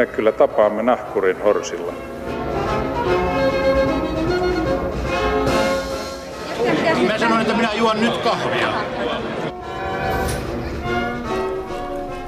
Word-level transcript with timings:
me 0.00 0.06
kyllä 0.06 0.32
tapaamme 0.32 0.82
nahkurin 0.82 1.42
horsilla. 1.42 1.92
Mä 7.06 7.18
sanoin, 7.18 7.40
että 7.40 7.54
minä 7.56 7.74
juon 7.74 8.00
nyt 8.00 8.16
kahvia. 8.16 8.72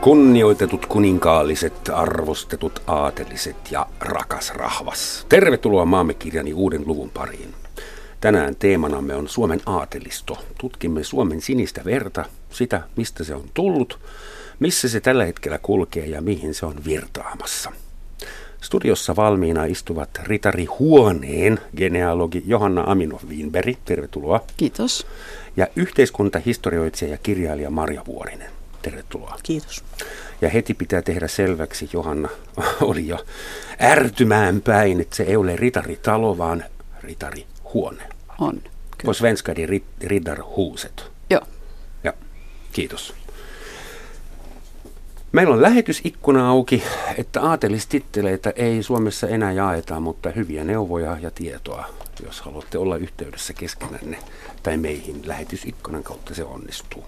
Kunnioitetut 0.01 0.87
kuninkaalliset, 0.87 1.91
arvostetut 1.93 2.83
aateliset 2.87 3.57
ja 3.71 3.87
rakas 4.01 4.53
rahvas. 4.55 5.27
Tervetuloa 5.29 5.85
maamme 5.85 6.15
kirjani 6.15 6.53
uuden 6.53 6.83
luvun 6.87 7.11
pariin. 7.11 7.55
Tänään 8.21 8.57
teemanamme 8.57 9.15
on 9.15 9.29
Suomen 9.29 9.61
aatelisto. 9.67 10.39
Tutkimme 10.61 11.05
Suomen 11.05 11.41
sinistä 11.41 11.81
verta, 11.85 12.25
sitä 12.51 12.83
mistä 12.97 13.25
se 13.25 13.35
on 13.35 13.45
tullut, 13.55 13.99
missä 14.63 14.89
se 14.89 15.01
tällä 15.01 15.25
hetkellä 15.25 15.59
kulkee 15.59 16.07
ja 16.07 16.21
mihin 16.21 16.55
se 16.55 16.67
on 16.67 16.85
virtaamassa. 16.85 17.73
Studiossa 18.61 19.17
valmiina 19.17 19.65
istuvat 19.65 20.11
ritari 20.23 20.65
Huoneen 20.65 21.61
genealogi 21.77 22.43
Johanna 22.47 22.85
Aminov 22.87 23.21
Wienberg, 23.29 23.77
tervetuloa. 23.85 24.45
Kiitos. 24.57 25.07
Ja 25.57 25.67
yhteiskuntahistorioitsija 25.77 27.11
ja 27.11 27.19
kirjailija 27.19 27.71
Marja 27.71 28.03
Vuorinen, 28.07 28.51
tervetuloa. 28.83 29.39
Kiitos. 29.43 29.85
Ja 30.41 30.49
heti 30.49 30.75
pitää 30.75 31.03
tehdä 31.03 31.29
selväksi, 31.29 31.91
Johanna 31.93 32.29
oli 32.81 33.09
jo 33.09 33.25
ärtymään 33.81 34.61
päin, 34.61 35.01
että 35.01 35.17
se 35.17 35.23
ei 35.23 35.37
ole 35.37 35.57
ritaritalo, 35.57 36.39
vaan 36.39 36.65
ritarihuone. 37.01 38.03
On. 38.39 38.63
På 39.05 39.13
svenska 39.13 39.57
det 39.57 39.83
riddarhuset. 40.01 41.11
Joo. 41.31 41.43
Ja, 42.05 42.13
kiitos. 42.73 43.22
Meillä 45.33 45.55
on 45.55 45.63
lähetysikkuna 45.63 46.51
auki, 46.51 46.83
että 47.19 47.43
aatelistitteleitä 47.43 48.53
ei 48.57 48.83
Suomessa 48.83 49.29
enää 49.29 49.53
jaeta, 49.53 50.01
mutta 50.01 50.31
hyviä 50.31 50.65
neuvoja 50.65 51.19
ja 51.21 51.31
tietoa, 51.31 51.85
jos 52.25 52.41
haluatte 52.41 52.79
olla 52.79 52.97
yhteydessä 52.97 53.53
keskenänne 53.53 54.19
tai 54.63 54.77
meihin, 54.77 55.23
lähetysikkunan 55.25 56.03
kautta 56.03 56.35
se 56.35 56.45
onnistuu. 56.45 57.05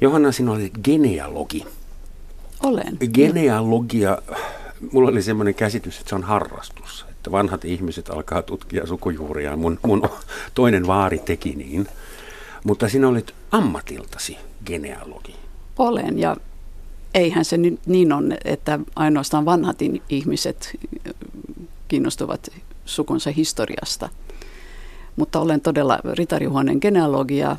Johanna, 0.00 0.32
sinä 0.32 0.52
olet 0.52 0.72
genealogi. 0.84 1.66
Olen. 2.62 2.98
Genealogia, 3.14 4.18
mulla 4.92 5.08
oli 5.10 5.22
semmoinen 5.22 5.54
käsitys, 5.54 5.98
että 5.98 6.08
se 6.08 6.14
on 6.14 6.22
harrastus, 6.22 7.06
että 7.10 7.32
vanhat 7.32 7.64
ihmiset 7.64 8.10
alkaa 8.10 8.42
tutkia 8.42 8.86
sukujuuriaan. 8.86 9.58
Mun, 9.58 9.78
mun 9.86 10.08
toinen 10.54 10.86
vaari 10.86 11.18
teki 11.18 11.54
niin, 11.56 11.88
mutta 12.64 12.88
sinä 12.88 13.08
olit 13.08 13.34
ammatiltasi 13.50 14.38
genealogi. 14.66 15.34
Olen 15.78 16.18
ja 16.18 16.36
eihän 17.14 17.44
se 17.44 17.56
nyt 17.56 17.80
niin 17.86 18.12
on, 18.12 18.36
että 18.44 18.78
ainoastaan 18.96 19.44
vanhat 19.44 19.78
ihmiset 20.08 20.78
kiinnostuvat 21.88 22.48
sukunsa 22.84 23.30
historiasta. 23.30 24.08
Mutta 25.16 25.40
olen 25.40 25.60
todella 25.60 25.98
ritarihuoneen 26.14 26.78
genealogia. 26.80 27.56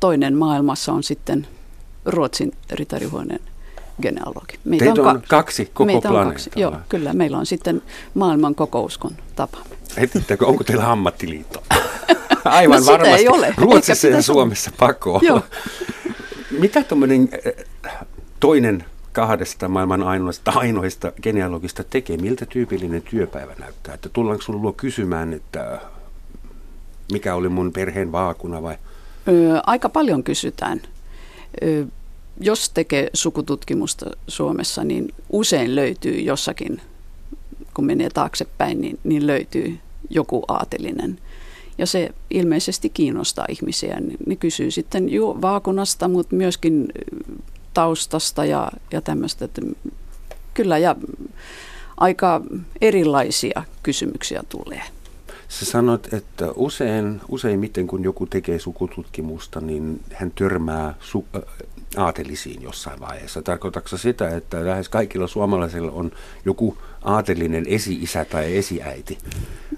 Toinen 0.00 0.36
maailmassa 0.36 0.92
on 0.92 1.02
sitten 1.02 1.46
Ruotsin 2.04 2.52
ritarihuoneen 2.70 3.40
genealogi. 4.02 4.58
Meitä 4.64 4.84
Teitä 4.84 5.02
on, 5.02 5.08
on 5.08 5.22
kaksi 5.28 5.64
koko 5.64 5.84
meitä 5.84 6.10
on 6.10 6.28
kaksi. 6.28 6.50
Joo, 6.56 6.76
kyllä. 6.88 7.12
Meillä 7.12 7.38
on 7.38 7.46
sitten 7.46 7.82
maailman 8.14 8.54
kokouskon 8.54 9.16
tapa. 9.36 9.58
Etittäkö, 9.96 10.46
onko 10.46 10.64
teillä 10.64 10.90
ammattiliitto? 10.90 11.62
Aivan 12.44 12.80
no, 12.80 12.86
varmasti. 12.86 13.14
ei 13.14 13.28
ole. 13.28 13.54
Ruotsissa 13.56 14.08
ja 14.08 14.22
Suomessa 14.22 14.70
pakko 14.78 15.20
Joo. 15.22 15.42
Mitä 16.50 16.82
tuommoinen 16.82 17.28
toinen 18.40 18.84
kahdesta 19.12 19.68
maailman 19.68 20.02
ainoista, 20.02 20.52
ainoista 20.54 21.12
genealogista 21.22 21.84
tekee? 21.84 22.16
Miltä 22.16 22.46
tyypillinen 22.46 23.02
työpäivä 23.02 23.54
näyttää? 23.58 23.94
Että 23.94 24.08
tullaanko 24.08 24.42
sinulla 24.42 24.62
luo 24.62 24.72
kysymään, 24.72 25.32
että 25.32 25.80
mikä 27.12 27.34
oli 27.34 27.48
mun 27.48 27.72
perheen 27.72 28.12
vaakuna 28.12 28.62
vai? 28.62 28.76
Ö, 29.28 29.60
aika 29.66 29.88
paljon 29.88 30.24
kysytään. 30.24 30.80
Ö, 31.62 31.86
jos 32.40 32.70
tekee 32.70 33.10
sukututkimusta 33.14 34.06
Suomessa, 34.28 34.84
niin 34.84 35.14
usein 35.30 35.74
löytyy 35.74 36.20
jossakin, 36.20 36.80
kun 37.74 37.84
menee 37.84 38.10
taaksepäin, 38.10 38.80
niin, 38.80 38.98
niin 39.04 39.26
löytyy 39.26 39.78
joku 40.10 40.44
aatelinen. 40.48 41.18
Ja 41.78 41.86
se 41.86 42.10
ilmeisesti 42.30 42.90
kiinnostaa 42.90 43.44
ihmisiä. 43.48 43.98
Ne 44.26 44.36
kysyy 44.36 44.70
sitten 44.70 45.12
jo 45.12 45.38
vaakunasta, 45.42 46.08
mutta 46.08 46.36
myöskin 46.36 46.88
taustasta 47.74 48.44
ja, 48.44 48.70
ja 48.92 49.00
tämmöistä. 49.00 49.44
Että 49.44 49.62
kyllä 50.54 50.78
ja 50.78 50.96
aika 51.96 52.40
erilaisia 52.80 53.62
kysymyksiä 53.82 54.42
tulee. 54.48 54.82
Sä 55.48 55.64
sanoit, 55.64 56.14
että 56.14 56.52
usein, 56.56 57.20
useimmiten 57.28 57.86
kun 57.86 58.04
joku 58.04 58.26
tekee 58.26 58.58
sukututkimusta, 58.58 59.60
niin 59.60 60.00
hän 60.12 60.32
törmää 60.34 60.94
su- 61.00 61.36
äh, 61.36 61.42
aatelisiin 61.96 62.62
jossain 62.62 63.00
vaiheessa. 63.00 63.42
Tarkoitatko 63.42 63.96
sitä, 63.96 64.28
että 64.36 64.66
lähes 64.66 64.88
kaikilla 64.88 65.26
suomalaisilla 65.26 65.92
on 65.92 66.10
joku 66.44 66.76
aatelinen 67.04 67.64
esi-isä 67.68 68.24
tai 68.24 68.56
esiäiti? 68.56 69.18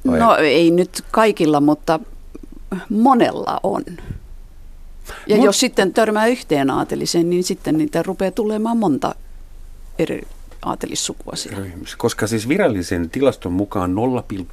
Vai? 0.07 0.19
No 0.19 0.37
ei 0.37 0.71
nyt 0.71 1.05
kaikilla, 1.11 1.61
mutta 1.61 2.01
monella 2.89 3.61
on. 3.63 3.83
Ja 5.27 5.37
Mut, 5.37 5.45
jos 5.45 5.61
sitten 5.61 5.93
törmää 5.93 6.27
yhteen 6.27 6.71
aateliseen, 6.71 7.31
niin 7.31 7.45
sitten 7.45 7.79
niitä 7.79 8.03
rupeaa 8.03 8.31
tulemaan 8.31 8.77
monta 8.77 9.15
eri 9.99 10.23
aatelissukua 10.63 11.37
siellä. 11.37 11.67
Koska 11.99 12.27
siis 12.27 12.49
virallisen 12.49 13.11
tilaston 13.11 13.53
mukaan 13.53 13.95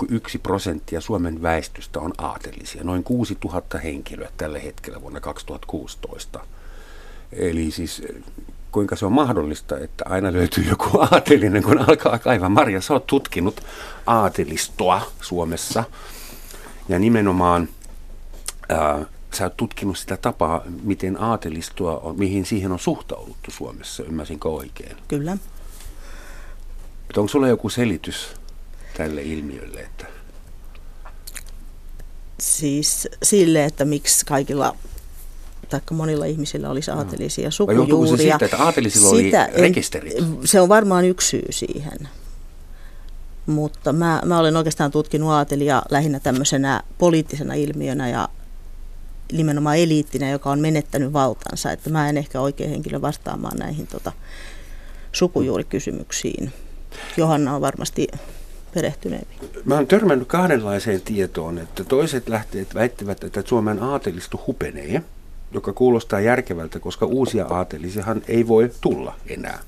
0,1 0.04 0.40
prosenttia 0.44 1.02
Suomen 1.02 1.42
väestöstä 1.42 2.00
on 2.00 2.14
aatelisia, 2.18 2.84
noin 2.84 3.04
6000 3.04 3.78
henkilöä 3.78 4.30
tällä 4.38 4.60
hetkellä 4.60 5.02
vuonna 5.02 5.20
2016. 5.20 6.40
Eli 7.32 7.72
siis 7.72 8.02
kuinka 8.72 8.96
se 8.96 9.06
on 9.06 9.12
mahdollista, 9.12 9.80
että 9.80 10.06
aina 10.08 10.34
löytyy 10.34 10.64
joku 10.64 11.00
aatelinen, 11.12 11.64
kun 11.64 11.90
alkaa 11.90 12.20
kaivaa. 12.20 12.50
Marja, 12.50 12.82
sä 12.82 12.94
oot 12.94 13.08
tutkinut 13.08 13.64
aatelistoa 14.06 15.02
Suomessa 15.22 15.84
ja 16.90 17.00
nimenomaan 17.00 17.70
ää, 18.70 19.06
sä 19.34 19.44
oot 19.44 19.58
tutkinut 19.58 19.98
sitä 19.98 20.18
tapaa, 20.18 20.64
miten 20.84 21.22
aatelistoa 21.22 21.98
on, 21.98 22.20
mihin 22.20 22.46
siihen 22.46 22.72
on 22.72 22.80
suhtauduttu 22.80 23.52
Suomessa, 23.52 24.04
ymmärsinkö 24.04 24.50
oikein? 24.50 24.98
Kyllä. 25.08 25.38
Että 27.10 27.22
onko 27.22 27.28
sulla 27.28 27.48
joku 27.48 27.70
selitys 27.70 28.28
tälle 28.98 29.22
ilmiölle? 29.22 29.80
Että... 29.80 30.06
Siis 32.40 33.08
sille, 33.24 33.66
että 33.66 33.86
miksi 33.86 34.26
kaikilla 34.26 34.76
tai 35.70 35.80
monilla 35.92 36.26
ihmisillä 36.26 36.70
olisi 36.70 36.92
aatelisia 36.92 37.52
sukujuuria. 37.52 37.98
Vai 37.98 38.08
se 38.08 38.18
siitä, 38.18 38.46
että 38.46 38.58
aatelisilla 38.58 39.10
oli 39.10 39.24
Sitä, 39.24 39.50
rekisterit? 39.54 40.14
Se 40.46 40.62
on 40.62 40.70
varmaan 40.70 41.06
yksi 41.06 41.28
syy 41.28 41.46
siihen. 41.50 42.10
Mutta 43.46 43.94
mä, 43.94 44.22
mä 44.26 44.40
olen 44.40 44.58
oikeastaan 44.58 44.92
tutkinut 44.92 45.30
aatelia 45.32 45.82
lähinnä 45.90 46.20
tämmöisenä 46.20 46.84
poliittisena 46.98 47.54
ilmiönä 47.54 48.10
ja 48.10 48.30
nimenomaan 49.32 49.78
eliittinä, 49.78 50.30
joka 50.30 50.50
on 50.50 50.60
menettänyt 50.60 51.14
valtansa. 51.14 51.72
Että 51.72 51.90
mä 51.90 52.10
en 52.10 52.18
ehkä 52.18 52.42
oikein 52.42 52.70
henkilö 52.70 53.02
vastaamaan 53.02 53.58
näihin 53.58 53.88
tota, 53.88 54.12
sukujuurikysymyksiin. 55.12 56.54
Johanna 57.18 57.56
on 57.56 57.62
varmasti 57.62 58.08
perehtyneempi. 58.74 59.36
Mä 59.66 59.76
oon 59.76 59.88
törmännyt 59.88 60.28
kahdenlaiseen 60.28 61.02
tietoon, 61.02 61.58
että 61.58 61.84
toiset 61.84 62.30
lähteet 62.30 62.76
väittävät, 62.76 63.24
että 63.24 63.44
Suomen 63.46 63.84
aatelisto 63.84 64.44
hupenee, 64.48 65.04
joka 65.52 65.74
kuulostaa 65.74 66.20
järkevältä, 66.20 66.80
koska 66.80 67.06
uusia 67.06 67.46
aatelisiahan 67.46 68.22
ei 68.28 68.48
voi 68.48 68.72
tulla 68.82 69.16
enää. 69.28 69.60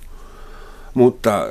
Mutta 0.93 1.49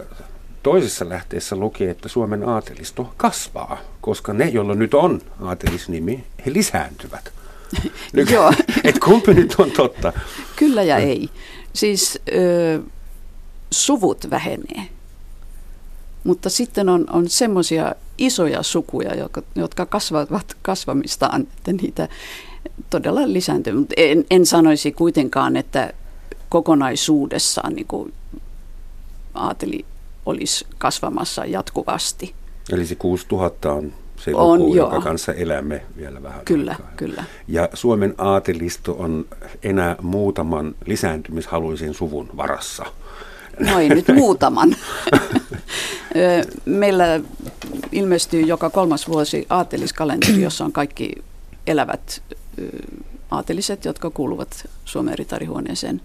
toisessa 0.62 1.08
lähteessä 1.08 1.56
lukee, 1.56 1.90
että 1.90 2.08
Suomen 2.08 2.48
aatelisto 2.48 3.14
kasvaa, 3.16 3.78
koska 4.00 4.32
ne, 4.32 4.48
joilla 4.48 4.74
nyt 4.74 4.94
on 4.94 5.20
aatelisnimi, 5.40 6.24
he 6.46 6.52
lisääntyvät. 6.52 7.32
Joo. 8.32 8.52
Et 8.84 8.98
kumpi 8.98 9.34
nyt 9.34 9.54
on 9.58 9.70
totta? 9.70 10.12
Kyllä 10.56 10.82
ja 10.82 10.96
ei. 10.96 11.30
Siis 11.72 12.18
ö, 12.34 12.80
suvut 13.70 14.30
vähenee. 14.30 14.88
Mutta 16.24 16.50
sitten 16.50 16.88
on, 16.88 17.04
on 17.12 17.28
semmoisia 17.28 17.94
isoja 18.18 18.62
sukuja, 18.62 19.14
jotka, 19.14 19.42
jotka 19.54 19.86
kasvavat 19.86 20.56
kasvamistaan, 20.62 21.40
että 21.40 21.72
niitä 21.72 22.08
todella 22.90 23.20
lisääntyy. 23.32 23.72
Mutta 23.72 23.94
en, 23.96 24.24
en 24.30 24.46
sanoisi 24.46 24.92
kuitenkaan, 24.92 25.56
että 25.56 25.92
kokonaisuudessaan 26.48 27.74
niin 27.74 27.86
kuin 27.86 28.12
aateli 29.34 29.84
olisi 30.26 30.66
kasvamassa 30.78 31.44
jatkuvasti. 31.44 32.34
Eli 32.72 32.86
se 32.86 32.94
6000 32.94 33.72
on 33.72 33.92
se 34.20 34.30
luku, 34.30 34.50
on, 34.50 34.72
jonka 34.72 34.94
joo. 34.94 35.02
kanssa 35.02 35.32
elämme 35.32 35.82
vielä 35.96 36.22
vähän 36.22 36.40
Kyllä, 36.44 36.70
aikaa. 36.72 36.90
kyllä. 36.96 37.24
Ja 37.48 37.68
Suomen 37.74 38.14
aatelisto 38.18 38.96
on 38.98 39.24
enää 39.62 39.96
muutaman 40.02 40.74
lisääntymishaluisen 40.86 41.94
suvun 41.94 42.30
varassa. 42.36 42.84
No 43.58 43.78
ei 43.78 43.88
nyt 43.88 44.08
muutaman. 44.14 44.76
Meillä 46.64 47.20
ilmestyy 47.92 48.40
joka 48.40 48.70
kolmas 48.70 49.08
vuosi 49.08 49.46
aateliskalenteri, 49.50 50.42
jossa 50.42 50.64
on 50.64 50.72
kaikki 50.72 51.12
elävät 51.66 52.22
aateliset, 53.30 53.84
jotka 53.84 54.10
kuuluvat 54.10 54.68
Suomen 54.84 55.18
ritarihuoneeseen. 55.18 56.00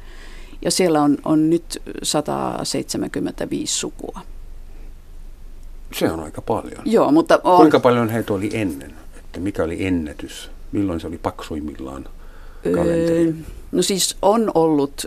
Ja 0.62 0.72
siellä 0.72 1.02
on, 1.02 1.18
on 1.26 1.50
nyt 1.50 1.82
175 2.04 3.74
sukua. 3.74 4.22
Se 6.00 6.12
on 6.12 6.20
aika 6.20 6.42
paljon. 6.42 6.82
Joo, 6.86 7.12
mutta 7.12 7.40
on... 7.44 7.58
Kuinka 7.58 7.80
paljon 7.80 8.10
heitä 8.10 8.34
oli 8.34 8.50
ennen? 8.54 8.94
Että 9.18 9.40
mikä 9.40 9.64
oli 9.64 9.86
ennätys? 9.86 10.52
Milloin 10.72 11.00
se 11.00 11.08
oli 11.08 11.18
paksuimmillaan 11.18 12.06
kalenteri? 12.74 13.26
Öö, 13.26 13.34
no 13.72 13.82
siis 13.82 14.18
on 14.22 14.52
ollut 14.56 15.06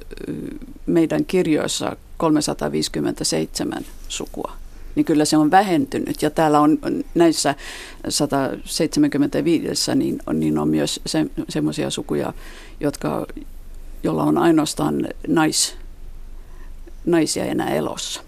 meidän 0.86 1.24
kirjoissa 1.24 1.96
357 2.16 3.84
sukua 4.08 4.52
niin 4.98 5.04
kyllä 5.04 5.24
se 5.24 5.36
on 5.36 5.50
vähentynyt. 5.50 6.22
Ja 6.22 6.30
täällä 6.30 6.60
on 6.60 6.78
näissä 7.14 7.54
175, 8.08 9.94
niin 9.94 10.18
on, 10.26 10.40
niin 10.40 10.58
on 10.58 10.68
myös 10.68 11.00
se, 11.06 11.26
semmoisia 11.48 11.90
sukuja, 11.90 12.32
jotka, 12.80 13.26
jolla 14.02 14.22
on 14.22 14.38
ainoastaan 14.38 15.08
nais, 15.28 15.76
naisia 17.06 17.44
enää 17.44 17.70
elossa. 17.70 18.22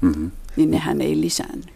Mm-hmm. 0.00 0.30
Niin 0.56 0.70
nehän 0.70 1.00
ei 1.00 1.20
lisäänny. 1.20 1.75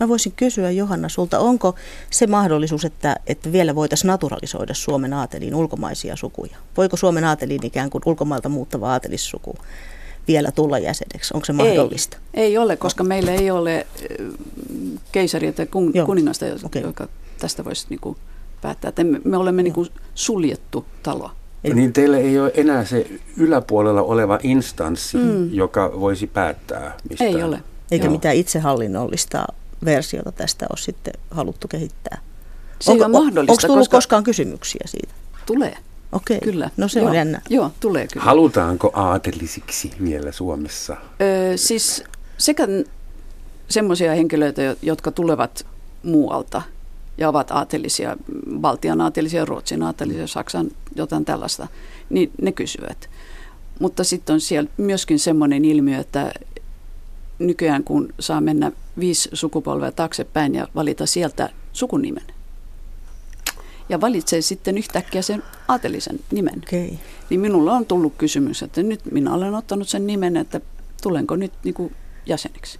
Mä 0.00 0.08
voisin 0.08 0.32
kysyä 0.36 0.70
Johanna 0.70 1.08
sulta, 1.08 1.38
onko 1.38 1.74
se 2.10 2.26
mahdollisuus, 2.26 2.84
että, 2.84 3.16
että 3.26 3.52
vielä 3.52 3.74
voitaisiin 3.74 4.08
naturalisoida 4.08 4.74
Suomen 4.74 5.12
aateliin 5.12 5.54
ulkomaisia 5.54 6.16
sukuja? 6.16 6.56
Voiko 6.76 6.96
Suomen 6.96 7.24
aateliin 7.24 7.66
ikään 7.66 7.90
kuin 7.90 8.02
ulkomailta 8.06 8.48
muuttava 8.48 8.90
aatelissuku 8.90 9.54
vielä 10.28 10.52
tulla 10.52 10.78
jäseneksi? 10.78 11.34
Onko 11.34 11.44
se 11.44 11.52
mahdollista? 11.52 12.16
Ei, 12.34 12.44
ei 12.44 12.58
ole, 12.58 12.76
koska 12.76 13.04
meillä 13.04 13.32
ei 13.32 13.50
ole 13.50 13.86
keisaria 15.12 15.52
tai 15.52 15.66
kun, 15.66 15.92
kuningasta, 16.06 16.46
okay. 16.64 16.82
joka 16.82 17.08
tästä 17.38 17.64
voisi 17.64 17.86
niin 17.90 18.00
kuin 18.00 18.16
päättää. 18.62 18.88
Että 18.88 19.04
me, 19.04 19.20
me 19.24 19.36
olemme 19.36 19.62
niin 19.62 19.72
kuin 19.72 19.88
suljettu 20.14 20.84
talo. 21.02 21.30
Eli... 21.64 21.74
Niin 21.74 21.92
teillä 21.92 22.18
ei 22.18 22.40
ole 22.40 22.52
enää 22.54 22.84
se 22.84 23.06
yläpuolella 23.36 24.02
oleva 24.02 24.38
instanssi, 24.42 25.16
mm. 25.16 25.54
joka 25.54 26.00
voisi 26.00 26.26
päättää 26.26 26.96
mistään. 27.08 27.30
Ei 27.30 27.42
ole. 27.42 27.62
Eikä 27.90 28.04
Joo. 28.04 28.12
mitään 28.12 28.36
itsehallinnollista 28.36 29.44
versiota 29.84 30.32
tästä 30.32 30.66
ole 30.70 30.78
sitten 30.78 31.14
haluttu 31.30 31.68
kehittää. 31.68 32.18
Se 32.80 32.90
onko, 32.90 33.04
on 33.04 33.10
mahdollista. 33.10 33.52
Onko 33.52 33.66
tullut 33.66 33.78
koska... 33.78 33.96
koskaan 33.96 34.24
kysymyksiä 34.24 34.84
siitä? 34.86 35.14
Tulee. 35.46 35.76
Okei, 36.12 36.40
kyllä. 36.40 36.70
no 36.76 36.88
se 36.88 37.00
joo, 37.00 37.08
on 37.08 37.14
jännä. 37.14 37.42
Joo, 37.48 37.72
tulee 37.80 38.06
kyllä. 38.12 38.24
Halutaanko 38.24 38.90
aatelisiksi 38.94 39.90
vielä 40.04 40.32
Suomessa? 40.32 40.96
Öö, 41.20 41.56
siis 41.56 42.04
sekä 42.38 42.68
semmoisia 43.68 44.14
henkilöitä, 44.14 44.62
jotka 44.82 45.10
tulevat 45.10 45.66
muualta 46.02 46.62
ja 47.18 47.28
ovat 47.28 47.50
aatelisia, 47.50 48.16
Baltian 48.60 49.00
aatelisia, 49.00 49.44
Ruotsin 49.44 49.82
aatelisia, 49.82 50.26
Saksan 50.26 50.70
jotain 50.94 51.24
tällaista, 51.24 51.68
niin 52.10 52.30
ne 52.42 52.52
kysyvät. 52.52 53.10
Mutta 53.78 54.04
sitten 54.04 54.34
on 54.34 54.40
siellä 54.40 54.70
myöskin 54.76 55.18
semmoinen 55.18 55.64
ilmiö, 55.64 55.98
että 55.98 56.32
nykyään 57.38 57.84
kun 57.84 58.14
saa 58.20 58.40
mennä 58.40 58.72
viisi 58.98 59.28
sukupolvea 59.32 59.92
taaksepäin 59.92 60.54
ja 60.54 60.68
valita 60.74 61.06
sieltä 61.06 61.48
sukunimen, 61.72 62.24
ja 63.88 64.00
valitsee 64.00 64.40
sitten 64.40 64.78
yhtäkkiä 64.78 65.22
sen 65.22 65.42
aatelisen 65.68 66.20
nimen. 66.30 66.62
Okay. 66.66 66.96
Niin 67.30 67.40
minulla 67.40 67.72
on 67.72 67.86
tullut 67.86 68.14
kysymys, 68.18 68.62
että 68.62 68.82
nyt 68.82 69.00
minä 69.12 69.34
olen 69.34 69.54
ottanut 69.54 69.88
sen 69.88 70.06
nimen, 70.06 70.36
että 70.36 70.60
tulenko 71.02 71.36
nyt 71.36 71.52
niin 71.64 71.74
kuin 71.74 71.94
jäseneksi. 72.26 72.78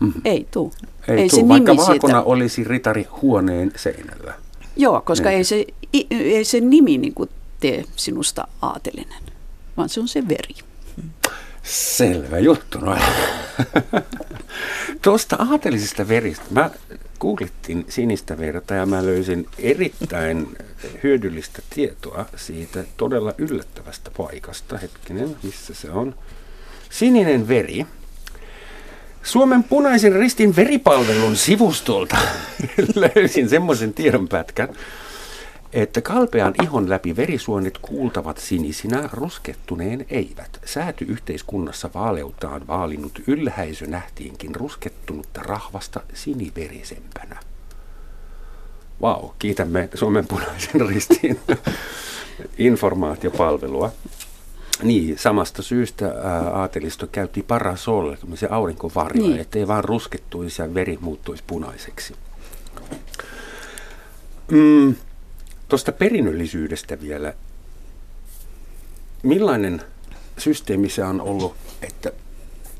Mm-hmm. 0.00 0.22
Ei 0.24 0.46
tuu. 0.50 0.72
Ei, 1.08 1.16
ei 1.16 1.28
tuu, 1.28 1.40
se 1.40 1.48
vaikka 1.48 1.72
nimi 1.72 1.86
vaakona 1.86 2.14
siitä... 2.14 2.22
olisi 2.22 2.64
ritari 2.64 3.06
huoneen 3.22 3.72
seinällä. 3.76 4.34
Joo, 4.76 5.00
koska 5.00 5.28
niin. 5.28 5.36
ei, 5.36 5.44
se, 5.44 5.66
ei 6.10 6.44
se 6.44 6.60
nimi 6.60 6.98
niin 6.98 7.14
kuin 7.14 7.30
tee 7.60 7.84
sinusta 7.96 8.48
aatelinen, 8.62 9.22
vaan 9.76 9.88
se 9.88 10.00
on 10.00 10.08
se 10.08 10.28
veri. 10.28 10.54
Selvä 11.62 12.38
juttu. 12.38 12.78
No. 12.78 12.98
Tuosta 15.02 15.36
aatelisista 15.50 16.08
veristä. 16.08 16.44
Mä 16.50 16.70
googlittiin 17.20 17.86
sinistä 17.88 18.38
verta 18.38 18.74
ja 18.74 18.86
mä 18.86 19.06
löysin 19.06 19.46
erittäin 19.58 20.56
hyödyllistä 21.02 21.62
tietoa 21.74 22.26
siitä 22.36 22.84
todella 22.96 23.34
yllättävästä 23.38 24.10
paikasta. 24.16 24.78
Hetkinen, 24.78 25.36
missä 25.42 25.74
se 25.74 25.90
on? 25.90 26.14
Sininen 26.90 27.48
veri. 27.48 27.86
Suomen 29.22 29.64
punaisen 29.64 30.12
ristin 30.12 30.56
veripalvelun 30.56 31.36
sivustolta 31.36 32.16
löysin 33.16 33.48
semmoisen 33.48 33.94
tiedonpätkän, 33.94 34.68
että 35.72 36.00
kalpean 36.00 36.54
ihon 36.62 36.90
läpi 36.90 37.16
verisuonet 37.16 37.78
kuultavat 37.78 38.38
sinisinä, 38.38 39.08
ruskettuneen 39.12 40.06
eivät. 40.10 40.60
Sääty-yhteiskunnassa 40.64 41.90
vaaleutaan 41.94 42.66
vaalinut 42.66 43.22
ylhäisö 43.26 43.86
nähtiinkin 43.86 44.54
ruskettunutta 44.54 45.42
rahvasta 45.42 46.00
siniverisempänä. 46.14 47.40
Vau, 49.00 49.22
wow, 49.22 49.30
kiitämme 49.38 49.88
Suomen 49.94 50.26
punaisen 50.26 50.88
ristiin 50.88 51.40
informaatiopalvelua. 52.58 53.92
Niin, 54.82 55.18
samasta 55.18 55.62
syystä 55.62 56.14
aatelisto 56.52 57.06
käytti 57.06 57.42
parasol, 57.42 58.14
se 58.34 58.48
aurinkovarjo, 58.50 59.22
niin. 59.22 59.40
ettei 59.40 59.68
vaan 59.68 59.84
ruskettuisi 59.84 60.62
ja 60.62 60.74
veri 60.74 60.98
muuttuisi 61.00 61.44
punaiseksi. 61.46 62.14
Mm, 64.50 64.94
Tuosta 65.68 65.92
perinnöllisyydestä 65.92 67.00
vielä. 67.00 67.34
Millainen 69.22 69.82
systeemi 70.38 70.88
se 70.88 71.04
on 71.04 71.20
ollut, 71.20 71.54
että 71.82 72.12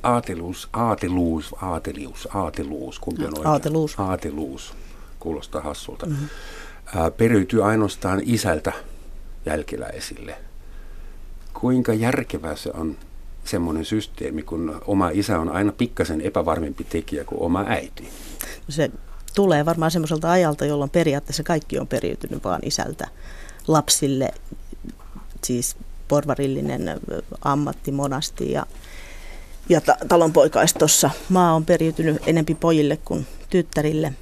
aateluus, 0.02 0.68
aateluus, 0.72 1.54
aatelius, 1.62 2.28
aateluus, 2.34 2.98
kumpi 2.98 3.24
on 3.24 3.28
oikein? 3.28 3.46
Aateluus. 3.46 3.94
Aateluus, 3.98 4.74
kuulostaa 5.20 5.60
hassulta. 5.62 6.06
Mm-hmm. 6.06 6.28
Ää, 6.94 7.10
periytyy 7.10 7.64
ainoastaan 7.64 8.20
isältä 8.24 8.72
jälkeläisille. 9.46 10.36
Kuinka 11.54 11.94
järkevää 11.94 12.56
se 12.56 12.70
on 12.74 12.96
semmoinen 13.44 13.84
systeemi, 13.84 14.42
kun 14.42 14.82
oma 14.86 15.10
isä 15.10 15.38
on 15.38 15.48
aina 15.48 15.72
pikkasen 15.72 16.20
epävarmempi 16.20 16.84
tekijä 16.84 17.24
kuin 17.24 17.42
oma 17.42 17.64
äiti? 17.68 18.08
Se 18.68 18.90
tulee 19.38 19.64
varmaan 19.64 19.90
semmoiselta 19.90 20.30
ajalta, 20.30 20.64
jolloin 20.64 20.90
periaatteessa 20.90 21.42
kaikki 21.42 21.78
on 21.78 21.88
periytynyt 21.88 22.44
vaan 22.44 22.60
isältä 22.64 23.08
lapsille, 23.68 24.28
siis 25.44 25.76
porvarillinen 26.08 27.00
ammatti 27.44 27.92
monasti 27.92 28.52
ja, 28.52 28.66
ja 29.68 29.80
ta- 29.80 29.96
talonpoikaistossa 30.08 31.10
maa 31.28 31.54
on 31.54 31.64
periytynyt 31.64 32.22
enempi 32.26 32.54
pojille 32.54 32.98
kuin 33.04 33.26
tyttärille. 33.50 34.12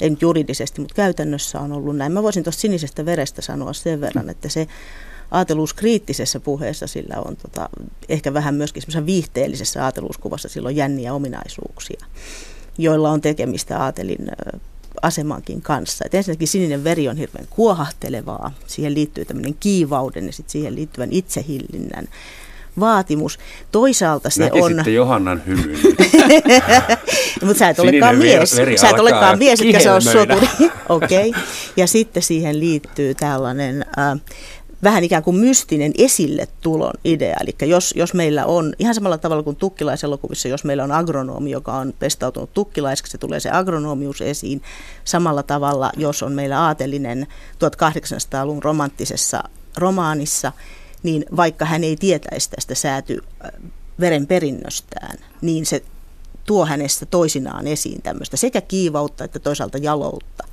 Nyt 0.00 0.22
juridisesti, 0.22 0.80
mutta 0.80 0.94
käytännössä 0.94 1.60
on 1.60 1.72
ollut 1.72 1.96
näin. 1.96 2.12
Mä 2.12 2.22
voisin 2.22 2.44
tuosta 2.44 2.60
sinisestä 2.60 3.04
verestä 3.04 3.42
sanoa 3.42 3.72
sen 3.72 4.00
verran, 4.00 4.30
että 4.30 4.48
se 4.48 4.66
aateluus 5.30 5.74
kriittisessä 5.74 6.40
puheessa 6.40 6.86
sillä 6.86 7.16
on 7.24 7.36
tota, 7.36 7.68
ehkä 8.08 8.34
vähän 8.34 8.54
myöskin 8.54 8.82
semmoisessa 8.82 9.06
viihteellisessä 9.06 9.84
aateluuskuvassa 9.84 10.48
silloin 10.48 10.76
jänniä 10.76 11.14
ominaisuuksia 11.14 12.06
joilla 12.78 13.10
on 13.10 13.20
tekemistä 13.20 13.78
aatelin 13.78 14.28
asemankin 15.02 15.62
kanssa. 15.62 16.04
Et 16.06 16.14
ensinnäkin 16.14 16.48
sininen 16.48 16.84
veri 16.84 17.08
on 17.08 17.16
hirveän 17.16 17.46
kuohahtelevaa. 17.50 18.52
Siihen 18.66 18.94
liittyy 18.94 19.24
tämmöinen 19.24 19.56
kiivauden 19.60 20.26
ja 20.26 20.32
sit 20.32 20.50
siihen 20.50 20.74
liittyvän 20.74 21.08
itsehillinnän 21.12 22.08
vaatimus. 22.80 23.38
Toisaalta 23.72 24.30
se 24.30 24.42
Näkisitte 24.42 24.90
on... 24.90 24.94
Johannan 24.94 25.42
hymyn. 25.46 25.78
Mutta 27.44 27.58
sä 27.58 27.68
et 27.68 27.78
olekaan 27.78 28.16
mies. 28.16 28.56
Veri 28.56 28.78
sä 28.78 28.88
et 28.88 28.98
olekaan 28.98 29.38
mies, 29.38 29.60
etkä 29.60 29.80
se 29.80 29.90
on 29.90 30.02
soturi. 30.02 30.48
Okei. 30.88 31.28
Okay. 31.28 31.42
Ja 31.76 31.86
sitten 31.86 32.22
siihen 32.22 32.60
liittyy 32.60 33.14
tällainen... 33.14 33.84
Äh, 33.98 34.20
vähän 34.82 35.04
ikään 35.04 35.22
kuin 35.22 35.36
mystinen 35.36 35.92
esille 35.98 36.48
tulon 36.60 36.92
idea. 37.04 37.36
Eli 37.40 37.70
jos, 37.70 37.94
jos 37.96 38.14
meillä 38.14 38.46
on, 38.46 38.74
ihan 38.78 38.94
samalla 38.94 39.18
tavalla 39.18 39.42
kuin 39.42 39.56
tukkilaiselokuvissa, 39.56 40.48
jos 40.48 40.64
meillä 40.64 40.84
on 40.84 40.92
agronomi, 40.92 41.50
joka 41.50 41.72
on 41.72 41.94
pestautunut 41.98 42.52
tukkilaiseksi, 42.54 43.10
se 43.10 43.18
tulee 43.18 43.40
se 43.40 43.50
agronomius 43.50 44.20
esiin. 44.20 44.62
Samalla 45.04 45.42
tavalla, 45.42 45.92
jos 45.96 46.22
on 46.22 46.32
meillä 46.32 46.60
aatelinen 46.60 47.26
1800-luvun 47.52 48.62
romanttisessa 48.62 49.44
romaanissa, 49.76 50.52
niin 51.02 51.24
vaikka 51.36 51.64
hän 51.64 51.84
ei 51.84 51.96
tietäisi 51.96 52.50
tästä 52.50 52.74
sääty 52.74 53.22
verenperinnöstään, 54.00 55.18
niin 55.40 55.66
se 55.66 55.82
tuo 56.44 56.66
hänestä 56.66 57.06
toisinaan 57.06 57.66
esiin 57.66 58.02
tämmöistä 58.02 58.36
sekä 58.36 58.60
kiivautta 58.60 59.24
että 59.24 59.38
toisaalta 59.38 59.78
jaloutta 59.78 60.44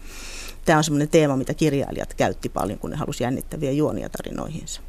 tämä 0.66 0.78
on 0.78 0.84
semmoinen 0.84 1.10
teema, 1.10 1.38
mitä 1.38 1.54
kirjailijat 1.54 2.14
käytti 2.14 2.50
paljon, 2.50 2.80
kun 2.80 2.90
ne 2.90 2.96
halusi 2.96 3.24
jännittäviä 3.24 3.72
juonia 3.72 4.10
tarinoihinsa. 4.10 4.82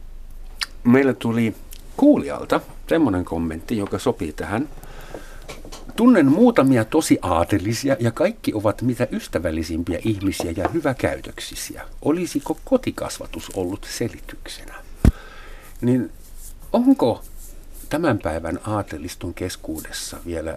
Meillä 0.84 1.12
tuli 1.12 1.54
kuulijalta 1.96 2.60
semmoinen 2.88 3.24
kommentti, 3.24 3.76
joka 3.76 3.98
sopii 3.98 4.32
tähän. 4.32 4.68
Tunnen 5.96 6.26
muutamia 6.26 6.84
tosi 6.84 7.18
aatelisia 7.22 7.96
ja 8.00 8.10
kaikki 8.10 8.54
ovat 8.54 8.82
mitä 8.82 9.08
ystävällisimpiä 9.12 9.98
ihmisiä 10.04 10.52
ja 10.56 10.68
hyväkäytöksisiä. 10.68 11.82
Olisiko 12.02 12.58
kotikasvatus 12.64 13.50
ollut 13.54 13.86
selityksenä? 13.90 14.74
Niin 15.80 16.12
onko 16.72 17.22
tämän 17.88 18.18
päivän 18.18 18.60
aatelistun 18.64 19.34
keskuudessa 19.34 20.16
vielä 20.26 20.56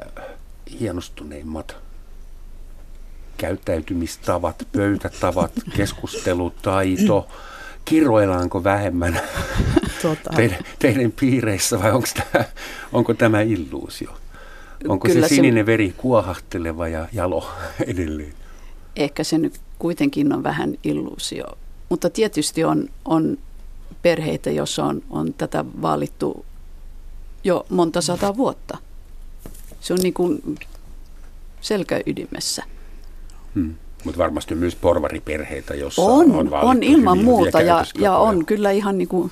hienostuneimmat 0.79 1.75
käyttäytymistavat, 3.37 4.67
pöytätavat, 4.71 5.51
keskustelutaito, 5.75 7.27
kirroillaanko 7.85 8.63
vähemmän 8.63 9.21
tota. 10.01 10.29
teidän, 10.35 10.59
teidän 10.79 11.11
piireissä 11.11 11.79
vai 11.79 11.91
onko 11.91 12.07
tämä, 12.15 12.45
onko 12.93 13.13
tämä 13.13 13.41
illuusio? 13.41 14.17
Onko 14.87 15.07
Kyllä 15.07 15.27
se 15.27 15.35
sininen 15.35 15.61
se, 15.61 15.65
veri 15.65 15.93
kuohahteleva 15.97 16.87
ja 16.87 17.07
jalo 17.13 17.49
edelleen? 17.85 18.33
Ehkä 18.95 19.23
se 19.23 19.37
nyt 19.37 19.59
kuitenkin 19.79 20.33
on 20.33 20.43
vähän 20.43 20.73
illuusio. 20.83 21.45
Mutta 21.89 22.09
tietysti 22.09 22.63
on, 22.63 22.89
on 23.05 23.37
perheitä, 24.01 24.51
joissa 24.51 24.85
on, 24.85 25.01
on 25.09 25.33
tätä 25.33 25.65
vaalittu 25.81 26.45
jo 27.43 27.65
monta 27.69 28.01
sataa 28.01 28.37
vuotta. 28.37 28.77
Se 29.81 29.93
on 29.93 29.99
niin 29.99 30.13
kuin 30.13 30.59
selkäydimessä. 31.61 32.63
Hmm. 33.57 33.75
Mutta 34.03 34.17
varmasti 34.17 34.55
myös 34.55 34.75
porvariperheitä, 34.75 35.75
jossa 35.75 36.01
on, 36.01 36.31
on 36.31 36.53
On 36.53 36.83
ilman 36.83 37.23
muuta 37.23 37.61
ja, 37.61 37.85
ja 37.99 38.17
on 38.17 38.45
kyllä 38.45 38.71
ihan 38.71 38.97
niin 38.97 39.07
kuin, 39.07 39.31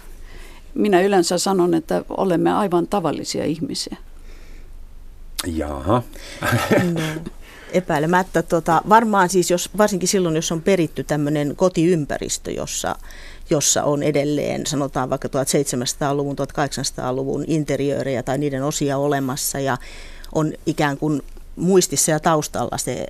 minä 0.74 1.02
yleensä 1.02 1.38
sanon, 1.38 1.74
että 1.74 2.04
olemme 2.10 2.54
aivan 2.54 2.88
tavallisia 2.88 3.46
ihmisiä. 3.46 3.98
Jaha. 5.48 6.02
No, 6.94 7.02
epäilemättä. 7.72 8.42
Tota, 8.42 8.82
varmaan 8.90 9.30
siis, 9.30 9.52
jos, 9.52 9.70
varsinkin 9.78 10.10
silloin, 10.10 10.36
jos 10.36 10.52
on 10.52 10.62
peritty 10.62 11.04
tämmöinen 11.04 11.56
kotiympäristö, 11.56 12.52
jossa, 12.52 12.96
jossa 13.50 13.84
on 13.84 14.04
edelleen, 14.04 14.66
sanotaan 14.66 15.10
vaikka 15.10 15.28
1700-luvun, 15.28 16.36
1800-luvun 16.36 17.44
interiöörejä 17.48 18.24
tai 18.24 18.38
niiden 18.38 18.64
osia 18.64 18.98
olemassa 18.98 19.60
ja 19.60 19.78
on 20.36 20.54
ikään 20.66 20.98
kuin 20.98 21.22
muistissa 21.56 22.12
ja 22.12 22.20
taustalla 22.20 22.78
se 22.78 23.06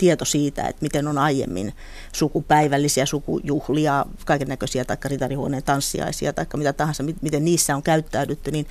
tieto 0.00 0.24
siitä, 0.24 0.62
että 0.62 0.82
miten 0.82 1.08
on 1.08 1.18
aiemmin 1.18 1.74
sukupäivällisiä 2.12 3.06
sukujuhlia, 3.06 4.06
kaiken 4.24 4.48
näköisiä 4.48 4.84
tai 4.84 4.96
ritarihuoneen 5.04 5.62
tanssiaisia 5.62 6.32
tai 6.32 6.46
mitä 6.56 6.72
tahansa, 6.72 7.02
miten 7.20 7.44
niissä 7.44 7.76
on 7.76 7.82
käyttäydytty, 7.82 8.50
niin 8.50 8.66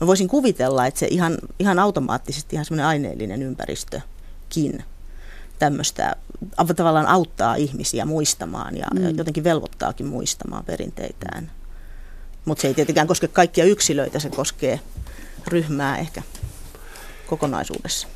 mä 0.00 0.06
voisin 0.06 0.28
kuvitella, 0.28 0.86
että 0.86 1.00
se 1.00 1.06
ihan, 1.10 1.38
ihan 1.58 1.78
automaattisesti 1.78 2.56
ihan 2.56 2.64
semmoinen 2.64 2.86
aineellinen 2.86 3.42
ympäristökin 3.42 4.84
tämmöistä 5.58 6.16
tavallaan 6.76 7.06
auttaa 7.06 7.54
ihmisiä 7.54 8.04
muistamaan 8.04 8.76
ja, 8.76 8.86
mm. 8.94 9.16
jotenkin 9.18 9.44
velvoittaakin 9.44 10.06
muistamaan 10.06 10.64
perinteitään. 10.64 11.50
Mutta 12.44 12.62
se 12.62 12.68
ei 12.68 12.74
tietenkään 12.74 13.06
koske 13.06 13.28
kaikkia 13.28 13.64
yksilöitä, 13.64 14.18
se 14.18 14.30
koskee 14.30 14.80
ryhmää 15.46 15.98
ehkä 15.98 16.22
kokonaisuudessa. 17.26 18.08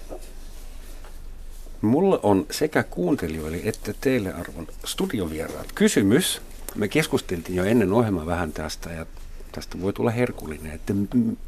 Mulla 1.83 2.21
on 2.23 2.47
sekä 2.51 2.83
kuuntelijoille 2.83 3.61
että 3.65 3.95
teille 4.01 4.33
arvon 4.33 4.67
studiovieraat 4.87 5.73
kysymys. 5.75 6.43
Me 6.75 6.89
keskusteltiin 6.89 7.57
jo 7.57 7.65
ennen 7.65 7.93
ohjelmaa 7.93 8.27
vähän 8.27 8.53
tästä 8.53 8.91
ja 8.91 9.07
tästä 9.53 9.81
voi 9.81 9.93
tulla 9.93 10.11
herkullinen, 10.11 10.73
että 10.73 10.95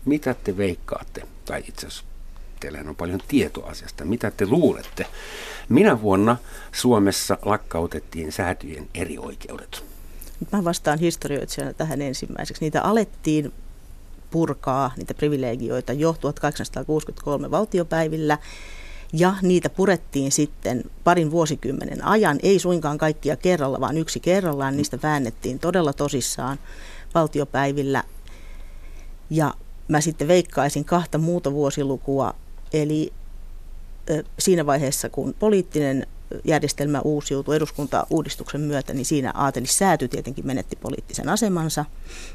mitä 0.05 0.35
te 0.35 0.57
veikkaatte, 0.57 1.23
tai 1.45 1.65
itse 1.69 1.87
asiassa 1.87 2.05
teillähän 2.61 2.89
on 2.89 2.97
paljon 2.97 3.21
tietoa 3.29 3.71
asiasta, 3.71 4.05
mitä 4.05 4.31
te 4.31 4.47
luulette. 4.47 5.07
Minä 5.69 6.03
vuonna 6.03 6.37
Suomessa 6.73 7.39
lakkautettiin 7.43 8.33
säätyjen 8.33 8.89
eri 8.95 9.19
oikeudet? 9.19 9.85
Mä 10.53 10.65
vastaan 10.65 10.99
historioitsijana 10.99 11.73
tähän 11.73 12.03
ensimmäiseksi. 12.03 12.65
Niitä 12.65 12.83
alettiin 12.83 13.53
purkaa, 14.31 14.93
niitä 14.97 15.15
privilegioita 15.15 15.93
jo 15.93 16.13
1863 16.21 17.51
valtiopäivillä 17.51 18.39
ja 19.12 19.35
niitä 19.43 19.71
purettiin 19.71 20.33
sitten 20.33 20.85
parin 21.05 21.31
vuosikymmenen 21.31 22.05
ajan, 22.05 22.38
ei 22.43 22.59
suinkaan 22.59 22.99
kaikkia 22.99 23.37
kerralla, 23.37 23.81
vaan 23.81 23.99
yksi 23.99 24.21
kerrallaan, 24.21 24.76
niistä 24.76 24.99
väännettiin 25.02 25.59
todella 25.59 25.93
tosissaan 25.93 26.59
valtiopäivillä. 27.14 28.05
Ja 29.31 29.55
mä 29.88 30.00
sitten 30.00 30.29
veikkaisin 30.29 30.85
kahta 30.85 31.19
muuta 31.19 31.52
vuosilukua, 31.52 32.35
eli 32.73 33.12
siinä 34.38 34.67
vaiheessa, 34.67 35.09
kun 35.09 35.35
poliittinen 35.38 36.07
järjestelmä 36.45 37.00
uusiutui 37.00 37.57
eduskuntauudistuksen 37.57 38.61
myötä, 38.61 38.95
niin 38.95 39.05
siinä 39.05 39.33
aatelissääty 39.35 40.09
tietenkin 40.09 40.47
menetti 40.47 40.76
poliittisen 40.76 41.29
asemansa. 41.29 41.85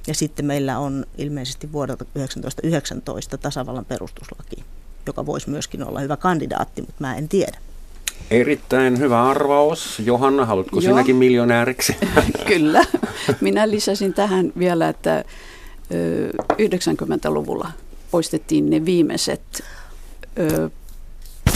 Ja 0.07 0.13
sitten 0.13 0.45
meillä 0.45 0.79
on 0.79 1.05
ilmeisesti 1.17 1.71
vuodelta 1.71 2.05
1919 2.05 3.37
tasavallan 3.37 3.85
perustuslaki 3.85 4.63
joka 5.05 5.25
voisi 5.25 5.49
myöskin 5.49 5.87
olla 5.87 5.99
hyvä 5.99 6.17
kandidaatti, 6.17 6.81
mutta 6.81 6.95
mä 6.99 7.15
en 7.15 7.29
tiedä. 7.29 7.57
Erittäin 8.31 8.99
hyvä 8.99 9.29
arvaus. 9.29 10.01
Johanna, 10.05 10.45
haluatko 10.45 10.79
Joo. 10.79 10.81
sinäkin 10.81 11.15
miljonääriksi? 11.15 11.95
Kyllä. 12.47 12.85
Minä 13.41 13.69
lisäsin 13.69 14.13
tähän 14.13 14.53
vielä, 14.59 14.89
että 14.89 15.23
90-luvulla 16.53 17.71
poistettiin 18.11 18.69
ne 18.69 18.85
viimeiset. 18.85 19.63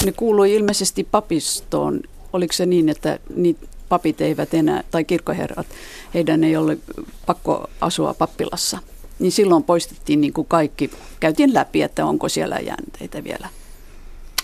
Ne 0.06 0.12
kuului 0.12 0.56
ilmeisesti 0.56 1.08
papistoon. 1.12 2.01
Oliko 2.34 2.53
se 2.53 2.65
niin, 2.65 2.89
että 2.89 3.20
niitä 3.36 3.68
papit 3.89 4.22
eivät 4.22 4.53
enää, 4.53 4.84
tai 4.91 5.03
kirkkoherrat, 5.03 5.68
heidän 6.13 6.44
ei 6.44 6.56
ole 6.56 6.77
pakko 7.25 7.70
asua 7.82 8.13
pappilassa? 8.13 8.77
Niin 9.19 9.31
silloin 9.31 9.63
poistettiin 9.63 10.21
niin 10.21 10.33
kuin 10.33 10.47
kaikki, 10.47 10.91
käytiin 11.19 11.53
läpi, 11.53 11.81
että 11.81 12.05
onko 12.05 12.29
siellä 12.29 12.59
jäänteitä 12.59 13.23
vielä. 13.23 13.49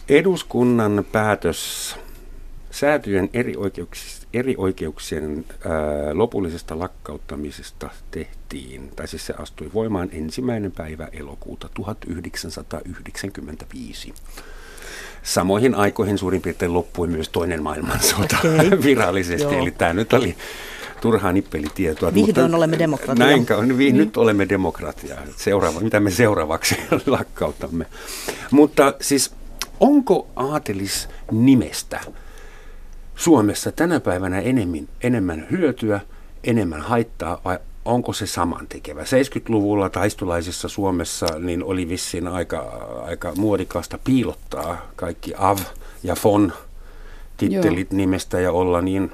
Eduskunnan 0.10 1.06
päätös 1.12 1.96
säätyjen 2.72 3.30
erioikeuksien, 3.34 4.28
erioikeuksien 4.34 5.46
ää, 5.50 5.54
lopullisesta 6.14 6.80
lakkauttamisesta 6.80 7.90
tehtiin, 8.12 8.92
tai 8.96 9.08
siis 9.08 9.26
se 9.26 9.34
astui 9.38 9.72
voimaan 9.74 10.10
ensimmäinen 10.12 10.72
päivä 10.72 11.08
elokuuta 11.12 11.70
1995. 11.74 14.14
Samoihin 15.24 15.76
aikoihin 15.76 16.18
suurin 16.18 16.42
piirtein 16.42 16.74
loppui 16.74 17.08
myös 17.08 17.30
toinen 17.30 17.64
maailmansota 17.64 18.38
okay. 18.40 18.72
virallisesti, 18.84 19.54
Joo. 19.54 19.62
eli 19.62 19.72
tämä 19.72 19.94
nyt 19.94 20.14
oli 20.14 20.36
turhaa 21.02 21.32
nippelitietoa. 21.32 22.14
Vihdoin 22.14 22.46
mutta 22.46 22.58
olemme 22.58 22.80
demokratia. 22.80 23.26
Näin, 23.26 23.46
niin. 23.62 23.78
niin. 23.78 23.98
nyt 23.98 24.18
olemme 24.18 24.50
demokratia. 24.50 25.16
Seuraava, 25.36 25.80
mitä 25.80 26.00
me 26.00 26.12
seuraavaksi 26.12 26.78
lakkautamme. 27.06 27.86
Mutta 28.52 28.94
siis 29.02 29.32
onko 29.80 30.28
aatelis 30.36 31.10
nimestä 31.32 32.02
Suomessa 33.16 33.72
tänä 33.72 34.00
päivänä 34.00 34.40
enemmän, 34.40 34.88
enemmän 35.04 35.48
hyötyä, 35.52 36.00
enemmän 36.44 36.82
haittaa 36.82 37.42
vai 37.46 37.60
onko 37.86 38.14
se 38.14 38.28
samantekevä? 38.28 39.02
70-luvulla 39.02 39.90
taistolaisessa 39.90 40.70
Suomessa 40.70 41.28
niin 41.40 41.64
oli 41.64 41.90
vissiin 41.90 42.28
aika, 42.28 42.60
aika 43.06 43.34
muodikasta 43.38 44.00
piilottaa 44.04 44.92
kaikki 44.96 45.34
av 45.38 45.58
ja 46.04 46.16
fon 46.16 46.54
tittelit 47.38 47.92
Joo. 47.92 47.98
nimestä 47.98 48.40
ja 48.40 48.52
olla 48.52 48.82
niin 48.82 49.12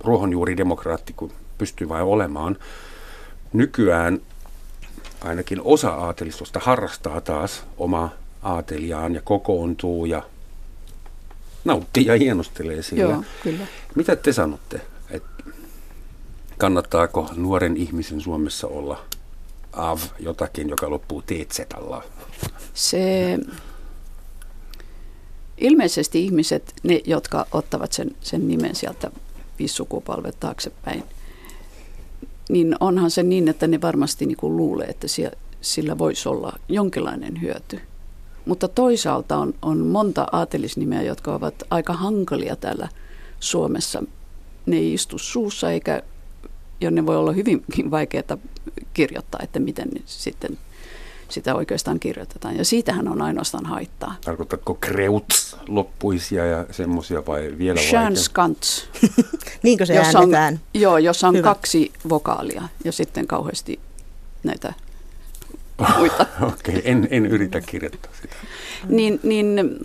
ruohonjuuridemokraatti 0.00 1.12
kuin 1.12 1.32
pystyy 1.58 1.88
vain 1.88 2.04
olemaan. 2.04 2.56
Nykyään 3.52 4.20
ainakin 5.20 5.60
osa 5.64 5.90
aatelistosta 5.90 6.60
harrastaa 6.62 7.20
taas 7.20 7.64
oma 7.78 8.10
aateliaan 8.42 9.14
ja 9.14 9.20
kokoontuu 9.22 10.04
ja 10.04 10.22
nauttii 11.64 12.06
ja 12.06 12.18
hienostelee 12.18 12.82
sillä. 12.82 13.02
Joo, 13.02 13.24
kyllä. 13.42 13.66
Mitä 13.94 14.16
te 14.16 14.32
sanotte? 14.32 14.80
Et 15.10 15.22
kannattaako 16.58 17.30
nuoren 17.36 17.76
ihmisen 17.76 18.20
Suomessa 18.20 18.66
olla 18.66 19.04
av 19.72 19.98
jotakin, 20.18 20.68
joka 20.68 20.90
loppuu 20.90 21.22
teetsetalla? 21.22 22.04
Se 22.74 23.38
ilmeisesti 25.58 26.24
ihmiset, 26.24 26.74
ne 26.82 27.00
jotka 27.04 27.46
ottavat 27.52 27.92
sen, 27.92 28.10
sen 28.20 28.48
nimen 28.48 28.74
sieltä 28.74 29.10
viisi 29.58 29.74
sukupolvet 29.74 30.40
taaksepäin, 30.40 31.02
niin 32.48 32.76
onhan 32.80 33.10
se 33.10 33.22
niin, 33.22 33.48
että 33.48 33.66
ne 33.66 33.80
varmasti 33.80 34.26
niin 34.26 34.36
kuin 34.36 34.56
luulee, 34.56 34.86
että 34.86 35.06
sillä 35.60 35.98
voisi 35.98 36.28
olla 36.28 36.52
jonkinlainen 36.68 37.40
hyöty. 37.40 37.80
Mutta 38.46 38.68
toisaalta 38.68 39.36
on, 39.36 39.54
on 39.62 39.78
monta 39.78 40.26
aatelisnimeä, 40.32 41.02
jotka 41.02 41.34
ovat 41.34 41.54
aika 41.70 41.92
hankalia 41.92 42.56
täällä 42.56 42.88
Suomessa. 43.40 44.02
Ne 44.66 44.76
ei 44.76 44.94
istu 44.94 45.18
suussa 45.18 45.70
eikä, 45.70 46.02
ja 46.80 46.90
ne 46.90 47.06
voi 47.06 47.16
olla 47.16 47.32
hyvinkin 47.32 47.90
vaikeaa 47.90 48.38
kirjoittaa, 48.94 49.40
että 49.42 49.60
miten 49.60 49.88
ne 49.88 50.00
sitten 50.06 50.58
sitä 51.28 51.54
oikeastaan 51.54 52.00
kirjoitetaan. 52.00 52.56
Ja 52.56 52.64
siitähän 52.64 53.08
on 53.08 53.22
ainoastaan 53.22 53.66
haittaa. 53.66 54.16
Tarkoitatko 54.24 54.74
kreuts 54.74 55.56
loppuisia 55.68 56.46
ja 56.46 56.66
semmoisia 56.70 57.26
vai 57.26 57.54
vielä 57.58 57.80
Chance 57.80 58.30
kants. 58.32 58.88
Niinkö 59.62 59.86
se 59.86 59.94
jos 59.94 60.14
äännetään? 60.14 60.54
On, 60.54 60.80
joo, 60.80 60.98
jos 60.98 61.24
on 61.24 61.36
Hyvä. 61.36 61.44
kaksi 61.44 61.92
vokaalia 62.08 62.62
ja 62.84 62.92
sitten 62.92 63.26
kauheasti 63.26 63.80
näitä 64.42 64.74
muita. 65.98 66.26
Okei, 66.42 66.78
okay, 66.78 66.82
en, 66.84 67.08
en 67.10 67.26
yritä 67.26 67.60
kirjoittaa 67.60 68.12
sitä. 68.22 68.36
niin, 68.88 69.20
niin 69.22 69.78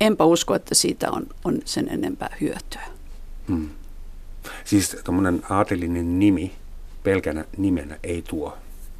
enpä 0.00 0.24
usko, 0.24 0.54
että 0.54 0.74
siitä 0.74 1.10
on, 1.10 1.26
on 1.44 1.58
sen 1.64 1.88
enempää 1.88 2.36
hyötyä. 2.40 2.82
Hmm. 3.48 3.68
Siis 4.64 4.96
tuommoinen 5.04 5.42
aatelinen 5.50 6.18
nimi 6.18 6.52
pelkänä 7.02 7.44
nimenä 7.56 7.98
ei 8.02 8.22
tuo 8.22 8.58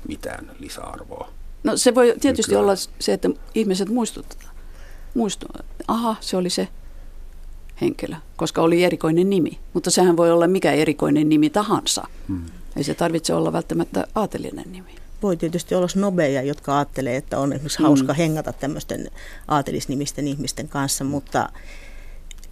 mitään 0.09 0.51
lisäarvoa. 0.59 1.29
No 1.65 1.77
se 1.77 1.95
voi 1.95 2.15
tietysti 2.21 2.51
Nykyään. 2.53 2.65
olla 2.65 2.75
se, 2.99 3.13
että 3.13 3.31
ihmiset 3.55 3.89
muistutetaan. 3.89 4.55
Muistu, 5.15 5.47
aha, 5.89 6.17
se 6.21 6.37
oli 6.37 6.51
se 6.51 6.69
henkilö, 7.81 8.17
koska 8.37 8.63
oli 8.63 8.85
erikoinen 8.85 9.31
nimi. 9.31 9.59
Mutta 9.73 9.91
sehän 9.91 10.17
voi 10.17 10.31
olla 10.31 10.47
mikä 10.47 10.73
erikoinen 10.73 11.29
nimi 11.29 11.51
tahansa. 11.51 12.03
Hmm. 12.29 12.45
Ei 12.77 12.85
se 12.85 12.95
tarvitse 12.95 13.35
olla 13.35 13.53
välttämättä 13.53 14.07
aatelinen 14.15 14.73
nimi. 14.73 14.95
Voi 15.23 15.37
tietysti 15.37 15.75
olla 15.75 15.89
snobeja, 15.89 16.43
jotka 16.43 16.77
ajattelee, 16.79 17.17
että 17.17 17.39
on 17.39 17.53
esimerkiksi 17.53 17.79
Mm. 17.79 17.85
hauska 17.87 18.13
hengata 18.13 18.53
tämmöisten 18.53 19.11
aatelisnimisten 19.49 20.29
ihmisten 20.29 20.69
kanssa, 20.69 21.05
mutta 21.05 21.49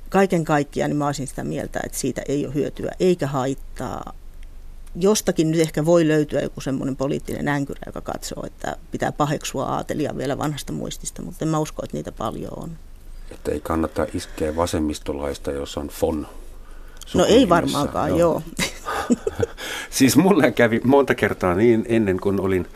kaiken 0.09 0.45
kaikkiaan 0.45 0.91
niin 0.91 0.97
mä 0.99 1.07
olisin 1.07 1.27
sitä 1.27 1.45
mieltä, 1.45 1.81
että 1.85 1.99
siitä 1.99 2.23
ei 2.29 2.47
ole 2.47 2.55
hyötyä 2.55 2.93
eikä 3.01 3.27
haittaa. 3.27 4.13
Jostakin 5.01 5.51
nyt 5.51 5.61
ehkä 5.61 5.85
voi 5.85 6.09
löytyä 6.09 6.41
joku 6.41 6.61
semmoinen 6.61 6.97
poliittinen 6.97 7.49
änkyrä, 7.49 7.81
joka 7.87 8.01
katsoo, 8.01 8.47
että 8.47 8.77
pitää 8.91 9.13
paheksua 9.13 9.65
aatelia 9.65 10.17
vielä 10.17 10.39
vanhasta 10.39 10.73
muistista, 10.73 11.23
mutta 11.23 11.45
en 11.45 11.49
mä 11.49 11.59
usko, 11.59 11.83
että 11.85 11.97
niitä 11.97 12.13
paljon 12.13 12.53
on. 12.57 12.71
Että 13.31 13.53
ei 13.53 13.61
kannata 13.61 14.07
iskeä 14.15 14.57
vasemmistolaista, 14.57 15.53
jos 15.53 15.77
on 15.77 15.89
fon. 15.89 16.27
No 17.15 17.25
ei 17.25 17.49
varmaankaan, 17.49 18.19
joo. 18.19 18.43
Siis 19.91 20.17
mulle 20.17 20.53
kävi 20.53 20.81
monta 20.85 21.15
kertaa 21.15 21.55
niin 21.55 21.87
ennen 21.89 22.21
kuin 22.21 22.41
olin 22.41 22.67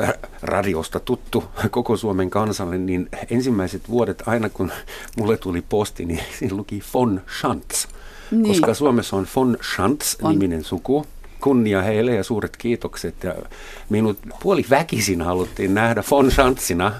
äh, 0.00 0.12
radiosta 0.42 1.00
tuttu 1.00 1.44
koko 1.70 1.96
Suomen 1.96 2.30
kansalle, 2.30 2.78
niin 2.78 3.08
ensimmäiset 3.30 3.88
vuodet 3.88 4.22
aina 4.26 4.48
kun 4.48 4.72
mulle 5.16 5.36
tuli 5.36 5.62
posti, 5.68 6.04
niin 6.04 6.20
siinä 6.38 6.56
luki 6.56 6.82
von 6.94 7.22
Schantz. 7.38 7.86
Niin. 8.30 8.46
Koska 8.46 8.74
Suomessa 8.74 9.16
on 9.16 9.26
von 9.36 9.58
Schantz 9.72 10.16
On. 10.22 10.30
niminen 10.30 10.64
suku. 10.64 11.06
Kunnia 11.44 11.82
heille 11.82 12.14
ja 12.14 12.24
suuret 12.24 12.56
kiitokset. 12.56 13.24
Ja 13.24 13.34
minut 13.88 14.18
puoli 14.42 14.64
väkisin 14.70 15.22
haluttiin 15.22 15.74
nähdä 15.74 16.04
von 16.10 16.30
Schantzina. 16.30 16.92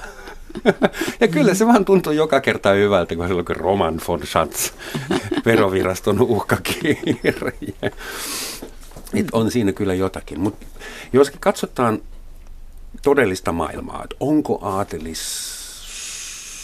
Ja 1.21 1.29
kyllä 1.29 1.55
se 1.55 1.67
vaan 1.67 1.85
tuntui 1.85 2.17
joka 2.17 2.41
kerta 2.41 2.71
hyvältä, 2.71 3.17
kun 3.17 3.29
se 3.29 3.35
oli 3.35 3.45
Roman 3.49 4.01
von 4.09 4.27
Schatz, 4.27 4.71
veroviraston 5.47 6.23
uhkakirje. 6.23 7.35
Et 9.15 9.27
on 9.33 9.51
siinä 9.51 9.73
kyllä 9.73 9.95
jotakin. 9.95 10.41
Mutta 10.41 10.67
jos 11.13 11.33
katsotaan 11.41 12.03
todellista 13.03 13.53
maailmaa, 13.53 14.05
että 14.05 14.17
onko 14.21 14.59
aatelis 14.63 15.21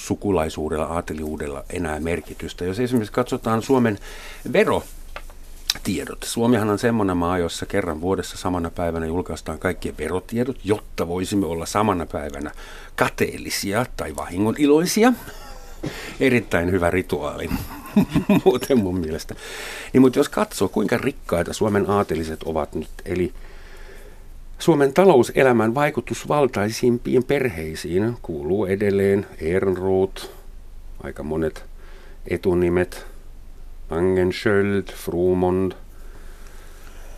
sukulaisuudella, 0.06 0.84
aateliuudella 0.84 1.64
enää 1.70 2.00
merkitystä. 2.00 2.64
Jos 2.64 2.80
esimerkiksi 2.80 3.12
katsotaan 3.12 3.62
Suomen 3.62 3.98
verotiedot. 5.90 6.22
Suomihan 6.22 6.70
on 6.70 6.78
semmoinen 6.78 7.16
maa, 7.16 7.38
jossa 7.38 7.66
kerran 7.66 8.00
vuodessa 8.00 8.38
samana 8.38 8.70
päivänä 8.70 9.06
julkaistaan 9.06 9.58
kaikkien 9.58 9.96
verotiedot, 9.98 10.56
jotta 10.64 11.08
voisimme 11.08 11.46
olla 11.46 11.66
samana 11.66 12.06
päivänä 12.06 12.50
kateellisia 12.96 13.86
tai 13.96 14.16
vahingoniloisia. 14.16 15.12
Erittäin 16.20 16.70
hyvä 16.70 16.90
rituaali 16.90 17.50
muuten 18.44 18.78
mun 18.78 18.98
mielestä. 18.98 19.34
Niin, 19.92 20.00
mutta 20.00 20.18
jos 20.18 20.28
katsoo, 20.28 20.68
kuinka 20.68 20.98
rikkaita 20.98 21.52
Suomen 21.52 21.90
aateliset 21.90 22.42
ovat 22.42 22.74
nyt, 22.74 22.90
eli 23.04 23.32
Suomen 24.58 24.92
talouselämän 24.92 25.74
vaikutus 25.74 26.28
valtaisimpiin 26.28 27.24
perheisiin 27.24 28.16
kuuluu 28.22 28.66
edelleen 28.66 29.26
Ehrenroth, 29.40 30.28
aika 31.02 31.22
monet 31.22 31.64
etunimet, 32.26 33.09
Langenschöld, 33.90 34.84
Frumond, 34.92 35.72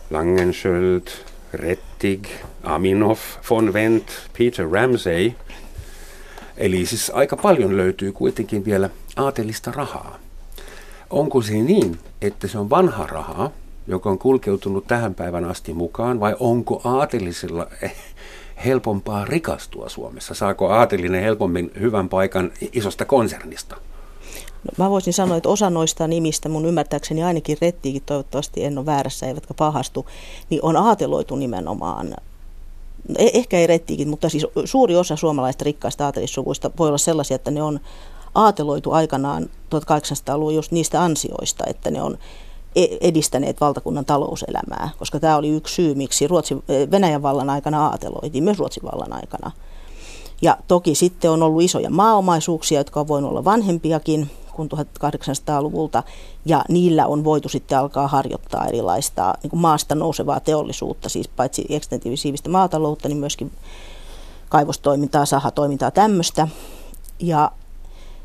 Langenschöld, 0.09 1.07
Rettig, 1.53 2.27
Aminov, 2.63 3.19
von 3.49 3.73
Wendt, 3.73 4.05
Peter 4.37 4.71
Ramsey. 4.71 5.33
Eli 6.57 6.85
siis 6.85 7.09
aika 7.09 7.37
paljon 7.37 7.77
löytyy 7.77 8.11
kuitenkin 8.11 8.65
vielä 8.65 8.89
aatelista 9.15 9.71
rahaa. 9.71 10.19
Onko 11.09 11.41
se 11.41 11.53
niin, 11.53 11.99
että 12.21 12.47
se 12.47 12.57
on 12.57 12.69
vanha 12.69 13.07
rahaa, 13.07 13.51
joka 13.87 14.09
on 14.09 14.19
kulkeutunut 14.19 14.87
tähän 14.87 15.15
päivän 15.15 15.45
asti 15.45 15.73
mukaan, 15.73 16.19
vai 16.19 16.35
onko 16.39 16.81
aatelisilla 16.83 17.67
helpompaa 18.65 19.25
rikastua 19.25 19.89
Suomessa? 19.89 20.33
Saako 20.33 20.69
aatelinen 20.69 21.23
helpommin 21.23 21.71
hyvän 21.79 22.09
paikan 22.09 22.51
isosta 22.71 23.05
konsernista? 23.05 23.75
Mä 24.77 24.89
voisin 24.89 25.13
sanoa, 25.13 25.37
että 25.37 25.49
osa 25.49 25.69
noista 25.69 26.07
nimistä, 26.07 26.49
mun 26.49 26.65
ymmärtääkseni 26.65 27.23
ainakin 27.23 27.57
Rettiikin, 27.61 28.03
toivottavasti 28.05 28.63
en 28.63 28.77
ole 28.77 28.85
väärässä, 28.85 29.27
eivätkä 29.27 29.53
pahastu, 29.53 30.05
niin 30.49 30.59
on 30.63 30.77
aateloitu 30.77 31.35
nimenomaan 31.35 32.09
no, 32.09 32.15
eh- 33.19 33.31
ehkä 33.33 33.57
ei 33.57 33.67
Rettiikin, 33.67 34.09
mutta 34.09 34.29
siis 34.29 34.45
suuri 34.65 34.95
osa 34.95 35.15
suomalaista 35.15 35.63
rikkaista 35.63 36.05
aatelissuvuista 36.05 36.71
voi 36.79 36.87
olla 36.87 36.97
sellaisia, 36.97 37.35
että 37.35 37.51
ne 37.51 37.63
on 37.63 37.79
aateloitu 38.35 38.91
aikanaan 38.91 39.49
1800-luvun 39.75 40.55
just 40.55 40.71
niistä 40.71 41.03
ansioista, 41.03 41.63
että 41.67 41.91
ne 41.91 42.01
on 42.01 42.17
e- 42.75 42.97
edistäneet 43.01 43.61
valtakunnan 43.61 44.05
talouselämää, 44.05 44.89
koska 44.99 45.19
tämä 45.19 45.37
oli 45.37 45.49
yksi 45.49 45.75
syy, 45.75 45.95
miksi 45.95 46.27
Ruotsin, 46.27 46.63
Venäjän 46.91 47.21
vallan 47.21 47.49
aikana 47.49 47.85
aateloitiin, 47.85 48.43
myös 48.43 48.59
Ruotsin 48.59 48.83
vallan 48.83 49.13
aikana. 49.13 49.51
Ja 50.41 50.57
toki 50.67 50.95
sitten 50.95 51.31
on 51.31 51.43
ollut 51.43 51.61
isoja 51.61 51.89
maaomaisuuksia, 51.89 52.79
jotka 52.79 52.99
on 52.99 53.07
voinut 53.07 53.29
olla 53.29 53.45
vanhempiakin 53.45 54.29
kuin 54.53 54.69
1800-luvulta, 54.71 56.03
ja 56.45 56.65
niillä 56.69 57.07
on 57.07 57.23
voitu 57.23 57.49
sitten 57.49 57.77
alkaa 57.77 58.07
harjoittaa 58.07 58.67
erilaista 58.67 59.33
niin 59.43 59.49
kuin 59.49 59.59
maasta 59.59 59.95
nousevaa 59.95 60.39
teollisuutta, 60.39 61.09
siis 61.09 61.27
paitsi 61.27 61.65
ekstensiivistä 61.69 62.49
maataloutta, 62.49 63.07
niin 63.07 63.17
myöskin 63.17 63.51
kaivostoimintaa, 64.49 65.25
sahatoimintaa, 65.25 65.91
tämmöistä. 65.91 66.47
Ja 67.19 67.51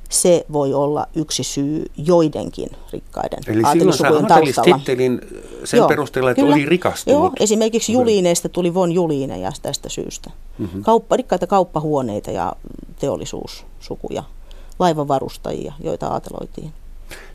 se 0.08 0.46
voi 0.52 0.74
olla 0.74 1.06
yksi 1.14 1.42
syy 1.44 1.86
joidenkin 1.96 2.70
rikkaiden 2.92 3.38
Eli 3.46 3.62
aatelissukujen 3.64 4.26
taustalla. 4.26 4.76
tittelin 4.76 5.20
sen 5.64 5.78
Joo, 5.78 5.88
perusteella, 5.88 6.30
että 6.30 6.42
kyllä. 6.42 6.54
oli 6.54 6.66
rikastunut. 6.66 7.20
Joo, 7.20 7.32
esimerkiksi 7.40 7.92
Juliineista 7.92 8.48
tuli 8.48 8.74
von 8.74 8.92
Juliineja 8.92 9.52
tästä 9.62 9.88
syystä. 9.88 10.30
Mm-hmm. 10.58 10.82
Kauppa, 10.82 11.16
rikkaita 11.16 11.46
kauppahuoneita 11.46 12.30
ja 12.30 12.52
teollisuussukuja, 12.98 14.22
laivavarustajia, 14.78 15.72
joita 15.80 16.06
aateloitiin. 16.08 16.72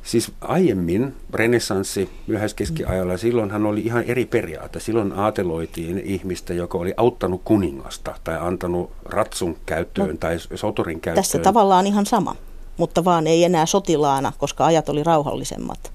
Siis 0.04 0.32
aiemmin 0.42 1.16
renessanssi 1.34 2.10
myöhäiskeskiajalla, 2.28 3.18
silloinhan 3.18 3.66
oli 3.66 3.82
ihan 3.82 4.04
eri 4.04 4.26
periaate. 4.26 4.80
Silloin 4.80 5.12
aateloitiin 5.12 5.98
ihmistä, 5.98 6.54
joka 6.54 6.78
oli 6.78 6.94
auttanut 6.98 7.42
kuningasta 7.46 8.16
tai 8.24 8.38
antanut 8.40 8.92
ratsun 9.06 9.58
käyttöön 9.66 10.10
no, 10.10 10.18
tai 10.20 10.38
soturin 10.56 11.00
käyttöön. 11.00 11.24
Tässä 11.24 11.40
tavallaan 11.40 11.88
ihan 11.88 12.06
sama, 12.06 12.36
mutta 12.78 13.06
vaan 13.06 13.28
ei 13.28 13.44
enää 13.44 13.66
sotilaana, 13.66 14.34
koska 14.38 14.66
ajat 14.66 14.90
oli 14.90 15.04
rauhallisemmat, 15.04 15.92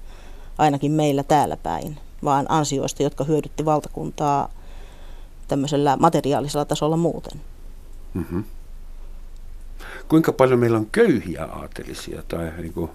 ainakin 0.57 0.91
meillä 0.91 1.23
täällä 1.23 1.57
päin, 1.57 1.97
vaan 2.23 2.45
ansioista, 2.49 3.03
jotka 3.03 3.23
hyödytti 3.23 3.65
valtakuntaa 3.65 4.49
tämmöisellä 5.47 5.97
materiaalisella 5.99 6.65
tasolla 6.65 6.97
muuten. 6.97 7.41
Mm-hmm. 8.13 8.43
Kuinka 10.09 10.33
paljon 10.33 10.59
meillä 10.59 10.77
on 10.77 10.87
köyhiä 10.91 11.45
aatelisia 11.45 12.23
tai 12.27 12.51
niin 12.57 12.73
kuin 12.73 12.91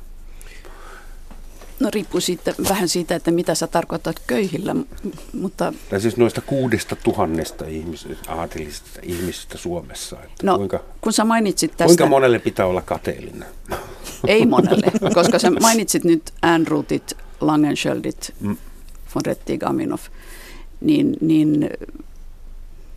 No 1.80 1.90
riippuu 1.94 2.20
siitä, 2.20 2.54
vähän 2.68 2.88
siitä, 2.88 3.14
että 3.14 3.30
mitä 3.30 3.54
sä 3.54 3.66
tarkoitat 3.66 4.16
köyhillä, 4.26 4.76
mutta 5.32 5.72
Tai 5.90 6.00
siis 6.00 6.16
noista 6.16 6.40
kuudesta 6.40 6.96
tuhannesta 6.96 7.64
ihmis- 7.64 8.16
aatelisista 8.28 9.00
ihmisistä 9.02 9.58
Suomessa. 9.58 10.16
Että 10.24 10.46
no, 10.46 10.56
kuinka, 10.56 10.80
kun 11.00 11.12
sä 11.12 11.24
mainitsit 11.24 11.70
tästä, 11.70 11.84
kuinka 11.84 12.06
monelle 12.06 12.38
pitää 12.38 12.66
olla 12.66 12.82
kateellinen? 12.82 13.48
ei 14.26 14.46
monelle, 14.56 14.92
koska 15.14 15.38
sä 15.38 15.50
mainitsit 15.50 16.04
nyt 16.04 16.22
Ehrnrothit, 16.42 17.16
Langenschöldit, 17.40 18.34
Mm. 18.40 18.56
von 19.14 19.22
Rettig, 19.26 19.62
Aminov, 19.62 20.00
niin, 20.80 21.16
niin 21.20 21.70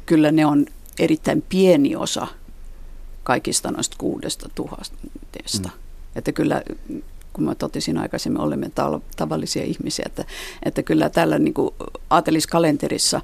kyllä 0.05 0.31
ne 0.31 0.45
on 0.45 0.65
erittäin 0.99 1.43
pieni 1.49 1.95
osa 1.95 2.27
kaikista 3.27 3.71
noista 3.71 3.95
kuudesta 3.99 4.49
tuhannesta. 4.55 5.69
Mm. 5.69 5.79
Että 6.15 6.31
kyllä, 6.31 6.61
kun 7.33 7.43
mä 7.43 7.55
totesin 7.55 7.97
aikaisemmin, 7.97 8.41
olemme 8.41 8.67
tal- 8.67 9.01
tavallisia 9.15 9.63
ihmisiä, 9.63 10.03
että, 10.05 10.25
että 10.63 10.83
kyllä 10.83 11.09
tällä 11.09 11.39
niin 11.39 11.53
kuin 11.53 11.75
aateliskalenterissa 12.09 13.21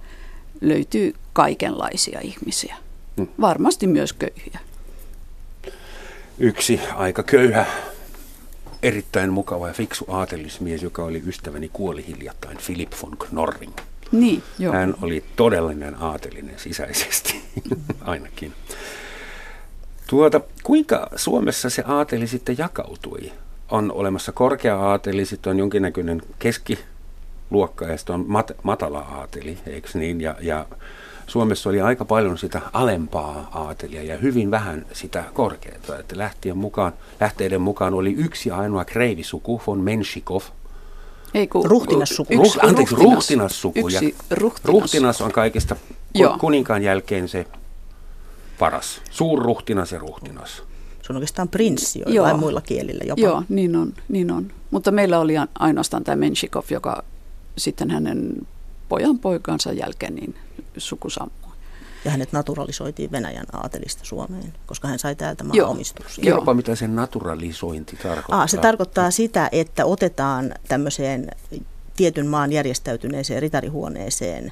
löytyy 0.62 1.14
kaikenlaisia 1.34 2.20
ihmisiä. 2.20 2.76
Hmm. 3.18 3.28
Varmasti 3.42 3.88
myös 3.88 4.14
köyhiä. 4.14 4.60
Yksi 6.40 6.80
aika 6.96 7.24
köyhä, 7.24 7.66
erittäin 8.84 9.34
mukava 9.34 9.68
ja 9.68 9.74
fiksu 9.74 10.06
aatelismies, 10.08 10.84
joka 10.84 11.04
oli 11.04 11.24
ystäväni, 11.28 11.70
kuoli 11.74 12.08
hiljattain, 12.08 12.58
Philip 12.66 12.92
von 13.02 13.18
Knorring. 13.18 13.74
Niin, 14.12 14.44
joo. 14.60 14.74
Hän 14.74 14.96
oli 15.02 15.24
todellinen 15.36 15.96
aatelinen 16.02 16.60
sisäisesti, 16.60 17.42
ainakin. 18.02 18.54
Tuota, 20.14 20.42
kuinka 20.64 21.08
Suomessa 21.16 21.70
se 21.70 21.84
aateli 21.88 22.28
sitten 22.28 22.58
jakautui? 22.58 23.32
On 23.72 23.92
olemassa 23.92 24.32
korkea 24.32 24.80
aateli, 24.80 25.26
sitten 25.26 25.52
on 25.52 25.60
jonkinnäköinen 25.60 26.22
keskiluokka 26.40 27.86
ja 27.86 27.98
sitten 27.98 28.16
on 28.16 28.26
mat- 28.26 28.56
matala 28.64 29.00
aateli, 29.00 29.58
eikö 29.68 29.88
niin? 29.94 30.22
Ja, 30.22 30.36
ja 30.42 30.66
Suomessa 31.28 31.70
oli 31.70 31.82
aika 31.82 32.06
paljon 32.06 32.38
sitä 32.38 32.62
alempaa 32.74 33.50
aatelia 33.54 34.04
ja 34.04 34.18
hyvin 34.18 34.52
vähän 34.52 34.86
sitä 34.92 35.24
korkeaa. 35.34 36.00
Että 36.00 36.18
lähtien 36.18 36.58
mukaan, 36.58 36.94
lähteiden 37.20 37.62
mukaan 37.62 37.94
oli 37.94 38.14
yksi 38.18 38.52
ainoa 38.52 38.86
kreivisuku, 38.86 39.62
von 39.68 39.80
Menshikov, 39.80 40.42
ei 41.34 41.48
kun, 41.48 41.66
ruhtinassuku. 41.66 42.34
Yksi, 42.34 42.60
Ruh, 42.60 42.70
anteeksi, 42.70 42.96
ruhtinassuku. 42.96 43.80
Yksi 43.80 44.16
ruhtinas. 44.32 44.66
ruhtinas 44.66 45.22
on 45.22 45.32
kaikista 45.32 45.76
kuninkaan 46.40 46.84
jälkeen 46.84 47.28
se 47.28 47.46
paras. 48.60 49.02
Suurruhtinas 49.12 49.92
ja 49.92 50.00
ruhtinas. 50.00 50.64
Se 51.02 51.14
on 51.14 51.16
oikeastaan 51.16 51.50
prinssi 51.50 52.02
joillain 52.06 52.40
muilla 52.40 52.62
kielillä 52.62 53.04
jopa. 53.08 53.22
Joo, 53.22 53.44
niin 53.50 53.76
on, 53.76 53.94
niin 54.10 54.32
on. 54.32 54.52
Mutta 54.72 54.92
meillä 54.92 55.20
oli 55.20 55.34
ainoastaan 55.60 56.04
tämä 56.04 56.16
Menshikov, 56.16 56.64
joka 56.70 57.04
sitten 57.58 57.90
hänen 57.90 58.48
pojan 58.90 59.20
poikansa 59.20 59.74
jälkeen 59.74 60.16
niin 60.16 60.36
suku 60.78 61.10
sammui. 61.10 61.54
Ja 62.06 62.12
hänet 62.12 62.32
naturalisoitiin 62.32 63.12
Venäjän 63.12 63.46
aatelista 63.54 64.06
Suomeen, 64.06 64.54
koska 64.66 64.88
hän 64.88 65.00
sai 65.00 65.16
täältä 65.16 65.44
maaomistuksia. 65.44 66.24
Kerropa, 66.24 66.54
mitä 66.54 66.76
se 66.76 66.88
naturalisointi 66.88 67.96
tarkoittaa. 67.96 68.40
Aa, 68.40 68.48
se 68.48 68.58
tarkoittaa 68.58 69.12
sitä, 69.12 69.50
että 69.52 69.86
otetaan 69.86 70.54
tämmöiseen 70.68 71.28
tietyn 71.96 72.28
maan 72.28 72.52
järjestäytyneeseen 72.52 73.42
ritarihuoneeseen, 73.42 74.52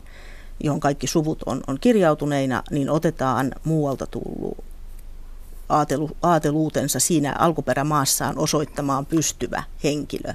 johon 0.63 0.79
kaikki 0.79 1.07
suvut 1.07 1.43
on, 1.45 1.61
on 1.67 1.77
kirjautuneina, 1.81 2.63
niin 2.71 2.89
otetaan 2.89 3.51
muualta 3.63 4.07
tullut 4.07 4.57
aatelu, 5.69 6.09
aateluutensa 6.21 6.99
siinä 6.99 7.35
alkuperämaassaan 7.39 8.37
osoittamaan 8.37 9.05
pystyvä 9.05 9.63
henkilö. 9.83 10.33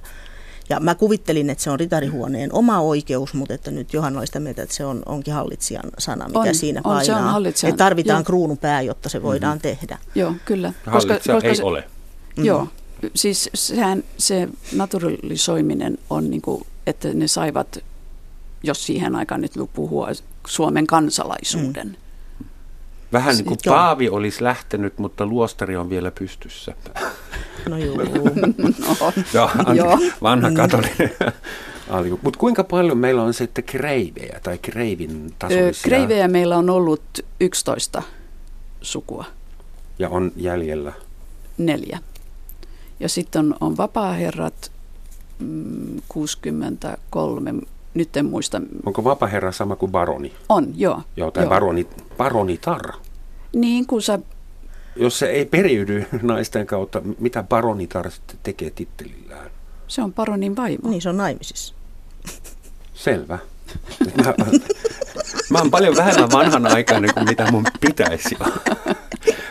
Ja 0.69 0.81
mä 0.81 0.95
kuvittelin, 0.95 1.51
että 1.51 1.65
se 1.65 1.71
on 1.71 1.81
ritarihuoneen 1.81 2.53
oma 2.53 2.81
oikeus, 2.81 3.35
mutta 3.35 3.55
että 3.55 3.71
nyt 3.71 3.93
Johanna 3.93 4.19
oli 4.19 4.27
sitä 4.27 4.41
mieltä, 4.41 4.63
että 4.63 4.75
se 4.75 4.85
on, 4.85 5.03
onkin 5.07 5.35
hallitsijan 5.35 5.91
sana, 5.99 6.27
mikä 6.29 6.39
on, 6.39 6.55
siinä 6.55 6.81
on, 6.81 6.83
painaa. 6.83 7.05
Se 7.05 7.15
on 7.15 7.23
hallitsijan. 7.23 7.71
Että 7.71 7.85
tarvitaan 7.85 8.19
Joo. 8.19 8.25
kruunupää, 8.25 8.83
jotta 8.83 9.09
se 9.09 9.23
voidaan 9.23 9.59
mm-hmm. 9.59 9.79
tehdä. 9.79 9.99
Joo, 10.15 10.35
kyllä. 10.45 10.73
Koska, 10.93 11.15
koska 11.15 11.49
ei 11.49 11.57
se, 11.57 11.63
ole. 11.63 11.85
Joo, 12.37 12.61
mm-hmm. 12.61 13.11
siis 13.15 13.51
sehän, 13.55 14.05
se 14.19 14.49
naturalisoiminen 14.73 15.99
on, 16.11 16.31
niin 16.31 16.43
kuin, 16.43 16.67
että 16.87 17.09
ne 17.15 17.29
saivat, 17.29 17.79
jos 18.67 18.87
siihen 18.87 19.17
aikaan 19.17 19.41
nyt 19.41 19.53
puhua, 19.75 20.09
Suomen 20.47 20.87
kansalaisuuden. 20.87 21.87
Mm. 21.87 21.95
Vähän 23.13 23.37
niin 23.37 23.45
kuin 23.45 23.59
Paavi 23.65 24.09
olisi 24.09 24.45
lähtenyt, 24.45 24.99
mutta 24.99 25.27
luostari 25.27 25.77
on 25.77 25.91
vielä 25.91 26.11
pystyssä. 26.11 26.75
No 27.69 27.77
joo. 27.77 27.97
no, 27.97 28.13
joo, 29.35 29.51
joo. 29.75 29.99
vanha 30.23 30.51
katolinen. 30.51 31.11
Mutta 32.23 32.39
kuinka 32.39 32.65
paljon 32.65 32.99
meillä 32.99 33.23
on 33.23 33.35
sitten 33.35 33.65
kreivejä 33.65 34.41
tai 34.43 34.59
kreivin 34.59 35.35
tasoisia? 35.39 35.83
Kreivejä 35.89 36.29
meillä 36.29 36.57
on 36.57 36.71
ollut 36.71 37.03
11 37.41 38.03
sukua. 38.81 39.25
Ja 39.99 40.09
on 40.09 40.33
jäljellä? 40.37 40.93
Neljä. 41.59 41.99
Ja 43.01 43.09
sitten 43.09 43.41
on, 43.41 43.57
on 43.61 43.77
vapaaherrat 43.77 44.73
mm, 45.39 46.03
63, 46.09 47.55
nyt 47.97 48.17
en 48.17 48.27
muista. 48.27 48.61
Onko 48.87 49.05
vapaaherra 49.05 49.53
sama 49.53 49.77
kuin 49.77 49.93
baroni? 49.93 50.33
On, 50.49 50.73
joo. 50.75 51.03
Joo, 51.17 51.31
tai 51.31 51.43
joo. 51.43 51.51
baroni, 51.51 51.87
baronitar. 52.17 52.93
Niin, 53.53 53.87
kun 53.87 54.03
sä 54.03 54.19
jos 54.97 55.19
se 55.19 55.27
ei 55.27 55.45
periydy 55.45 56.07
naisten 56.23 56.67
kautta, 56.67 57.03
mitä 57.19 57.43
baronitar 57.43 58.11
sitten 58.11 58.39
tekee 58.43 58.71
tittelillään? 58.71 59.51
Se 59.89 60.03
on 60.03 60.15
baronin 60.15 60.57
vaimo. 60.57 60.91
Niin, 60.91 61.03
se 61.03 61.09
on 61.09 61.17
naimisissa. 61.17 61.75
Selvä. 62.95 63.39
Mä, 64.25 64.35
mä 65.51 65.59
oon 65.59 65.71
paljon 65.71 65.97
vähemmän 65.97 66.31
vanhanaikainen 66.33 67.15
kuin 67.15 67.29
mitä 67.29 67.51
mun 67.53 67.65
pitäisi 67.81 68.37
olla. 68.41 68.61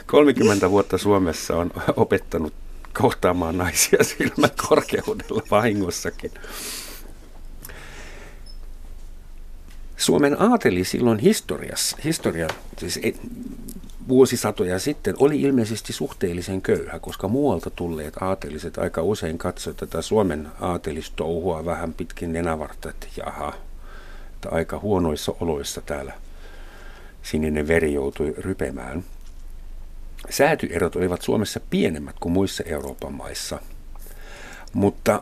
30 0.06 0.70
vuotta 0.72 0.98
Suomessa 0.98 1.58
on 1.58 1.72
opettanut 1.96 2.54
kohtaamaan 3.02 3.58
naisia 3.58 4.04
silmät 4.04 4.54
korkeudella 4.70 5.42
vahingossakin. 5.52 6.32
Suomen 9.98 10.42
aateli 10.42 10.84
silloin 10.84 11.20
historiassa, 11.20 11.98
historia, 12.04 12.48
siis 12.78 13.00
vuosisatoja 14.08 14.80
sitten 14.80 15.16
oli 15.20 15.42
ilmeisesti 15.42 15.94
suhteellisen 15.94 16.62
köyhä, 16.62 17.00
koska 17.00 17.28
muualta 17.28 17.70
tulleet 17.70 18.22
aateliset 18.22 18.78
aika 18.78 19.02
usein 19.02 19.38
katsoivat 19.38 19.78
tätä 19.78 20.02
Suomen 20.02 20.48
aatelistouhua 20.62 21.66
vähän 21.66 21.94
pitkin 21.94 22.34
nenävartta, 22.34 22.90
että 22.90 23.08
jaha, 23.18 23.54
että 24.34 24.50
aika 24.50 24.80
huonoissa 24.80 25.36
oloissa 25.40 25.82
täällä 25.82 26.14
sininen 27.24 27.68
veri 27.68 27.94
joutui 27.94 28.36
rypemään. 28.38 29.04
Säätyerot 30.30 30.96
olivat 30.96 31.22
Suomessa 31.22 31.60
pienemmät 31.70 32.16
kuin 32.20 32.34
muissa 32.34 32.64
Euroopan 32.64 33.14
maissa, 33.14 33.60
mutta 34.74 35.22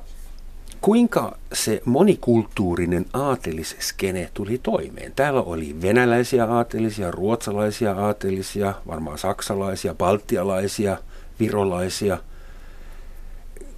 kuinka 0.84 1.38
se 1.54 1.82
monikulttuurinen 1.86 3.06
aateliskene 3.14 4.30
tuli 4.34 4.58
toimeen? 4.64 5.12
Täällä 5.16 5.42
oli 5.42 5.76
venäläisiä 5.82 6.46
aatelisia, 6.46 7.12
ruotsalaisia 7.12 7.92
aatelisia, 7.92 8.74
varmaan 8.88 9.18
saksalaisia, 9.18 9.94
baltialaisia, 9.94 10.98
virolaisia. 11.40 12.18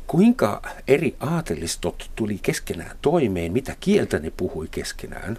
Kuinka 0.07 0.61
eri 0.87 1.15
aatelistot 1.19 2.09
tuli 2.15 2.39
keskenään 2.41 2.97
toimeen? 3.01 3.51
Mitä 3.51 3.75
kieltä 3.79 4.19
ne 4.19 4.31
puhui 4.37 4.67
keskenään? 4.71 5.37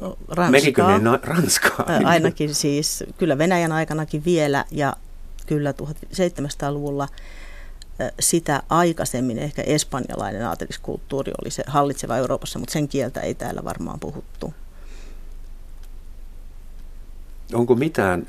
No, 0.00 0.18
Ranskaa. 0.28 0.98
Ne 0.98 1.18
Ranskaa? 1.22 1.86
Ainakin 2.04 2.54
siis, 2.54 3.04
kyllä 3.18 3.38
Venäjän 3.38 3.72
aikanakin 3.72 4.24
vielä 4.24 4.64
ja 4.70 4.96
kyllä 5.46 5.70
1700-luvulla– 5.72 7.08
sitä 8.20 8.62
aikaisemmin 8.68 9.38
ehkä 9.38 9.62
espanjalainen 9.62 10.46
aateliskulttuuri 10.46 11.32
oli 11.42 11.50
se 11.50 11.62
hallitseva 11.66 12.16
Euroopassa, 12.16 12.58
mutta 12.58 12.72
sen 12.72 12.88
kieltä 12.88 13.20
ei 13.20 13.34
täällä 13.34 13.64
varmaan 13.64 14.00
puhuttu. 14.00 14.54
Onko 17.54 17.74
mitään 17.74 18.28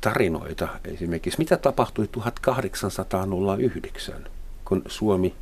tarinoita 0.00 0.68
esimerkiksi, 0.84 1.38
mitä 1.38 1.56
tapahtui 1.56 2.08
1809, 2.08 4.26
kun 4.64 4.82
Suomi 4.86 5.34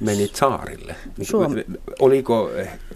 meni 0.00 0.30
saarille? 0.34 0.96
Suomi. 1.22 1.64
Oliko, 2.00 2.50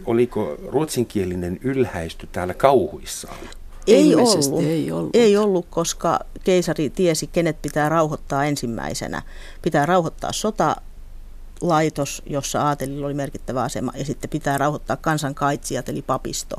oliko 0.05 0.57
ruotsinkielinen 0.69 1.59
ylhäisty 1.63 2.29
täällä 2.33 2.55
kauhuissaan? 2.55 3.39
Ei 3.87 4.15
ollut. 4.15 4.65
ei 4.65 4.93
ollut. 4.93 5.17
Ei 5.17 5.37
ollut, 5.37 5.67
koska 5.71 6.21
keisari 6.45 6.91
tiesi, 6.91 7.27
kenet 7.27 7.63
pitää 7.63 7.89
rauhoittaa 7.89 8.45
ensimmäisenä. 8.45 9.23
Pitää 9.63 9.87
rauhoittaa 9.87 10.31
sotalaitos, 10.33 12.23
jossa 12.27 12.63
aatelilla 12.63 13.07
oli 13.07 13.15
merkittävä 13.15 13.63
asema, 13.63 13.93
ja 13.97 14.05
sitten 14.05 14.31
pitää 14.31 14.59
rauhoittaa 14.59 14.97
kansankaitsijat, 14.97 15.89
eli 15.89 16.03
papisto. 16.03 16.57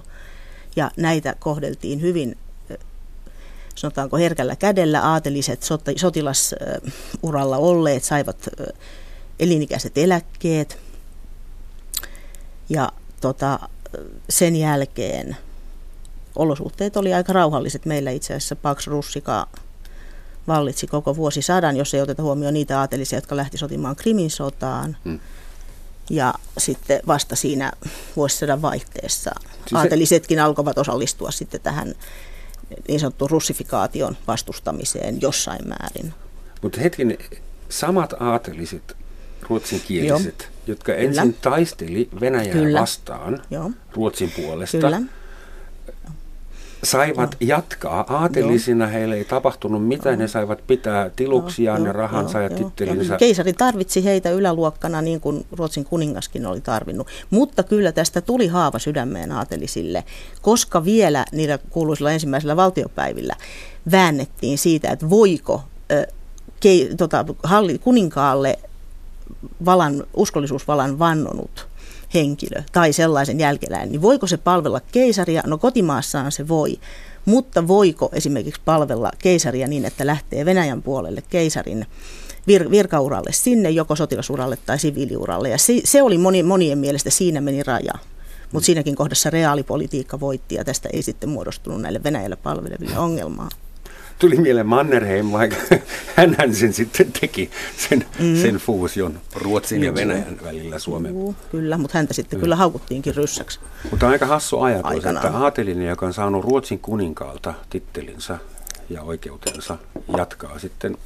Ja 0.75 0.91
näitä 0.97 1.35
kohdeltiin 1.39 2.01
hyvin, 2.01 2.37
sanotaanko 3.75 4.17
herkällä 4.17 4.55
kädellä, 4.55 5.01
aateliset 5.01 5.63
sotilasuralla 5.95 7.57
olleet 7.57 8.03
saivat 8.03 8.49
elinikäiset 9.39 9.97
eläkkeet. 9.97 10.77
Ja 12.69 12.91
tota, 13.21 13.59
sen 14.29 14.55
jälkeen 14.55 15.37
olosuhteet 16.35 16.97
oli 16.97 17.13
aika 17.13 17.33
rauhalliset. 17.33 17.85
Meillä 17.85 18.11
itse 18.11 18.33
asiassa 18.33 18.55
Pax 18.55 18.87
Russika 18.87 19.47
vallitsi 20.47 20.87
koko 20.87 21.15
vuosisadan, 21.15 21.77
jos 21.77 21.93
ei 21.93 22.01
oteta 22.01 22.23
huomioon 22.23 22.53
niitä 22.53 22.79
aatelisia, 22.79 23.17
jotka 23.17 23.35
lähti 23.35 23.57
sotimaan 23.57 23.95
Krimin 23.95 24.29
sotaan. 24.29 24.97
Hmm. 25.05 25.19
Ja 26.09 26.33
sitten 26.57 26.99
vasta 27.07 27.35
siinä 27.35 27.71
vuosisadan 28.15 28.61
vaihteessa 28.61 29.31
siis 29.67 29.73
aatelisetkin 29.73 30.39
alkoivat 30.39 30.77
osallistua 30.77 31.31
sitten 31.31 31.61
tähän 31.61 31.95
niin 32.87 32.99
sanottuun 32.99 33.31
russifikaation 33.31 34.17
vastustamiseen 34.27 35.21
jossain 35.21 35.67
määrin. 35.67 36.13
Mutta 36.61 36.81
hetken, 36.81 37.17
samat 37.69 38.13
aateliset 38.19 38.97
ruotsinkieliset, 39.49 40.41
Joo. 40.41 40.51
jotka 40.67 40.91
Kyllä. 40.91 41.07
ensin 41.07 41.33
taisteli 41.41 42.09
Venäjää 42.19 42.53
Kyllä. 42.53 42.81
vastaan 42.81 43.41
Joo. 43.51 43.71
Ruotsin 43.93 44.31
puolesta, 44.31 44.77
Kyllä 44.77 45.01
saivat 46.85 47.31
no. 47.31 47.37
jatkaa 47.39 48.05
aatelisina, 48.09 48.87
heille 48.87 49.15
ei 49.15 49.25
tapahtunut 49.25 49.87
mitään, 49.87 50.15
no. 50.15 50.21
ne 50.21 50.27
saivat 50.27 50.59
pitää 50.67 51.09
tiluksiaan 51.15 51.81
no, 51.81 51.87
ja 51.87 51.93
rahansa 51.93 52.41
ja 52.41 52.49
tittelinsä. 52.49 53.17
Keisari 53.17 53.53
tarvitsi 53.53 54.03
heitä 54.03 54.31
yläluokkana 54.31 55.01
niin 55.01 55.21
kuin 55.21 55.45
Ruotsin 55.51 55.85
kuningaskin 55.85 56.45
oli 56.45 56.61
tarvinnut, 56.61 57.07
mutta 57.29 57.63
kyllä 57.63 57.91
tästä 57.91 58.21
tuli 58.21 58.47
haava 58.47 58.79
sydämeen 58.79 59.31
aatelisille, 59.31 60.03
koska 60.41 60.85
vielä 60.85 61.25
niillä 61.31 61.57
kuuluisilla 61.69 62.11
ensimmäisillä 62.11 62.55
valtiopäivillä 62.55 63.35
väännettiin 63.91 64.57
siitä, 64.57 64.89
että 64.89 65.09
voiko 65.09 65.63
ö, 65.91 66.07
kei, 66.59 66.89
tota, 66.97 67.25
halli, 67.43 67.77
kuninkaalle 67.77 68.59
valan, 69.65 70.03
uskollisuusvalan 70.13 70.99
vannonut 70.99 71.67
henkilö 72.13 72.63
tai 72.71 72.93
sellaisen 72.93 73.39
jälkeläinen, 73.39 73.91
niin 73.91 74.01
voiko 74.01 74.27
se 74.27 74.37
palvella 74.37 74.79
keisaria? 74.91 75.43
No 75.45 75.57
kotimaassaan 75.57 76.31
se 76.31 76.47
voi, 76.47 76.79
mutta 77.25 77.67
voiko 77.67 78.09
esimerkiksi 78.13 78.61
palvella 78.65 79.11
keisaria 79.19 79.67
niin, 79.67 79.85
että 79.85 80.05
lähtee 80.05 80.45
Venäjän 80.45 80.81
puolelle 80.81 81.23
keisarin 81.29 81.85
vir- 82.51 82.71
virkauralle 82.71 83.31
sinne, 83.33 83.69
joko 83.69 83.95
sotilasuralle 83.95 84.57
tai 84.65 84.79
siviiliuralle. 84.79 85.49
Ja 85.49 85.57
se, 85.57 85.81
se 85.83 86.01
oli 86.01 86.17
moni, 86.17 86.43
monien 86.43 86.77
mielestä, 86.77 87.09
siinä 87.09 87.41
meni 87.41 87.63
raja. 87.63 87.93
Mutta 88.51 88.65
siinäkin 88.65 88.95
kohdassa 88.95 89.29
reaalipolitiikka 89.29 90.19
voitti 90.19 90.55
ja 90.55 90.63
tästä 90.63 90.89
ei 90.93 91.01
sitten 91.01 91.29
muodostunut 91.29 91.81
näille 91.81 92.03
Venäjälle 92.03 92.35
palveleville 92.35 92.97
ongelmaa 92.97 93.49
tuli 94.19 94.35
mieleen 94.35 94.67
Mannerheim, 94.67 95.31
vaikka 95.31 95.57
hän 96.37 96.55
sen 96.55 96.73
sitten 96.73 97.11
teki, 97.21 97.49
sen, 97.77 98.05
mm. 98.19 98.35
sen 98.41 98.55
fuusion 98.55 99.19
Ruotsin 99.35 99.83
ja 99.83 99.95
Venäjän 99.95 100.37
välillä 100.43 100.79
Suomen. 100.79 101.11
Juu, 101.11 101.35
kyllä, 101.51 101.77
mutta 101.77 101.97
häntä 101.97 102.13
sitten 102.13 102.39
kyllä 102.39 102.55
haukuttiinkin 102.55 103.15
ryssäksi. 103.15 103.59
Mutta 103.91 104.05
on 104.05 104.11
aika 104.11 104.25
hassu 104.25 104.59
ajatus, 104.59 104.91
Aikanaan. 104.91 105.25
että 105.25 105.37
aatelinen, 105.37 105.87
joka 105.87 106.05
on 106.05 106.13
saanut 106.13 106.45
Ruotsin 106.45 106.79
kuninkaalta 106.79 107.53
tittelinsä 107.69 108.37
ja 108.89 109.01
oikeutensa, 109.01 109.77
jatkaa 110.17 110.59
sitten 110.59 110.97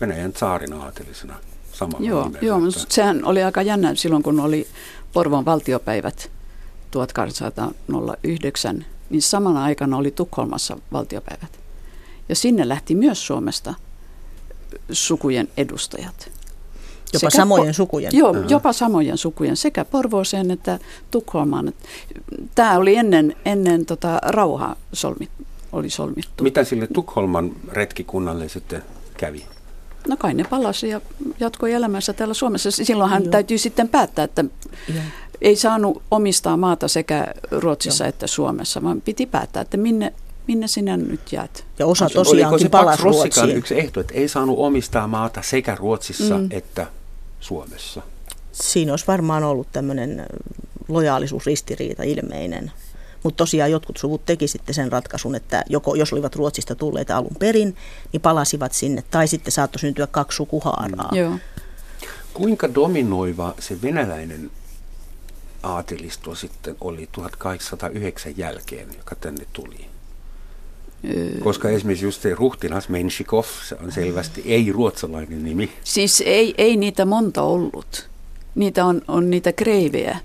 Venäjän 0.00 0.32
saarin 0.36 0.72
aatelisena 0.72 1.34
samalla 1.72 2.08
Joo, 2.08 2.30
joo 2.40 2.60
mutta 2.60 2.80
sehän 2.88 3.24
oli 3.24 3.42
aika 3.42 3.62
jännä 3.62 3.94
silloin, 3.94 4.22
kun 4.22 4.40
oli 4.40 4.66
Porvon 5.12 5.44
valtiopäivät 5.44 6.30
1809, 6.90 8.86
niin 9.10 9.22
samana 9.22 9.64
aikana 9.64 9.96
oli 9.96 10.10
Tukholmassa 10.10 10.78
valtiopäivät. 10.92 11.65
Ja 12.28 12.34
sinne 12.34 12.68
lähti 12.68 12.94
myös 12.94 13.26
Suomesta 13.26 13.74
sukujen 14.92 15.48
edustajat. 15.56 16.30
Jopa 17.12 17.30
sekä 17.30 17.36
samojen 17.36 17.70
po- 17.70 17.76
sukujen? 17.76 18.10
Joo, 18.14 18.30
uh-huh. 18.30 18.50
jopa 18.50 18.72
samojen 18.72 19.18
sukujen, 19.18 19.56
sekä 19.56 19.84
Porvooseen 19.84 20.50
että 20.50 20.78
Tukholmaan. 21.10 21.72
Tämä 22.54 22.76
oli 22.76 22.96
ennen, 22.96 23.36
ennen 23.44 23.86
tota, 23.86 24.18
rauhaa 24.22 24.76
solmit, 24.92 25.30
oli 25.72 25.90
solmittu. 25.90 26.44
Mitä 26.44 26.64
sille 26.64 26.86
Tukholman 26.86 27.52
retkikunnalle 27.72 28.48
sitten 28.48 28.82
kävi? 29.16 29.46
No 30.08 30.16
kai 30.16 30.34
ne 30.34 30.44
palasi 30.44 30.88
ja 30.88 31.00
jatkoi 31.40 31.72
elämänsä 31.72 32.12
täällä 32.12 32.34
Suomessa. 32.34 32.70
Silloinhan 32.70 33.22
Joo. 33.22 33.30
täytyy 33.30 33.58
sitten 33.58 33.88
päättää, 33.88 34.24
että 34.24 34.44
Joo. 34.94 35.04
ei 35.40 35.56
saanut 35.56 36.02
omistaa 36.10 36.56
maata 36.56 36.88
sekä 36.88 37.34
Ruotsissa 37.50 38.04
Joo. 38.04 38.08
että 38.08 38.26
Suomessa, 38.26 38.82
vaan 38.82 39.00
piti 39.00 39.26
päättää, 39.26 39.60
että 39.60 39.76
minne 39.76 40.12
minne 40.46 40.66
sinä 40.68 40.96
nyt 40.96 41.32
jäät? 41.32 41.64
Ja 41.78 41.86
osa 41.86 42.08
tosiaankin 42.10 42.70
palasi 42.70 43.02
Ruotsiin. 43.02 43.56
yksi 43.56 43.78
ehto, 43.78 44.00
että 44.00 44.14
ei 44.14 44.28
saanut 44.28 44.58
omistaa 44.58 45.08
maata 45.08 45.42
sekä 45.42 45.74
Ruotsissa 45.74 46.38
mm. 46.38 46.48
että 46.50 46.86
Suomessa? 47.40 48.02
Siinä 48.52 48.92
olisi 48.92 49.06
varmaan 49.06 49.44
ollut 49.44 49.66
tämmöinen 49.72 50.26
lojaalisuusristiriita 50.88 52.02
ilmeinen. 52.02 52.72
Mutta 53.22 53.36
tosiaan 53.36 53.70
jotkut 53.70 53.96
suvut 53.96 54.26
teki 54.26 54.48
sitten 54.48 54.74
sen 54.74 54.92
ratkaisun, 54.92 55.34
että 55.34 55.64
joko 55.68 55.94
jos 55.94 56.12
olivat 56.12 56.36
Ruotsista 56.36 56.74
tulleita 56.74 57.16
alun 57.16 57.36
perin, 57.38 57.76
niin 58.12 58.20
palasivat 58.20 58.72
sinne, 58.72 59.04
tai 59.10 59.28
sitten 59.28 59.52
saattoi 59.52 59.80
syntyä 59.80 60.06
kaksi 60.06 60.36
sukuhaaraa. 60.36 61.10
Mm. 61.12 61.18
Joo. 61.18 61.38
Kuinka 62.34 62.74
dominoiva 62.74 63.54
se 63.58 63.82
venäläinen 63.82 64.50
aatelisto 65.62 66.34
sitten 66.34 66.76
oli 66.80 67.08
1809 67.12 68.32
jälkeen, 68.36 68.88
joka 68.98 69.14
tänne 69.14 69.46
tuli? 69.52 69.86
Koska 71.40 71.68
esimerkiksi 71.68 72.04
just 72.04 72.22
se 72.22 72.34
ruhtinas 72.34 72.88
Menshikov, 72.88 73.44
se 73.68 73.76
on 73.84 73.92
selvästi 73.92 74.42
ei-ruotsalainen 74.44 75.44
nimi. 75.44 75.72
Siis 75.84 76.22
ei, 76.26 76.54
ei 76.58 76.76
niitä 76.76 77.04
monta 77.04 77.42
ollut. 77.42 78.08
Niitä 78.54 78.84
on, 78.84 79.02
on 79.08 79.30
niitä 79.30 79.52
kreivejä. 79.52 80.18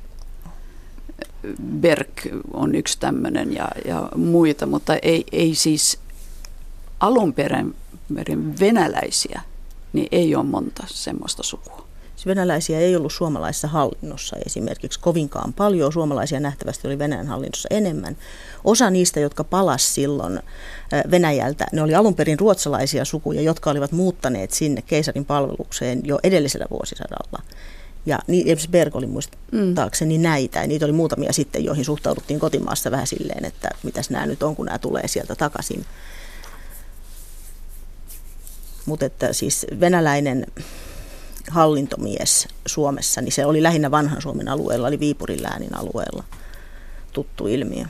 Berg 1.80 2.10
on 2.54 2.76
yksi 2.76 3.00
tämmöinen 3.00 3.54
ja, 3.54 3.68
ja 3.86 4.10
muita, 4.16 4.66
mutta 4.66 4.96
ei, 4.96 5.26
ei 5.32 5.56
siis 5.56 6.00
alun 7.00 7.34
perin 7.34 7.76
venäläisiä, 8.60 9.42
niin 9.94 10.08
ei 10.12 10.36
ole 10.36 10.46
monta 10.46 10.84
semmoista 10.88 11.44
sukua. 11.44 11.91
Venäläisiä 12.26 12.80
ei 12.80 12.96
ollut 12.96 13.14
suomalaisessa 13.14 13.68
hallinnossa 13.68 14.36
esimerkiksi 14.46 15.00
kovinkaan 15.00 15.54
paljon. 15.54 15.94
Suomalaisia 15.94 16.40
nähtävästi 16.40 16.88
oli 16.88 17.00
Venäjän 17.00 17.28
hallinnossa 17.28 17.68
enemmän. 17.72 18.18
Osa 18.64 18.90
niistä, 18.90 19.20
jotka 19.20 19.44
palas 19.44 19.96
silloin 19.96 20.40
Venäjältä, 21.12 21.66
ne 21.72 21.82
oli 21.82 21.96
alun 21.96 22.16
perin 22.16 22.40
ruotsalaisia 22.40 23.06
sukuja, 23.06 23.42
jotka 23.42 23.70
olivat 23.70 23.92
muuttaneet 23.92 24.52
sinne 24.52 24.82
keisarin 24.82 25.26
palvelukseen 25.26 26.02
jo 26.04 26.20
edellisellä 26.24 26.66
vuosisadalla. 26.70 27.44
Ja 28.06 28.20
esimerkiksi 28.28 28.70
Berg 28.70 28.96
oli 28.96 29.08
muistaakseni 29.08 30.18
mm. 30.18 30.24
näitä, 30.24 30.60
ja 30.60 30.68
niitä 30.68 30.86
oli 30.86 30.94
muutamia 30.94 31.34
sitten, 31.34 31.66
joihin 31.66 31.86
suhtauduttiin 31.86 32.40
kotimaassa 32.40 32.92
vähän 32.92 33.08
silleen, 33.08 33.46
että 33.46 33.70
mitäs 33.84 34.10
nämä 34.10 34.26
nyt 34.26 34.44
on, 34.44 34.56
kun 34.56 34.66
nämä 34.66 34.78
tulee 34.78 35.08
sieltä 35.08 35.36
takaisin. 35.36 35.86
Mutta 38.86 39.06
että 39.06 39.34
siis 39.34 39.68
venäläinen 39.80 40.46
hallintomies 41.52 42.48
Suomessa, 42.66 43.22
niin 43.22 43.32
se 43.32 43.46
oli 43.46 43.64
lähinnä 43.64 43.92
vanhan 43.92 44.22
Suomen 44.22 44.48
alueella, 44.48 44.88
eli 44.88 45.00
Viipurin 45.00 45.44
läänin 45.44 45.78
alueella 45.78 46.24
tuttu 47.14 47.48
ilmiö. 47.48 47.86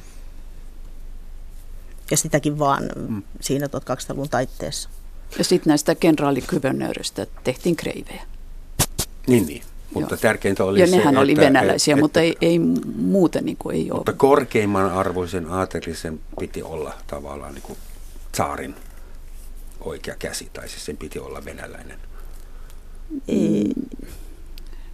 Ja 2.11 2.17
sitäkin 2.17 2.59
vaan 2.59 2.89
mm. 2.95 3.23
siinä 3.41 3.67
1200-luvun 3.67 4.29
taitteessa. 4.29 4.89
Ja 5.37 5.43
sitten 5.43 5.71
näistä 5.71 5.95
kenraalikuvernööristä 5.95 7.27
tehtiin 7.43 7.75
kreivejä. 7.75 8.21
Niin, 9.27 9.45
niin. 9.45 9.63
Mutta 9.93 10.13
Joo. 10.13 10.21
tärkeintä 10.21 10.63
oli 10.63 10.79
ja 10.79 10.87
se, 10.87 10.97
nehän 10.97 11.17
oli 11.17 11.35
venäläisiä, 11.35 11.93
että, 11.93 12.01
mutta 12.01 12.21
ei, 12.21 12.37
ei 12.41 12.59
muuten 12.95 13.45
niin 13.45 13.57
kuin 13.57 13.75
ei 13.75 13.91
ole. 13.91 13.99
Mutta 13.99 14.13
korkeimman 14.13 14.91
arvoisen 14.91 15.47
aatelisen 15.51 16.19
piti 16.39 16.63
olla 16.63 16.93
tavallaan 17.07 17.53
niin 17.53 17.63
kuin 17.63 17.79
tsaarin 18.31 18.75
oikea 19.81 20.15
käsi, 20.19 20.49
tai 20.53 20.69
siis 20.69 20.85
sen 20.85 20.97
piti 20.97 21.19
olla 21.19 21.45
venäläinen. 21.45 21.99
Ei. 23.27 23.73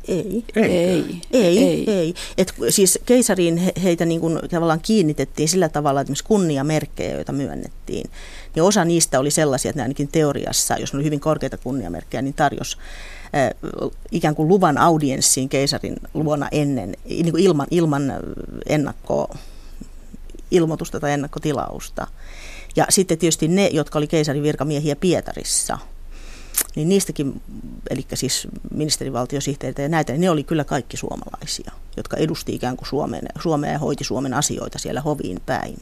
Ei. 0.07 0.43
Ei. 0.55 1.21
Ei, 1.31 1.63
ei. 1.63 1.91
ei. 1.91 2.13
Et 2.37 2.53
siis 2.69 2.99
keisariin 3.05 3.57
he, 3.57 3.71
heitä 3.83 4.05
niin 4.05 4.21
kuin 4.21 4.39
tavallaan 4.49 4.81
kiinnitettiin 4.81 5.49
sillä 5.49 5.69
tavalla, 5.69 6.01
että 6.01 6.13
kunniamerkkejä, 6.23 7.15
joita 7.15 7.31
myönnettiin. 7.31 8.09
Niin 8.55 8.63
osa 8.63 8.85
niistä 8.85 9.19
oli 9.19 9.31
sellaisia, 9.31 9.69
että 9.69 9.79
ne 9.79 9.83
ainakin 9.83 10.07
teoriassa, 10.07 10.77
jos 10.77 10.93
ne 10.93 10.97
oli 10.97 11.05
hyvin 11.05 11.19
korkeita 11.19 11.57
kunniamerkkejä, 11.57 12.21
niin 12.21 12.33
tarjos 12.33 12.77
äh, 13.35 13.89
ikään 14.11 14.35
kuin 14.35 14.47
luvan 14.47 14.77
audienssiin 14.77 15.49
keisarin 15.49 15.95
luona 16.13 16.47
ennen, 16.51 16.95
niin 17.05 17.31
kuin 17.31 17.43
ilman, 17.43 17.67
ilman 17.71 18.13
ennakko 18.65 19.35
ilmoitusta 20.51 20.99
tai 20.99 21.11
ennakkotilausta. 21.11 22.07
Ja 22.75 22.85
sitten 22.89 23.17
tietysti 23.17 23.47
ne, 23.47 23.67
jotka 23.67 23.99
oli 23.99 24.07
keisarin 24.07 24.43
virkamiehiä 24.43 24.95
Pietarissa– 24.95 25.77
niin 26.77 26.89
niistäkin, 26.89 27.41
eli 27.89 28.05
siis 28.13 28.47
ministerivaltiosihteereitä 28.71 29.81
ja 29.81 29.89
näitä, 29.89 30.13
niin 30.13 30.21
ne 30.21 30.29
oli 30.29 30.43
kyllä 30.43 30.63
kaikki 30.63 30.97
suomalaisia, 30.97 31.71
jotka 31.97 32.17
edusti 32.17 32.55
ikään 32.55 32.77
kuin 32.77 32.87
Suomen, 32.87 33.21
Suomea 33.39 33.71
ja 33.71 33.79
hoiti 33.79 34.03
Suomen 34.03 34.33
asioita 34.33 34.79
siellä 34.79 35.01
hoviin 35.01 35.41
päin. 35.45 35.77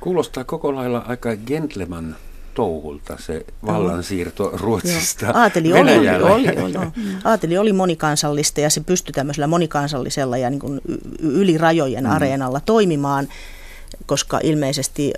Kuulostaa 0.00 0.44
koko 0.44 0.74
lailla 0.74 0.98
aika 0.98 1.36
gentleman 1.36 2.16
touhulta 2.54 3.16
se 3.20 3.46
vallansiirto 3.66 4.50
Ruotsista 4.54 5.26
Joo. 5.26 5.34
Aateli 5.36 5.72
oli, 5.72 5.98
oli, 5.98 6.08
oli, 6.08 6.58
oli. 6.58 6.74
Aateli 7.24 7.58
oli 7.58 7.72
monikansallista 7.72 8.60
ja 8.60 8.70
se 8.70 8.80
pystyi 8.80 9.12
tämmöisellä 9.12 9.46
monikansallisella 9.46 10.36
ja 10.36 10.50
niin 10.50 10.60
kuin 10.60 10.80
yli 11.18 11.58
rajojen 11.58 12.04
mm. 12.04 12.10
areenalla 12.10 12.60
toimimaan, 12.60 13.28
koska 14.06 14.40
ilmeisesti 14.42 15.12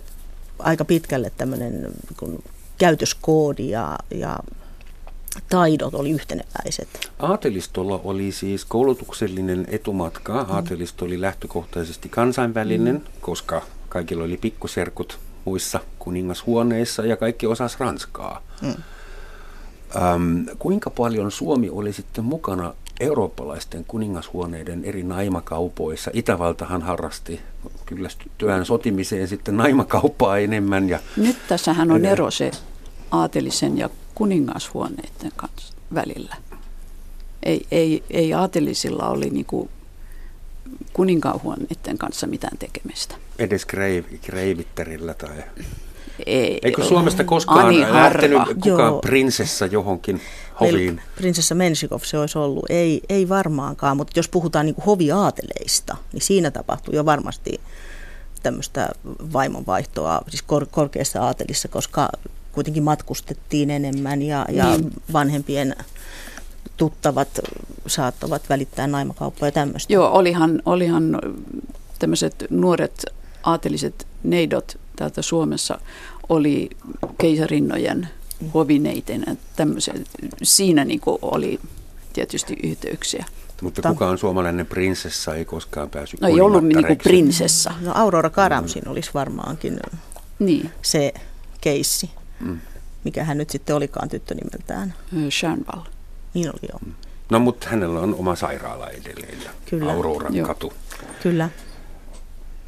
aika 0.58 0.84
pitkälle 0.84 1.32
tämmöinen 1.36 1.92
niin 2.20 2.42
käytöskoodi 2.78 3.70
ja, 3.70 3.98
ja 4.14 4.38
taidot 5.48 5.94
oli 5.94 6.10
yhteneväiset. 6.10 7.10
Aatelistolla 7.18 8.00
oli 8.04 8.32
siis 8.32 8.64
koulutuksellinen 8.64 9.66
etumatka. 9.70 10.44
Mm. 10.44 10.54
Aatelisto 10.54 11.04
oli 11.04 11.20
lähtökohtaisesti 11.20 12.08
kansainvälinen, 12.08 12.94
mm. 12.94 13.02
koska 13.20 13.62
kaikilla 13.88 14.24
oli 14.24 14.36
pikkuserkut 14.36 15.18
muissa 15.44 15.80
kuningashuoneissa 15.98 17.06
ja 17.06 17.16
kaikki 17.16 17.46
osas 17.46 17.80
ranskaa. 17.80 18.42
Mm. 18.62 18.74
Ähm, 19.96 20.42
kuinka 20.58 20.90
paljon 20.90 21.30
Suomi 21.30 21.70
oli 21.70 21.92
sitten 21.92 22.24
mukana 22.24 22.74
eurooppalaisten 23.00 23.84
kuningashuoneiden 23.84 24.84
eri 24.84 25.02
naimakaupoissa. 25.02 26.10
Itävaltahan 26.14 26.82
harrasti 26.82 27.40
kyllästyttyään 27.86 28.64
sotimiseen 28.64 29.28
sitten 29.28 29.56
naimakauppaa 29.56 30.38
enemmän. 30.38 30.88
Ja 30.88 30.98
Nyt 31.16 31.36
tässähän 31.48 31.90
on 31.90 32.04
ero 32.04 32.30
se 32.30 32.50
aatelisen 33.10 33.78
ja 33.78 33.90
kuningashuoneiden 34.16 35.32
kanssa 35.36 35.74
välillä. 35.94 36.36
Ei, 37.42 37.66
ei, 37.70 38.02
ei 38.10 38.34
aatelisilla 38.34 39.08
oli 39.08 39.30
niinku 39.30 39.68
kuninkaanhuoneiden 40.92 41.98
kanssa 41.98 42.26
mitään 42.26 42.58
tekemistä. 42.58 43.14
Edes 43.38 43.66
kreivitterillä 44.22 45.14
tai... 45.14 45.44
Ei, 46.26 46.58
Eikö 46.62 46.84
Suomesta 46.84 47.24
koskaan 47.24 47.66
Ani 47.66 47.80
lähtenyt 47.80 48.38
harva. 48.38 48.54
kukaan 48.54 48.92
Joo. 48.92 49.00
prinsessa 49.00 49.66
johonkin 49.66 50.16
Meillä 50.60 50.78
hoviin? 50.78 51.00
prinsessa 51.16 51.54
Menshikov 51.54 52.00
se 52.02 52.18
olisi 52.18 52.38
ollut. 52.38 52.64
Ei, 52.68 53.00
ei 53.08 53.28
varmaankaan, 53.28 53.96
mutta 53.96 54.18
jos 54.18 54.28
puhutaan 54.28 54.66
niin 54.66 54.74
kuin 54.74 54.84
hoviaateleista, 54.84 55.96
niin 56.12 56.22
siinä 56.22 56.50
tapahtuu 56.50 56.94
jo 56.94 57.04
varmasti 57.04 57.60
tämmöistä 58.42 58.88
vaimonvaihtoa, 59.32 60.20
siis 60.28 60.42
kor- 60.42 60.66
korkeassa 60.70 61.22
aatelissa, 61.22 61.68
koska 61.68 62.08
kuitenkin 62.56 62.82
matkustettiin 62.82 63.70
enemmän 63.70 64.22
ja, 64.22 64.46
ja 64.52 64.70
Niin. 64.76 64.92
vanhempien 65.12 65.76
tuttavat 66.76 67.28
saattavat 67.86 68.42
välittää 68.48 68.86
naimakauppaa 68.86 69.48
ja 69.48 69.52
tämmöistä. 69.52 69.92
Joo, 69.92 70.10
olihan, 70.12 70.62
olihan 70.66 71.18
tämmöiset 71.98 72.44
nuoret 72.50 73.04
aateliset 73.42 74.06
neidot 74.22 74.78
täältä 74.96 75.22
Suomessa 75.22 75.80
oli 76.28 76.70
keisarinnojen 77.18 78.08
hovineiten. 78.54 79.38
Tämmöisen, 79.56 80.04
siinä 80.42 80.84
niin 80.84 81.00
oli 81.22 81.60
tietysti 82.12 82.56
yhteyksiä. 82.62 83.24
Mutta 83.62 83.82
Ta- 83.82 83.88
kukaan 83.88 84.18
suomalainen 84.18 84.66
prinsessa 84.66 85.34
ei 85.34 85.44
koskaan 85.44 85.90
päässyt 85.90 86.20
No 86.20 86.28
ei 86.28 86.40
ollut 86.40 86.64
niin 86.64 86.98
prinsessa. 87.02 87.72
No 87.80 87.92
Aurora 87.94 88.30
Karamsin 88.30 88.88
olisi 88.88 89.10
varmaankin 89.14 89.80
Niin, 90.38 90.70
se 90.82 91.14
keissi, 91.60 92.10
Mm. 92.40 92.58
mikä 93.04 93.24
hän 93.24 93.38
nyt 93.38 93.50
sitten 93.50 93.76
olikaan 93.76 94.08
tyttö 94.08 94.34
nimeltään. 94.34 94.94
Schönwall. 95.30 95.82
Niin 96.34 96.48
oli 96.48 96.68
jo. 96.72 96.92
No 97.30 97.38
mutta 97.38 97.68
hänellä 97.68 98.00
on 98.00 98.14
oma 98.14 98.36
sairaala 98.36 98.90
edelleen 98.90 99.38
ja 99.44 99.50
Kyllä. 99.70 99.92
Auroran 99.92 100.34
Joo. 100.34 100.46
katu. 100.46 100.72
Kyllä. 101.22 101.50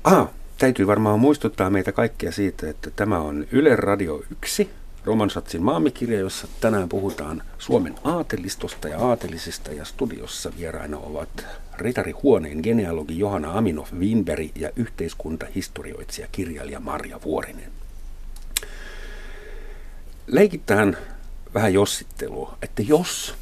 Ah, 0.04 0.28
täytyy 0.58 0.86
varmaan 0.86 1.20
muistuttaa 1.20 1.70
meitä 1.70 1.92
kaikkia 1.92 2.32
siitä, 2.32 2.70
että 2.70 2.90
tämä 2.90 3.18
on 3.18 3.46
Yle 3.52 3.76
Radio 3.76 4.22
1, 4.30 4.70
Romansatsin 5.04 5.62
maamikirja, 5.62 6.18
jossa 6.18 6.48
tänään 6.60 6.88
puhutaan 6.88 7.42
Suomen 7.58 7.94
aatelistosta 8.04 8.88
ja 8.88 8.98
aatelisista 8.98 9.72
ja 9.72 9.84
studiossa 9.84 10.52
vieraina 10.58 10.98
ovat 10.98 11.46
Ritari 11.78 12.12
Huoneen 12.12 12.60
genealogi 12.62 13.18
Johanna 13.18 13.58
Aminov 13.58 13.86
Winberg 13.98 14.56
ja 14.56 14.70
yhteiskuntahistorioitsija 14.76 16.28
kirjailija 16.32 16.80
Marja 16.80 17.20
Vuorinen. 17.24 17.77
Leikitään 20.30 20.96
vähän 21.54 21.74
jossittelua, 21.74 22.58
että 22.62 22.82
jos 22.82 23.34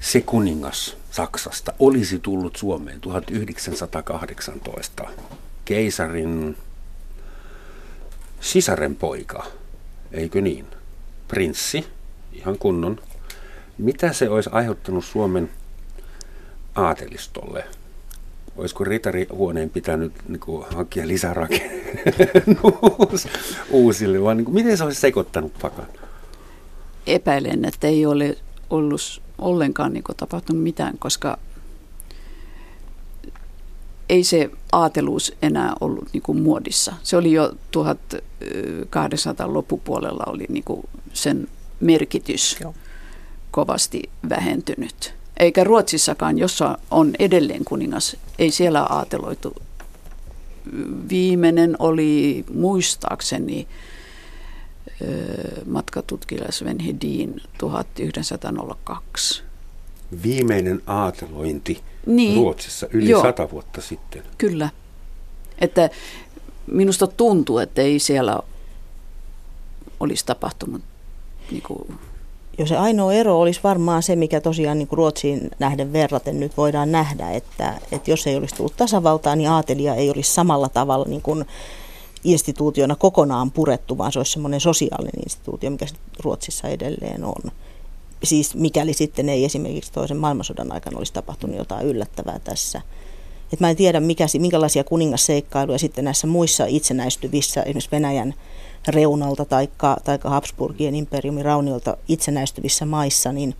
se 0.00 0.20
kuningas 0.20 0.96
Saksasta 1.10 1.72
olisi 1.78 2.18
tullut 2.18 2.56
Suomeen 2.56 3.00
1918 3.00 5.04
keisarin 5.64 6.56
sisaren 8.40 8.96
poika, 8.96 9.46
eikö 10.12 10.40
niin? 10.40 10.66
Prinssi, 11.28 11.86
ihan 12.32 12.58
kunnon. 12.58 13.00
Mitä 13.78 14.12
se 14.12 14.28
olisi 14.28 14.50
aiheuttanut 14.52 15.04
Suomen 15.04 15.50
aatelistolle? 16.74 17.64
Olisiko 18.56 18.84
ritarihuoneen 18.84 19.70
pitänyt 19.70 20.12
niin 20.28 20.40
kuin, 20.40 20.66
hankkia 20.74 21.08
lisärakennus 21.08 23.28
uusille, 23.70 24.22
vai 24.22 24.34
niin 24.34 24.44
kuin, 24.44 24.54
miten 24.54 24.76
se 24.76 24.84
olisi 24.84 25.00
sekoittanut 25.00 25.52
pakan? 25.62 25.86
Epäilen, 27.06 27.64
että 27.64 27.86
ei 27.86 28.06
ole 28.06 28.36
ollut 28.70 29.22
ollenkaan 29.38 29.92
niin 29.92 30.04
kuin 30.04 30.16
tapahtunut 30.16 30.62
mitään, 30.62 30.98
koska 30.98 31.38
ei 34.08 34.24
se 34.24 34.50
aateluus 34.72 35.32
enää 35.42 35.72
ollut 35.80 36.08
niin 36.12 36.22
kuin 36.22 36.40
muodissa. 36.40 36.92
Se 37.02 37.16
oli 37.16 37.32
jo 37.32 37.52
1800 37.70 39.52
loppupuolella 39.52 40.24
oli 40.26 40.46
niin 40.48 40.64
kuin 40.64 40.88
sen 41.12 41.48
merkitys 41.80 42.56
Joo. 42.60 42.74
kovasti 43.50 44.02
vähentynyt. 44.28 45.14
Eikä 45.36 45.64
Ruotsissakaan, 45.64 46.38
jossa 46.38 46.78
on 46.90 47.12
edelleen 47.18 47.64
kuningas, 47.64 48.16
ei 48.38 48.50
siellä 48.50 48.82
aateloitu. 48.82 49.54
Viimeinen 51.08 51.76
oli 51.78 52.44
muistaakseni 52.54 53.68
matkatutkija 55.66 56.52
Sven 56.52 56.78
Hedin 56.80 57.40
1902. 57.58 59.42
Viimeinen 60.22 60.82
aatelointi 60.86 61.82
Niin. 62.06 62.36
Ruotsissa 62.36 62.86
yli 62.92 63.08
Joo. 63.10 63.22
sata 63.22 63.50
vuotta 63.50 63.80
sitten. 63.80 64.22
Kyllä. 64.38 64.68
Että 65.58 65.90
minusta 66.66 67.06
tuntuu, 67.06 67.58
että 67.58 67.82
ei 67.82 67.98
siellä 67.98 68.40
olisi 70.00 70.26
tapahtunut 70.26 70.82
niin 71.50 71.62
kuin, 71.62 71.98
Jo 72.58 72.66
se 72.66 72.76
ainoa 72.76 73.12
ero 73.12 73.40
olisi 73.40 73.60
varmaan 73.64 74.02
se, 74.02 74.16
mikä 74.16 74.40
tosiaan 74.40 74.78
niin 74.78 74.88
kuin 74.88 74.96
Ruotsiin 74.96 75.50
nähden 75.58 75.92
verraten 75.92 76.40
nyt 76.40 76.56
voidaan 76.56 76.92
nähdä, 76.92 77.30
että, 77.30 77.74
että 77.92 78.10
jos 78.10 78.26
ei 78.26 78.36
olisi 78.36 78.54
tullut 78.54 78.76
tasavaltaa, 78.76 79.36
niin 79.36 79.50
aatelia 79.50 79.94
ei 79.94 80.10
olisi 80.10 80.32
samalla 80.32 80.68
tavalla 80.68 81.06
niin 81.08 81.22
kuin 81.22 81.44
instituutiona 82.24 82.96
kokonaan 82.96 83.50
purettu, 83.50 83.98
vaan 83.98 84.12
se 84.12 84.18
olisi 84.18 84.32
semmoinen 84.32 84.60
sosiaalinen 84.60 85.22
instituutio, 85.24 85.70
mikä 85.70 85.86
Ruotsissa 86.22 86.68
edelleen 86.68 87.24
on. 87.24 87.50
Siis 88.22 88.54
mikäli 88.54 88.92
sitten 88.92 89.28
ei 89.28 89.44
esimerkiksi 89.44 89.92
toisen 89.92 90.16
maailmansodan 90.16 90.72
aikana 90.72 90.98
olisi 90.98 91.12
tapahtunut 91.12 91.56
jotain 91.56 91.86
yllättävää 91.86 92.38
tässä. 92.38 92.80
Et 93.52 93.60
mä 93.60 93.70
en 93.70 93.76
tiedä, 93.76 94.00
mikä, 94.00 94.26
si- 94.26 94.38
minkälaisia 94.38 94.84
kuningasseikkailuja 94.84 95.78
sitten 95.78 96.04
näissä 96.04 96.26
muissa 96.26 96.66
itsenäistyvissä, 96.66 97.62
esimerkiksi 97.62 97.90
Venäjän 97.90 98.34
reunalta 98.88 99.44
tai 99.44 99.68
taikka 100.04 100.30
Habsburgien 100.30 100.94
imperiumin 100.94 101.44
rauniolta 101.44 101.96
itsenäistyvissä 102.08 102.86
maissa, 102.86 103.32
niin 103.32 103.54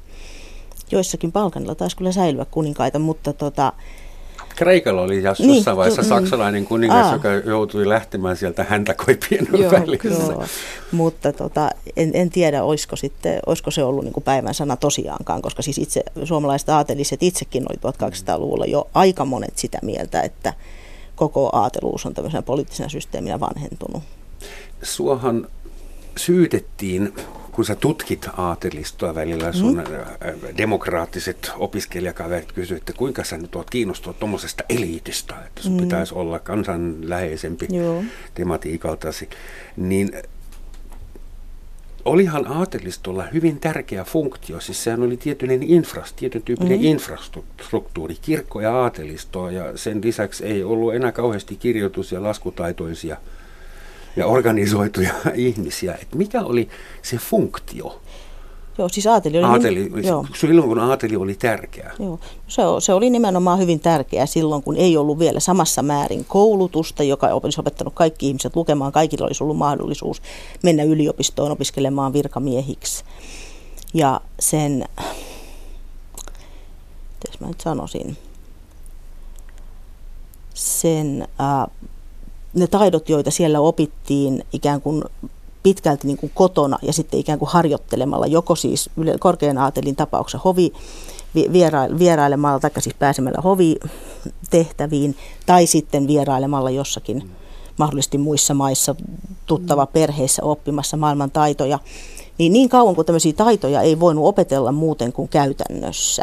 joissakin 0.91 1.33
Balkanilla 1.33 1.75
taisi 1.75 1.97
kyllä 1.97 2.13
säilyä 2.13 2.47
kuninkaita, 2.51 2.99
mutta 2.99 3.33
tota, 3.33 3.73
Kreikalla 4.57 5.03
oli 5.03 5.23
jos 5.23 5.39
Niin, 5.41 5.55
jossain 5.55 5.77
vaiheessa 5.77 6.03
mm, 6.03 6.09
saksalainen 6.09 6.67
kuningas, 6.67 7.07
aa. 7.07 7.13
joka 7.13 7.29
joutui 7.29 7.89
lähtemään 7.89 8.37
sieltä 8.37 8.65
häntäkoipien 8.69 9.49
Joo, 9.53 9.71
välissä. 9.71 10.09
joo, 10.33 10.45
mutta 10.93 11.33
tota, 11.33 11.71
en, 11.97 12.11
en 12.15 12.31
tiedä, 12.31 12.63
olisiko, 12.65 12.97
sitten, 12.97 13.41
olisiko 13.47 13.71
se 13.71 13.85
ollut 13.85 14.05
niin 14.05 14.13
kuin 14.13 14.25
päivän 14.25 14.55
sana 14.55 14.77
tosiaankaan, 14.77 15.43
koska 15.43 15.63
siis 15.63 15.79
itse 15.79 16.03
suomalaiset 16.25 16.69
aateliset 16.69 17.23
itsekin 17.23 17.65
oli 17.69 17.93
1200-luvulla 17.93 18.67
jo 18.67 18.89
aika 18.95 19.25
monet 19.25 19.59
sitä 19.59 19.79
mieltä, 19.83 20.21
että 20.21 20.53
koko 21.17 21.51
aateluus 21.53 22.07
on 22.07 22.15
tämmöisenä 22.15 22.43
poliittisena 22.43 22.89
systeeminä 22.89 23.41
vanhentunut. 23.41 24.03
Suohan 24.83 25.49
syytettiin, 26.17 27.13
kun 27.53 27.65
sä 27.65 27.75
tutkit 27.75 28.29
aatelistoa 28.37 29.15
välillä, 29.15 29.53
sun 29.53 29.77
mm. 29.77 30.57
demokraattiset 30.59 31.53
opiskelijakaverit 31.57 32.53
kysyivät, 32.53 32.83
että 32.83 32.93
kuinka 32.93 33.25
sä 33.25 33.39
nyt 33.39 33.55
oot 33.55 33.71
kiinnostunut 33.71 34.19
tuommoisesta 34.19 34.65
eliitistä, 34.69 35.35
että 35.47 35.63
sun 35.63 35.73
mm. 35.73 35.81
pitäisi 35.81 36.15
olla 36.15 36.39
kansanläheisempi 36.39 37.67
Joo. 37.71 38.05
tematiikaltasi, 38.35 39.29
niin 39.77 40.11
olihan 42.05 42.47
aatelistolla 42.47 43.25
hyvin 43.33 43.61
tärkeä 43.61 44.05
funktio, 44.05 44.61
siis 44.61 44.85
sehän 44.85 45.03
oli 45.03 45.17
tietyn, 45.17 45.63
infras, 45.63 46.13
tietyn 46.13 46.43
tyyppinen 46.43 46.79
mm. 46.79 46.85
infrastruktuuri, 46.85 48.17
kirkko 48.23 48.61
ja 48.61 48.77
aatelisto, 48.77 49.51
ja 49.51 49.77
sen 49.79 50.01
lisäksi 50.05 50.45
ei 50.45 50.65
ollut 50.65 50.95
enää 50.95 51.13
kauheasti 51.13 51.57
kirjoitus- 51.57 52.13
ja 52.13 52.23
laskutaitoisia 52.23 53.17
ja 54.17 54.27
organisoituja 54.27 55.15
ihmisiä. 55.35 55.95
Et 56.03 56.15
mikä 56.15 56.41
oli 56.43 56.69
se 57.03 57.17
funktio? 57.17 58.01
Joo, 58.79 58.89
siis 58.89 59.07
aateli 59.07 59.39
oli... 59.39 59.47
Aateli, 59.47 59.91
joo. 60.03 60.27
silloin 60.35 60.69
kun 60.69 60.79
aateli 60.79 61.17
oli 61.17 61.35
tärkeä. 61.35 61.93
Joo, 61.99 62.19
se, 62.49 62.67
o- 62.67 62.81
se 62.81 62.93
oli 62.93 63.11
nimenomaan 63.11 63.59
hyvin 63.59 63.81
tärkeää 63.81 64.27
silloin, 64.27 64.63
kun 64.63 64.77
ei 64.77 64.97
ollut 64.97 65.19
vielä 65.19 65.41
samassa 65.41 65.83
määrin 65.83 66.25
koulutusta, 66.25 67.03
joka 67.03 67.27
olisi 67.27 67.61
opettanut 67.61 67.95
kaikki 67.95 68.29
ihmiset 68.29 68.57
lukemaan. 68.57 68.93
Kaikilla 68.93 69.27
olisi 69.27 69.45
ollut 69.45 69.57
mahdollisuus 69.57 70.23
mennä 70.63 70.83
yliopistoon 70.83 71.53
opiskelemaan 71.53 72.13
virkamiehiksi. 72.13 73.05
Ja 73.95 74.21
sen, 74.41 74.85
miten 77.13 77.41
mä 77.41 77.47
nyt 77.47 77.61
sanoisin, 77.61 78.17
sen, 80.55 81.29
ää, 81.39 81.69
ne 82.55 82.67
taidot, 82.67 83.09
joita 83.09 83.31
siellä 83.31 83.61
opittiin 83.61 84.45
ikään 84.53 84.81
kuin 84.81 85.05
pitkälti 85.63 86.07
niin 86.07 86.17
kuin 86.17 86.33
kotona 86.35 86.79
ja 86.83 86.93
sitten 86.93 87.21
ikään 87.21 87.39
kuin 87.39 87.49
harjoittelemalla, 87.49 88.27
joko 88.27 88.57
siis 88.57 88.91
korkean 89.21 89.59
aatelin 89.59 89.97
tapauksessa 89.97 90.43
hovi, 90.45 90.73
vierailemalla, 91.99 92.61
tai 92.61 92.71
siis 92.81 92.97
pääsemällä 92.99 93.39
hovitehtäviin, 93.45 95.17
tai 95.47 95.67
sitten 95.67 96.07
vierailemalla 96.07 96.71
jossakin 96.71 97.31
mahdollisesti 97.77 98.19
muissa 98.19 98.55
maissa 98.55 98.95
tuttava 99.47 99.87
perheissä 99.87 100.43
oppimassa 100.45 100.97
maailman 100.97 101.31
taitoja. 101.31 101.79
Niin, 102.39 102.53
niin 102.53 102.69
kauan 102.69 102.95
kuin 102.95 103.07
tämmöisiä 103.07 103.33
taitoja 103.33 103.83
ei 103.83 104.01
voinut 104.01 104.27
opetella 104.27 104.73
muuten 104.73 105.13
kuin 105.13 105.29
käytännössä, 105.29 106.23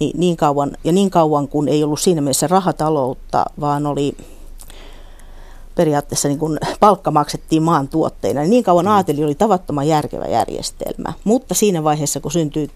niin, 0.00 0.20
niin 0.20 0.36
kauan, 0.36 0.70
ja 0.84 0.92
niin 0.92 1.10
kauan 1.10 1.48
kun 1.48 1.68
ei 1.68 1.84
ollut 1.84 2.00
siinä 2.00 2.20
mielessä 2.20 2.46
rahataloutta, 2.46 3.44
vaan 3.60 3.86
oli 3.86 4.16
periaatteessa 5.78 6.28
niin 6.28 6.38
kun 6.38 6.58
palkka 6.80 7.10
maksettiin 7.10 7.62
maan 7.62 7.88
tuotteina, 7.88 8.40
niin, 8.40 8.50
niin 8.50 8.64
kauan 8.64 8.84
mm. 8.84 8.90
aateli 8.90 9.24
oli 9.24 9.34
tavattoman 9.34 9.88
järkevä 9.88 10.24
järjestelmä. 10.24 11.12
Mutta 11.24 11.54
siinä 11.54 11.84
vaiheessa, 11.84 12.20
kun 12.20 12.32
syntyy, 12.32 12.68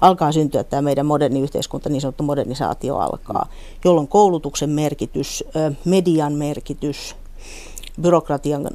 alkaa 0.00 0.32
syntyä 0.32 0.64
tämä 0.64 0.82
meidän 0.82 1.06
moderni 1.06 1.40
yhteiskunta, 1.40 1.88
niin 1.88 2.00
sanottu 2.00 2.22
modernisaatio 2.22 2.96
alkaa, 2.96 3.48
jolloin 3.84 4.08
koulutuksen 4.08 4.70
merkitys, 4.70 5.44
median 5.84 6.32
merkitys, 6.32 7.16
byrokratian 8.00 8.68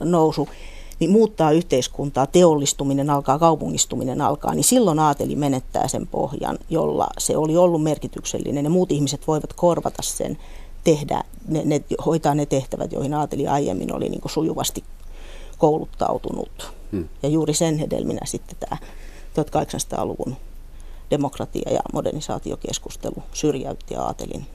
nousu, 0.00 0.48
niin 1.00 1.10
muuttaa 1.10 1.52
yhteiskuntaa, 1.52 2.26
teollistuminen 2.26 3.10
alkaa, 3.10 3.38
kaupungistuminen 3.38 4.20
alkaa, 4.20 4.54
niin 4.54 4.64
silloin 4.64 4.98
aateli 4.98 5.36
menettää 5.36 5.88
sen 5.88 6.06
pohjan, 6.06 6.58
jolla 6.70 7.06
se 7.18 7.36
oli 7.36 7.56
ollut 7.56 7.82
merkityksellinen 7.82 8.64
ja 8.64 8.70
muut 8.70 8.92
ihmiset 8.92 9.26
voivat 9.26 9.52
korvata 9.52 10.02
sen, 10.02 10.38
tehdä, 10.84 11.24
ne, 11.48 11.62
ne, 11.64 11.82
hoitaa 12.06 12.34
ne 12.34 12.46
tehtävät, 12.46 12.92
joihin 12.92 13.14
aateli 13.14 13.48
aiemmin 13.48 13.94
oli 13.94 14.08
niin 14.08 14.20
sujuvasti 14.26 14.84
kouluttautunut. 15.58 16.72
Hmm. 16.92 17.08
Ja 17.22 17.28
juuri 17.28 17.54
sen 17.54 17.78
hedelminä 17.78 18.20
sitten 18.24 18.56
tämä 18.60 18.76
1800-luvun 19.34 20.36
demokratia- 21.10 21.72
ja 21.72 21.80
modernisaatiokeskustelu 21.92 23.22
syrjäytti 23.32 23.96
aatelin. 23.96 24.46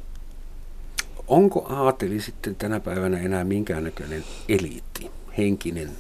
Onko 1.28 1.66
aateli 1.70 2.22
sitten 2.22 2.56
tänä 2.56 2.80
päivänä 2.80 3.20
enää 3.20 3.44
minkäännäköinen 3.44 4.24
eliitti, 4.50 5.12
henkinen 5.38 5.92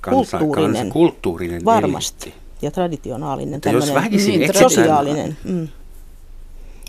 kansa, 0.00 0.38
kulttuurinen, 0.38 0.74
kansa, 0.74 0.92
kulttuurinen 0.92 1.64
varmasti. 1.64 2.28
Eliitti. 2.28 2.48
Ja 2.62 2.70
traditionaalinen. 2.70 3.60
jos 3.72 3.94
väkisin 3.94 4.40
niin, 4.40 4.58
sosiaalinen. 4.58 5.36
Mm. 5.44 5.68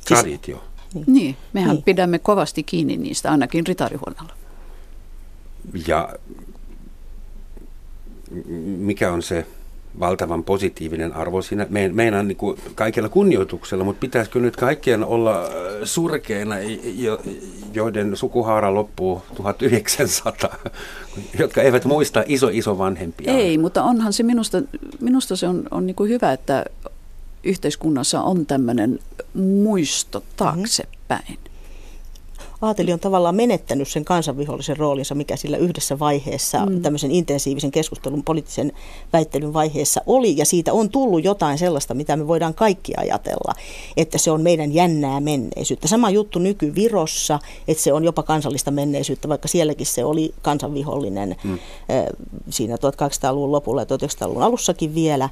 Traditio. 0.08 0.58
Siis, 0.58 0.68
niin. 0.94 1.06
niin, 1.08 1.38
mehän 1.54 1.76
niin. 1.76 1.84
pidämme 1.84 2.20
kovasti 2.20 2.64
kiinni 2.64 2.98
niistä, 2.98 3.32
ainakin 3.32 3.68
ritarihuoneella. 3.68 4.34
Ja 5.88 6.10
mikä 8.78 9.12
on 9.12 9.22
se 9.22 9.46
valtavan 10.00 10.44
positiivinen 10.44 11.14
arvo 11.14 11.42
siinä. 11.42 11.68
Me, 11.70 11.90
meinaan 11.94 12.28
niin 12.28 12.36
kuin 12.36 12.58
kaikella 12.76 13.10
kunnioituksella, 13.10 13.84
mutta 13.84 14.00
pitäisikö 14.00 14.40
nyt 14.40 14.56
kaikkien 14.56 15.04
olla 15.06 15.44
äh, 15.44 15.50
surkeina, 15.84 16.56
joiden 17.74 18.18
sukuhaara 18.18 18.74
loppuu 18.74 19.22
1900, 19.36 20.56
jotka 21.40 21.62
eivät 21.62 21.86
muista 21.86 22.24
iso-iso 22.26 22.78
vanhempia? 22.78 23.34
Ei, 23.34 23.58
mutta 23.58 23.84
onhan 23.84 24.14
se 24.14 24.24
minusta, 24.24 24.62
minusta 25.00 25.36
se 25.36 25.48
on, 25.48 25.64
on 25.72 25.86
niin 25.86 25.96
kuin 25.96 26.10
hyvä, 26.10 26.34
että 26.34 26.66
yhteiskunnassa 27.44 28.22
on 28.22 28.46
tämmöinen 28.46 29.00
muisto 29.34 30.24
taaksepäin 30.38 31.40
aateli 32.62 32.94
on 32.94 33.00
tavallaan 33.00 33.36
menettänyt 33.36 33.88
sen 33.88 34.06
kansanvihollisen 34.06 34.78
roolinsa, 34.78 35.16
mikä 35.16 35.36
sillä 35.36 35.58
yhdessä 35.58 36.00
vaiheessa, 36.00 36.66
mm. 36.66 36.82
tämmöisen 36.82 37.12
intensiivisen 37.12 37.72
keskustelun, 37.72 38.24
poliittisen 38.24 38.72
väittelyn 39.14 39.54
vaiheessa 39.54 40.02
oli, 40.06 40.38
ja 40.38 40.46
siitä 40.46 40.74
on 40.74 40.90
tullut 40.90 41.24
jotain 41.24 41.58
sellaista, 41.58 41.94
mitä 41.94 42.16
me 42.16 42.28
voidaan 42.28 42.54
kaikki 42.54 42.94
ajatella, 42.98 43.54
että 43.98 44.18
se 44.18 44.32
on 44.32 44.42
meidän 44.42 44.74
jännää 44.74 45.20
menneisyyttä. 45.20 45.88
Sama 45.88 46.10
juttu 46.10 46.40
nyky-Virossa, 46.40 47.40
että 47.68 47.84
se 47.84 47.94
on 47.94 48.04
jopa 48.04 48.24
kansallista 48.24 48.72
menneisyyttä, 48.72 49.30
vaikka 49.30 49.48
sielläkin 49.48 49.88
se 49.88 50.04
oli 50.04 50.34
kansanvihollinen 50.42 51.36
mm. 51.44 51.60
siinä 52.50 52.76
1800-luvun 52.76 53.52
lopulla 53.52 53.82
ja 53.82 53.86
1900-luvun 53.86 54.44
alussakin 54.44 54.96
vielä. 54.96 55.30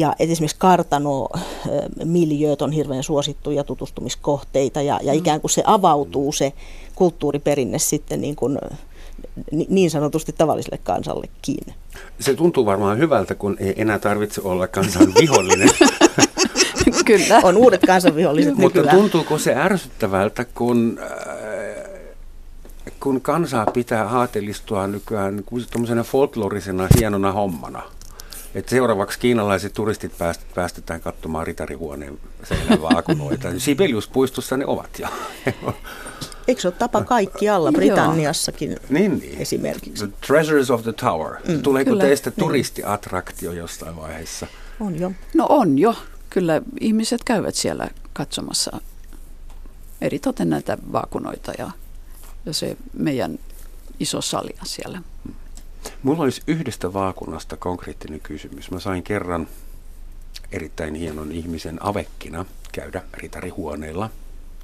Ja 0.00 0.14
esimerkiksi 0.18 0.56
kartano 0.58 1.28
miljööt 2.04 2.62
on 2.62 2.72
hirveän 2.72 3.02
suosittuja 3.02 3.64
tutustumiskohteita 3.64 4.82
ja, 4.82 5.00
ja 5.02 5.12
mm. 5.12 5.18
ikään 5.18 5.40
kuin 5.40 5.50
se 5.50 5.62
avautuu 5.66 6.32
se 6.32 6.52
kulttuuriperinne 6.94 7.78
sitten 7.78 8.20
niin, 8.20 8.36
kuin, 8.36 8.58
niin 9.68 9.90
sanotusti 9.90 10.32
tavalliselle 10.32 10.78
kansallekin. 10.84 11.74
Se 12.20 12.34
tuntuu 12.34 12.66
varmaan 12.66 12.98
hyvältä, 12.98 13.34
kun 13.34 13.56
ei 13.60 13.74
enää 13.76 13.98
tarvitse 13.98 14.40
olla 14.44 14.68
kansan 14.68 15.14
vihollinen. 15.20 15.70
Kyllä. 17.06 17.40
On 17.42 17.56
uudet 17.56 17.80
kansanviholliset 17.86 18.56
Mutta 18.56 18.82
tuntuuko 18.82 19.38
se 19.38 19.54
ärsyttävältä, 19.54 20.44
kun, 20.44 21.00
kun 23.00 23.20
kansaa 23.20 23.66
pitää 23.66 24.08
aatelistua 24.08 24.86
nykyään 24.86 25.36
niin 25.36 26.04
folklorisena 26.04 26.88
hienona 26.98 27.32
hommana? 27.32 27.82
Että 28.54 28.70
seuraavaksi 28.70 29.18
kiinalaiset 29.18 29.72
turistit 29.72 30.12
päästetään 30.54 31.00
katsomaan 31.00 31.46
ritarihuoneen 31.46 32.18
seinän 32.44 32.82
vaakunoita. 32.82 33.48
Sibeliuspuistossa 33.58 34.56
ne 34.56 34.66
ovat 34.66 34.98
jo. 34.98 35.08
Eikö 36.48 36.60
se 36.60 36.68
ole 36.68 36.74
tapa 36.78 37.04
kaikkialla 37.04 37.72
Britanniassakin 37.72 38.76
niin, 38.88 39.18
niin. 39.18 39.38
esimerkiksi? 39.38 40.08
The 40.08 40.16
Treasures 40.26 40.70
of 40.70 40.82
the 40.82 40.92
Tower. 40.92 41.34
Mm, 41.48 41.62
Tuleeko 41.62 41.90
kyllä. 41.90 42.04
teistä 42.04 42.30
niin. 42.30 42.38
turistiattraktio 42.38 43.52
jostain 43.52 43.96
vaiheessa? 43.96 44.46
On 44.80 45.00
jo. 45.00 45.12
No 45.34 45.46
on 45.48 45.78
jo. 45.78 45.94
Kyllä 46.30 46.62
ihmiset 46.80 47.24
käyvät 47.24 47.54
siellä 47.54 47.88
katsomassa 48.12 48.80
eri 50.00 50.18
toten 50.18 50.50
näitä 50.50 50.78
vaakunoita 50.92 51.52
ja, 51.58 51.70
ja 52.46 52.52
se 52.52 52.76
meidän 52.92 53.38
iso 54.00 54.20
salia 54.20 54.60
siellä. 54.64 55.02
Mm. 55.24 55.34
Mulla 56.02 56.22
olisi 56.22 56.42
yhdestä 56.46 56.92
vaakunasta 56.92 57.56
konkreettinen 57.56 58.20
kysymys. 58.20 58.70
Mä 58.70 58.80
sain 58.80 59.02
kerran 59.02 59.48
erittäin 60.52 60.94
hienon 60.94 61.32
ihmisen 61.32 61.82
avekkina 61.82 62.44
käydä 62.72 63.02
ritarihuoneella 63.14 64.10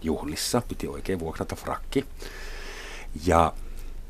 juhlissa. 0.03 0.63
Piti 0.69 0.89
oikein 0.89 1.19
vuokrata 1.19 1.57
frakki. 1.57 2.05
Ja 3.27 3.53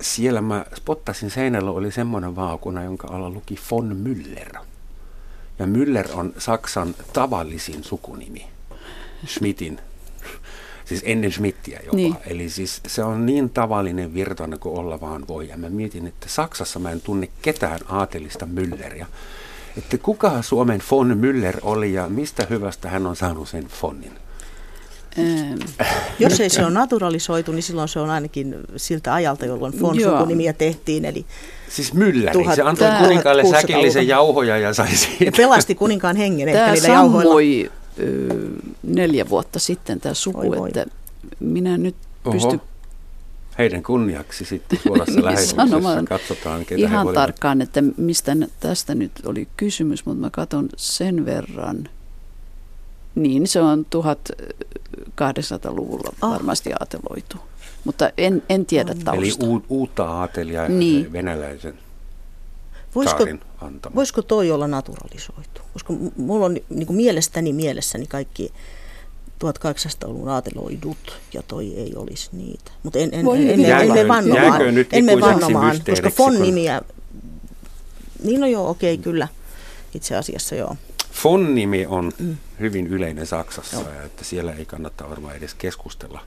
siellä 0.00 0.40
mä 0.40 0.64
spottasin 0.76 1.30
seinällä 1.30 1.70
oli 1.70 1.92
semmoinen 1.92 2.36
vaakuna, 2.36 2.84
jonka 2.84 3.08
alla 3.08 3.30
luki 3.30 3.58
von 3.70 3.96
Müller. 4.04 4.58
Ja 5.58 5.66
Müller 5.66 6.12
on 6.12 6.34
Saksan 6.38 6.94
tavallisin 7.12 7.84
sukunimi. 7.84 8.46
Schmidtin 9.26 9.80
siis 10.86 11.02
ennen 11.04 11.32
Schmidtiä 11.32 11.80
jopa. 11.84 11.96
Niin. 11.96 12.16
Eli 12.26 12.48
siis 12.48 12.80
se 12.86 13.04
on 13.04 13.26
niin 13.26 13.50
tavallinen 13.50 14.14
virtainen 14.14 14.58
kuin 14.58 14.78
olla 14.78 15.00
vaan 15.00 15.28
voi. 15.28 15.48
Ja 15.48 15.56
mä 15.56 15.70
mietin, 15.70 16.06
että 16.06 16.28
Saksassa 16.28 16.78
mä 16.78 16.90
en 16.90 17.00
tunne 17.00 17.28
ketään 17.42 17.80
aatelista 17.88 18.48
Mülleriä. 18.54 19.06
Että 19.78 19.98
kuka 19.98 20.42
Suomen 20.42 20.82
von 20.90 21.20
Müller 21.20 21.58
oli 21.62 21.92
ja 21.92 22.08
mistä 22.08 22.46
hyvästä 22.50 22.88
hän 22.88 23.06
on 23.06 23.16
saanut 23.16 23.48
sen 23.48 23.64
fonnin? 23.64 24.12
Jos 26.18 26.40
ei 26.40 26.50
se 26.50 26.64
ole 26.64 26.70
naturalisoitu, 26.70 27.52
niin 27.52 27.62
silloin 27.62 27.88
se 27.88 28.00
on 28.00 28.10
ainakin 28.10 28.56
siltä 28.76 29.14
ajalta, 29.14 29.46
jolloin 29.46 29.80
von 29.80 30.00
sukunimiä 30.00 30.52
tehtiin. 30.52 31.04
Eli 31.04 31.26
Siis 31.68 31.94
mylläri, 31.94 32.32
tuhat, 32.32 32.54
se 32.54 32.62
antoi 32.62 32.88
kuninkaalle 32.98 33.44
säkillisen 33.44 34.08
jauhoja 34.08 34.58
ja 34.58 34.74
sai 34.74 34.96
siitä. 34.96 35.24
Ja 35.24 35.32
pelasti 35.36 35.74
kuninkaan 35.74 36.16
hengen 36.16 36.48
ehkä 36.48 36.72
niillä 36.72 36.88
jauhoilla 36.88 37.34
neljä 38.82 39.28
vuotta 39.28 39.58
sitten 39.58 40.00
tämä 40.00 40.14
suku, 40.14 40.38
voi, 40.38 40.58
voi. 40.58 40.68
että 40.68 40.86
minä 41.40 41.78
nyt 41.78 41.96
Oho. 42.24 42.32
pysty 42.32 42.60
heidän 43.58 43.82
kunniaksi 43.82 44.44
sitten 44.44 44.78
suorassa 44.82 45.12
niin 45.16 45.24
lähetyksessä 45.24 46.02
katsotaan, 46.08 46.66
ketä 46.66 46.80
Ihan 46.80 47.06
he 47.06 47.12
tarkkaan, 47.12 47.62
että 47.62 47.82
mistä 47.96 48.36
tästä 48.60 48.94
nyt 48.94 49.12
oli 49.24 49.48
kysymys, 49.56 50.06
mutta 50.06 50.20
mä 50.20 50.30
katson 50.30 50.68
sen 50.76 51.24
verran. 51.24 51.88
Niin, 53.14 53.48
se 53.48 53.60
on 53.60 53.86
1200-luvulla 53.96 56.12
ah. 56.22 56.30
varmasti 56.30 56.72
aateloitu, 56.72 57.36
mutta 57.84 58.10
en, 58.18 58.42
en 58.48 58.66
tiedä 58.66 58.94
tausta. 59.04 59.12
Eli 59.12 59.48
u, 59.48 59.62
uutta 59.68 60.04
aatelia 60.04 60.68
niin. 60.68 61.12
venäläisen 61.12 61.78
voisiko, 62.96 63.24
antama. 63.60 63.94
Voisiko 63.94 64.22
toi 64.22 64.50
olla 64.50 64.68
naturalisoitu? 64.68 65.60
Koska 65.72 65.92
mulla 66.16 66.46
on 66.46 66.56
niin 66.68 66.86
kuin 66.86 66.96
mielestäni 66.96 67.52
mielessäni 67.52 68.06
kaikki 68.06 68.52
1800-luvun 69.44 70.28
aateloidut 70.28 71.20
ja 71.32 71.42
toi 71.42 71.74
ei 71.74 71.92
olisi 71.96 72.28
niitä. 72.32 72.70
Mutta 72.82 72.98
en, 72.98 73.14
en, 73.14 73.26
en, 73.26 73.50
en, 73.50 73.90
en, 73.90 73.96
en 73.96 74.08
vannomaan, 74.08 74.60
en 74.92 75.04
me 75.04 75.20
vannomaan 75.20 75.80
koska 75.90 76.10
fon 76.10 76.42
nimiä, 76.42 76.82
niin 78.22 78.40
no 78.40 78.46
joo, 78.46 78.70
okei 78.70 78.94
okay, 78.94 79.04
kyllä, 79.04 79.28
itse 79.94 80.16
asiassa 80.16 80.54
joo. 80.54 80.76
Fon-nimi 81.12 81.86
on 81.88 82.12
mm. 82.18 82.36
hyvin 82.60 82.86
yleinen 82.86 83.26
Saksassa, 83.26 83.76
joo. 83.76 84.04
että 84.04 84.24
siellä 84.24 84.52
ei 84.52 84.64
kannata 84.64 85.10
varmaan 85.10 85.36
edes 85.36 85.54
keskustella 85.54 86.20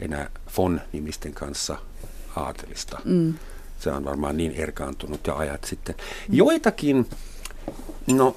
enää 0.00 0.30
Fon-nimisten 0.48 1.32
kanssa 1.34 1.78
aatelista. 2.36 2.98
Mm 3.04 3.34
se 3.80 3.90
on 3.90 4.04
varmaan 4.04 4.36
niin 4.36 4.52
erkaantunut 4.52 5.26
ja 5.26 5.36
ajat 5.36 5.64
sitten. 5.64 5.94
Joitakin, 6.28 7.06
no 8.06 8.36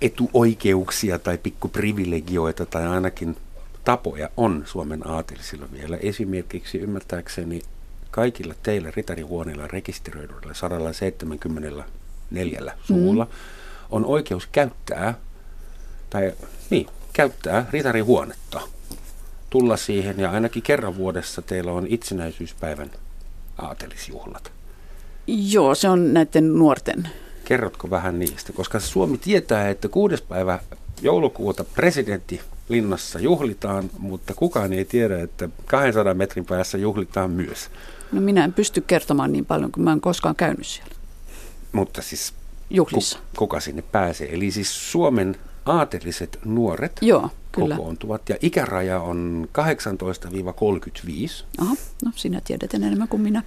etuoikeuksia 0.00 1.18
tai 1.18 1.38
pikkuprivilegioita 1.38 2.66
tai 2.66 2.86
ainakin 2.86 3.36
tapoja 3.84 4.30
on 4.36 4.62
Suomen 4.66 5.10
aatelisilla 5.10 5.66
vielä. 5.72 5.96
Esimerkiksi 5.96 6.78
ymmärtääkseni 6.78 7.62
kaikilla 8.10 8.54
teillä 8.62 8.92
ritarihuoneilla 8.96 9.66
rekisteröidyillä 9.66 10.54
174 10.54 12.74
suvulla 12.84 13.24
mm. 13.24 13.30
on 13.90 14.04
oikeus 14.04 14.48
käyttää, 14.52 15.14
tai 16.10 16.32
niin, 16.70 16.86
käyttää 17.12 17.66
ritarihuonetta. 17.70 18.60
Tulla 19.50 19.76
siihen 19.76 20.20
ja 20.20 20.30
ainakin 20.30 20.62
kerran 20.62 20.96
vuodessa 20.96 21.42
teillä 21.42 21.72
on 21.72 21.86
itsenäisyyspäivän 21.88 22.90
aatelisjuhlat. 23.58 24.53
Joo, 25.26 25.74
se 25.74 25.88
on 25.88 26.14
näiden 26.14 26.58
nuorten. 26.58 27.08
Kerrotko 27.44 27.90
vähän 27.90 28.18
niistä? 28.18 28.52
Koska 28.52 28.80
Suomi 28.80 29.18
tietää, 29.18 29.68
että 29.68 29.88
kuudes 29.88 30.22
päivä 30.22 30.58
joulukuuta 31.02 31.64
presidentti 31.64 32.40
linnassa 32.68 33.18
juhlitaan, 33.18 33.90
mutta 33.98 34.34
kukaan 34.34 34.72
ei 34.72 34.84
tiedä, 34.84 35.20
että 35.20 35.48
200 35.66 36.14
metrin 36.14 36.44
päässä 36.44 36.78
juhlitaan 36.78 37.30
myös. 37.30 37.70
No 38.12 38.20
minä 38.20 38.44
en 38.44 38.52
pysty 38.52 38.80
kertomaan 38.80 39.32
niin 39.32 39.46
paljon, 39.46 39.72
kun 39.72 39.84
mä 39.84 39.92
en 39.92 40.00
koskaan 40.00 40.36
käynyt 40.36 40.66
siellä. 40.66 40.94
Mutta 41.72 42.02
siis 42.02 42.34
Juhlissa. 42.70 43.18
Ku, 43.18 43.24
kuka 43.36 43.60
sinne 43.60 43.82
pääsee? 43.82 44.34
Eli 44.34 44.50
siis 44.50 44.92
Suomen 44.92 45.36
aateliset 45.66 46.38
nuoret 46.44 46.92
Joo, 47.00 47.30
kyllä. 47.54 47.76
kokoontuvat 47.76 48.28
ja 48.28 48.36
ikäraja 48.42 49.00
on 49.00 49.48
18-35. 49.58 51.44
Aha, 51.58 51.74
no 52.04 52.10
sinä 52.14 52.40
tiedät 52.44 52.74
enemmän 52.74 53.08
kuin 53.08 53.22
minä. 53.22 53.42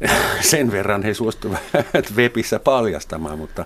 Sen 0.50 0.72
verran 0.72 1.02
he 1.02 1.14
suostuvat 1.14 1.60
webissä 2.16 2.58
paljastamaan, 2.58 3.38
mutta 3.38 3.64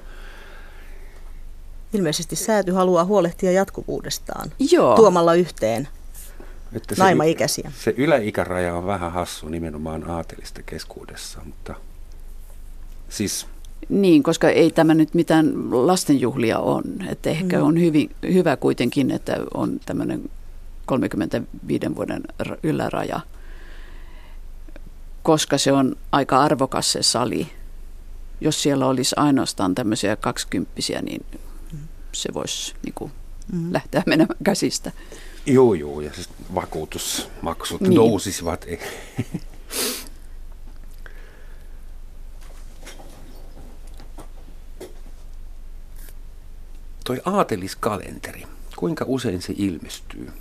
Ilmeisesti 1.93 2.37
sääty 2.37 2.73
haluaa 2.73 3.05
huolehtia 3.05 3.53
jatkuvuudestaan 3.53 4.53
Joo. 4.71 4.97
tuomalla 4.97 5.35
yhteen 5.35 5.89
että 6.73 6.95
se, 6.95 7.03
naimaikäisiä. 7.03 7.73
se 7.79 7.95
yläikäraja 7.97 8.75
on 8.75 8.87
vähän 8.87 9.13
hassu 9.13 9.49
nimenomaan 9.49 10.11
aatelista 10.11 10.63
keskuudessa, 10.63 11.41
mutta 11.45 11.75
siis 13.09 13.47
Niin, 13.89 14.23
koska 14.23 14.49
ei 14.51 14.71
tämä 14.71 14.95
nyt 14.95 15.15
mitään 15.15 15.53
lastenjuhlia 15.87 16.59
on. 16.59 16.83
Että 17.09 17.31
ehkä 17.31 17.59
Mm. 17.59 17.65
on 17.65 17.81
hyvin, 17.81 18.11
hyvä 18.33 18.57
kuitenkin, 18.57 19.11
että 19.11 19.37
on 19.55 19.81
tämmöinen 19.87 20.31
35 20.87 21.97
vuoden 21.97 22.23
yläraja, 22.63 23.21
koska 25.23 25.59
se 25.59 25.73
on 25.73 25.97
aika 26.13 26.41
arvokas 26.43 26.93
se 26.93 27.03
sali. 27.03 27.47
Jos 28.41 28.63
siellä 28.63 28.87
olisi 28.87 29.15
ainoastaan 29.19 29.75
tämmöisiä 29.75 30.17
kaksikymppisiä, 30.17 31.03
niin 31.03 31.27
se 32.13 32.35
voisi 32.35 32.75
niin 32.85 32.95
kuin, 32.95 33.13
Mm. 33.53 33.73
lähteä 33.73 34.03
menemään 34.07 34.37
käsistä. 34.45 34.93
Joo, 35.47 35.75
joo, 35.75 36.01
ja 36.01 36.13
siis 36.15 36.29
vakuutusmaksut 36.55 37.81
niin. 37.81 37.95
nousisivat. 37.95 38.65
Toi 47.05 47.21
aateliskalenteri, 47.25 48.43
kuinka 48.77 49.05
usein 49.09 49.43
se 49.43 49.55
ilmestyy? 49.57 50.33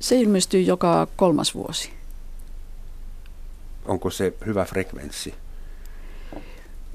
Se 0.00 0.20
ilmestyy 0.20 0.60
joka 0.60 1.06
kolmas 1.16 1.54
vuosi. 1.54 1.90
Onko 3.84 4.10
se 4.10 4.32
hyvä 4.46 4.64
frekvenssi? 4.64 5.34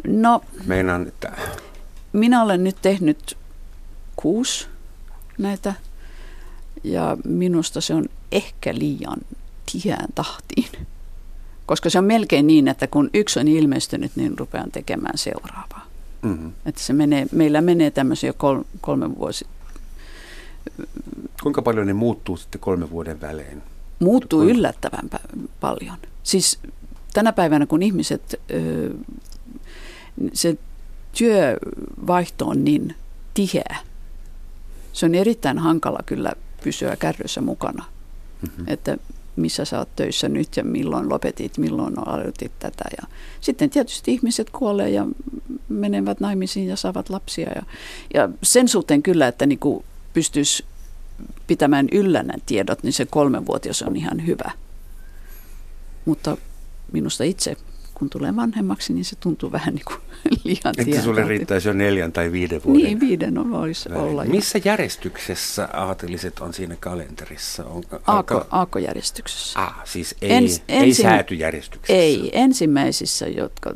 No, 0.07 0.41
Meinaan, 0.65 1.07
että 1.07 1.37
minä 2.13 2.43
olen 2.43 2.63
nyt 2.63 2.75
tehnyt 2.81 3.37
kuusi 4.15 4.67
näitä 5.37 5.73
ja 6.83 7.17
minusta 7.25 7.81
se 7.81 7.93
on 7.93 8.05
ehkä 8.31 8.73
liian 8.73 9.17
tiheään 9.71 10.09
tahtiin. 10.15 10.87
Koska 11.65 11.89
se 11.89 11.97
on 11.99 12.05
melkein 12.05 12.47
niin, 12.47 12.67
että 12.67 12.87
kun 12.87 13.09
yksi 13.13 13.39
on 13.39 13.47
ilmestynyt, 13.47 14.11
niin 14.15 14.37
rupean 14.37 14.71
tekemään 14.71 15.17
seuraavaa. 15.17 15.84
Mm, 16.25 16.51
Että 16.65 16.81
se 16.81 16.93
menee, 16.93 17.27
meillä 17.31 17.61
menee 17.61 17.91
tämmöisiä 17.91 18.33
kol, 18.33 18.63
kolme 18.81 19.15
vuosi. 19.15 19.47
kuinka 21.43 21.61
paljon 21.61 21.87
ne 21.87 21.93
muuttuu 21.93 22.37
sitten 22.37 22.61
kolmen 22.61 22.89
vuoden 22.89 23.21
välein? 23.21 23.61
Muuttuu 23.99 24.39
Kuinka? 24.39 24.57
yllättävän 24.59 25.09
paljon. 25.59 25.97
Siis 26.23 26.59
tänä 27.13 27.33
päivänä, 27.33 27.65
kun 27.65 27.83
ihmiset, 27.83 28.41
se 30.33 30.57
työvaihto 31.17 32.47
on 32.47 32.63
niin 32.63 32.95
tiheä, 33.33 33.75
se 34.93 35.05
on 35.05 35.15
erittäin 35.15 35.57
hankala 35.59 35.99
kyllä 36.05 36.33
pysyä 36.63 36.95
kärryssä 36.95 37.41
mukana. 37.41 37.85
Mm-hmm. 38.41 38.65
Että 38.67 38.97
missä 39.35 39.65
sä 39.65 39.79
oot 39.79 39.95
töissä 39.95 40.29
nyt 40.29 40.57
ja 40.57 40.63
milloin 40.63 41.09
lopetit, 41.09 41.57
milloin 41.57 42.07
aloitit 42.07 42.51
tätä. 42.59 42.83
Ja 43.01 43.07
sitten 43.41 43.69
tietysti 43.69 44.13
ihmiset 44.13 44.49
kuolee 44.49 44.89
ja 44.89 45.07
menevät 45.69 46.19
naimisiin 46.19 46.67
ja 46.67 46.75
saavat 46.75 47.09
lapsia. 47.09 47.49
Ja, 47.55 47.63
ja 48.13 48.29
sen 48.43 48.67
suhteen 48.67 49.03
kyllä, 49.03 49.27
että 49.27 49.45
niin 49.45 49.59
pystyisi 50.13 50.65
pitämään 51.47 51.87
yllä 51.91 52.23
nämä 52.23 52.37
tiedot, 52.45 52.83
niin 52.83 52.93
se 52.93 53.05
kolmenvuotias 53.05 53.81
on 53.81 53.95
ihan 53.95 54.25
hyvä. 54.25 54.51
Mutta 56.05 56.37
minusta 56.91 57.23
itse, 57.23 57.57
kun 57.95 58.09
tulee 58.09 58.35
vanhemmaksi, 58.35 58.93
niin 58.93 59.05
se 59.05 59.15
tuntuu 59.19 59.51
vähän 59.51 59.73
niin 59.75 59.85
kuin 59.85 59.97
liian 60.43 60.73
Että 60.77 61.01
sulle 61.01 61.27
riittäisi 61.27 61.67
jo 61.67 61.73
neljän 61.73 62.11
tai 62.11 62.31
viiden 62.31 62.63
vuoden 62.63 62.83
Niin, 62.83 62.99
viiden 62.99 63.37
on 63.37 63.51
voisi 63.51 63.89
välein. 63.89 64.03
olla. 64.05 64.25
Missä 64.25 64.59
järjestyksessä 64.65 65.69
aateliset 65.73 66.39
on 66.39 66.53
siinä 66.53 66.75
kalenterissa? 66.79 67.65
On, 67.65 67.83
Aako, 68.07 68.45
aakkojärjestyksessä. 68.51 69.59
Ah, 69.59 69.75
siis 69.83 70.15
ei, 70.21 70.29
Ens- 70.47 70.61
ei 70.67 70.89
ensin- 70.89 71.03
säätyjärjestyksessä. 71.03 71.93
Ei, 72.01 72.29
ensimmäisissä, 72.33 73.27
jotka 73.27 73.69
mm, 73.69 73.75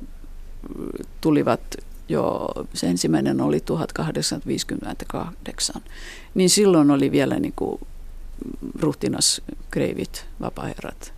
tulivat 1.22 1.62
jo, 2.10 2.48
se 2.74 2.88
ensimmäinen 2.88 3.42
oli 3.42 3.60
1858, 3.60 5.82
niin 6.34 6.50
silloin 6.50 6.92
oli 6.92 7.12
vielä 7.12 7.40
niin 7.40 7.54
kuin 7.56 7.80
ruhtinas, 8.80 9.42
kreivit, 9.72 10.26
vapaaherrat, 10.42 11.14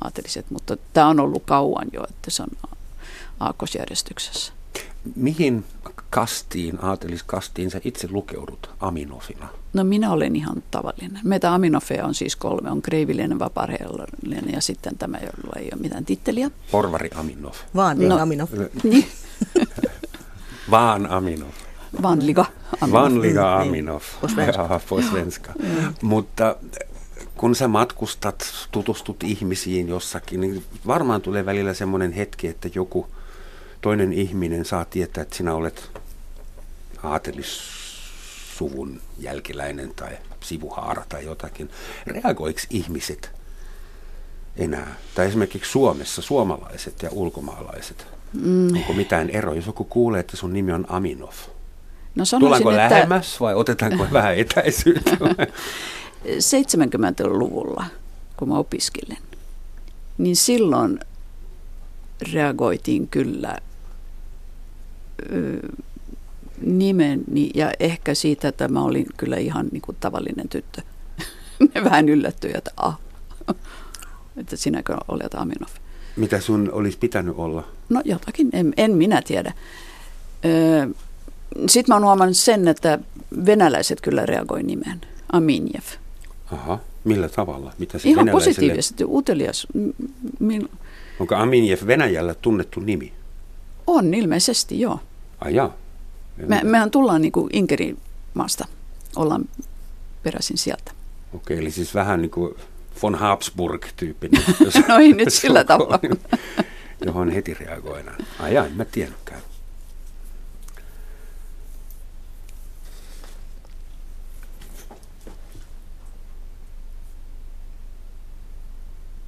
aateliset, 0.00 0.50
mutta 0.50 0.76
tämä 0.92 1.08
on 1.08 1.20
ollut 1.20 1.42
kauan 1.46 1.86
jo, 1.92 2.04
että 2.10 2.30
se 2.30 2.42
on 2.42 2.70
aakkosjärjestyksessä. 3.40 4.52
Mihin 5.16 5.64
kastiin, 6.10 6.78
aateliskastiin 6.84 7.70
sä 7.70 7.80
itse 7.84 8.08
lukeudut 8.10 8.70
Aminofina? 8.80 9.48
No 9.72 9.84
minä 9.84 10.10
olen 10.12 10.36
ihan 10.36 10.62
tavallinen. 10.70 11.20
Meitä 11.24 11.54
aminofeja 11.54 12.06
on 12.06 12.14
siis 12.14 12.36
kolme. 12.36 12.70
On 12.70 12.82
kreivillinen, 12.82 13.38
vapaaherrallinen 13.38 14.52
ja 14.52 14.60
sitten 14.60 14.98
tämä, 14.98 15.18
jolla 15.18 15.52
ei 15.60 15.68
ole 15.74 15.82
mitään 15.82 16.04
titteliä. 16.04 16.50
Porvari 16.70 17.10
Aminov. 17.14 17.52
Vaan 17.74 17.98
niin 17.98 18.08
No. 18.08 18.16
no. 18.16 18.22
Aminov. 18.22 18.48
Niin, 18.82 19.06
Vaan 20.70 21.06
Aminov. 21.10 21.48
vanliga. 22.02 22.44
Vanliga 22.92 23.56
Mm, 23.56 23.60
niin. 23.62 23.68
Aminov. 23.68 24.02
På 24.20 24.28
svenska. 24.28 24.62
Ja, 24.70 24.80
på 24.88 25.02
svenska. 25.02 25.52
Mutta 26.02 26.56
kun 27.36 27.54
sä 27.54 27.68
matkustat, 27.68 28.52
tutustut 28.72 29.22
ihmisiin 29.22 29.88
jossakin, 29.88 30.40
niin 30.40 30.64
varmaan 30.86 31.22
tulee 31.22 31.46
välillä 31.46 31.74
semmoinen 31.74 32.12
hetki, 32.12 32.48
että 32.48 32.68
joku 32.74 33.06
toinen 33.80 34.12
ihminen 34.12 34.64
saa 34.64 34.84
tietää, 34.84 35.22
että 35.22 35.36
sinä 35.36 35.54
olet 35.54 35.90
aatelissuvun 37.02 39.00
jälkeläinen 39.18 39.94
tai 39.96 40.18
sivuhaara 40.40 41.04
tai 41.08 41.24
jotakin. 41.24 41.70
Reagoiko 42.06 42.60
ihmiset 42.70 43.30
enää? 44.56 44.94
Tai 45.14 45.26
esimerkiksi 45.26 45.70
Suomessa 45.70 46.22
suomalaiset 46.22 47.02
ja 47.02 47.10
ulkomaalaiset. 47.12 48.06
Mm, 48.32 48.76
Onko 48.76 48.92
mitään 48.92 49.30
eroa, 49.30 49.54
jos 49.54 49.66
joku 49.66 49.84
kuulee, 49.84 50.20
että 50.20 50.36
sun 50.36 50.52
nimi 50.52 50.72
on 50.72 50.86
Aminov? 50.88 51.34
no 52.14 52.24
Tullaanko 52.40 52.70
että 52.70 52.94
lähemmäs 52.94 53.40
vai 53.40 53.54
otetaanko 53.54 54.06
vähän 54.12 54.36
etäisyyttä? 54.38 55.16
70-luvulla, 56.24 57.84
kun 58.36 58.48
mä 58.48 58.58
opiskelin, 58.58 59.18
niin 60.18 60.36
silloin 60.36 61.00
reagoitiin 62.32 63.08
kyllä 63.08 63.58
nimeni 66.60 67.50
ja 67.54 67.72
ehkä 67.80 68.14
siitä, 68.14 68.48
että 68.48 68.68
mä 68.68 68.82
olin 68.82 69.06
kyllä 69.16 69.36
ihan 69.36 69.68
niin 69.72 69.82
kuin 69.82 69.96
tavallinen 70.00 70.48
tyttö. 70.48 70.82
Ne 71.74 71.84
vähän 71.84 72.08
yllättyi, 72.08 72.50
että 72.54 72.70
ah, 72.76 72.98
että 74.40 74.56
sinäkö 74.56 74.96
olet 75.08 75.34
Aminov. 75.34 75.68
Mitä 76.16 76.40
sun 76.40 76.70
olisi 76.72 76.98
pitänyt 76.98 77.34
olla? 77.36 77.64
No 77.88 78.02
jotakin, 78.04 78.50
en, 78.52 78.74
en 78.76 78.90
minä 78.90 79.22
tiedä. 79.22 79.52
Sitten 81.68 81.92
mä 81.92 81.94
oon 81.94 82.04
huomannut 82.04 82.36
sen, 82.36 82.68
että 82.68 82.98
venäläiset 83.46 84.00
kyllä 84.00 84.26
reagoi 84.26 84.62
nimeen. 84.62 85.00
Aminjev. 85.32 85.84
Aha, 86.52 86.78
millä 87.04 87.28
tavalla? 87.28 87.72
Mitä 87.78 87.98
se 87.98 88.08
Ihan 88.08 88.26
venäläiselle- 88.26 88.32
positiivisesti, 88.32 89.04
utelias. 89.08 89.66
M- 89.74 89.90
mil- 90.40 90.68
Onko 91.20 91.34
Aminjev 91.34 91.78
Venäjällä 91.86 92.34
tunnettu 92.34 92.80
nimi? 92.80 93.12
On 93.86 94.14
ilmeisesti, 94.14 94.80
joo. 94.80 95.00
Ai 95.40 95.54
jaa. 95.54 95.76
Me, 96.46 96.60
mehän 96.64 96.90
tullaan 96.90 97.22
niin 97.22 97.32
kuin 97.32 97.50
Inkerin 97.52 97.98
maasta. 98.34 98.64
Ollaan 99.16 99.44
peräisin 100.22 100.58
sieltä. 100.58 100.92
Okei, 101.34 101.58
eli 101.58 101.70
siis 101.70 101.94
vähän 101.94 102.22
niin 102.22 102.30
kuin 102.30 102.54
von 103.02 103.14
Habsburg-tyyppinen. 103.14 104.42
no 104.88 104.98
ei 104.98 105.12
nyt 105.12 105.32
sillä 105.42 105.64
tavalla. 105.64 106.00
johon 107.06 107.30
heti 107.30 107.54
reagoidaan. 107.54 108.16
Ai 108.40 108.56
en 108.56 108.72
mä 108.76 108.84
tiennytkään. 108.84 109.40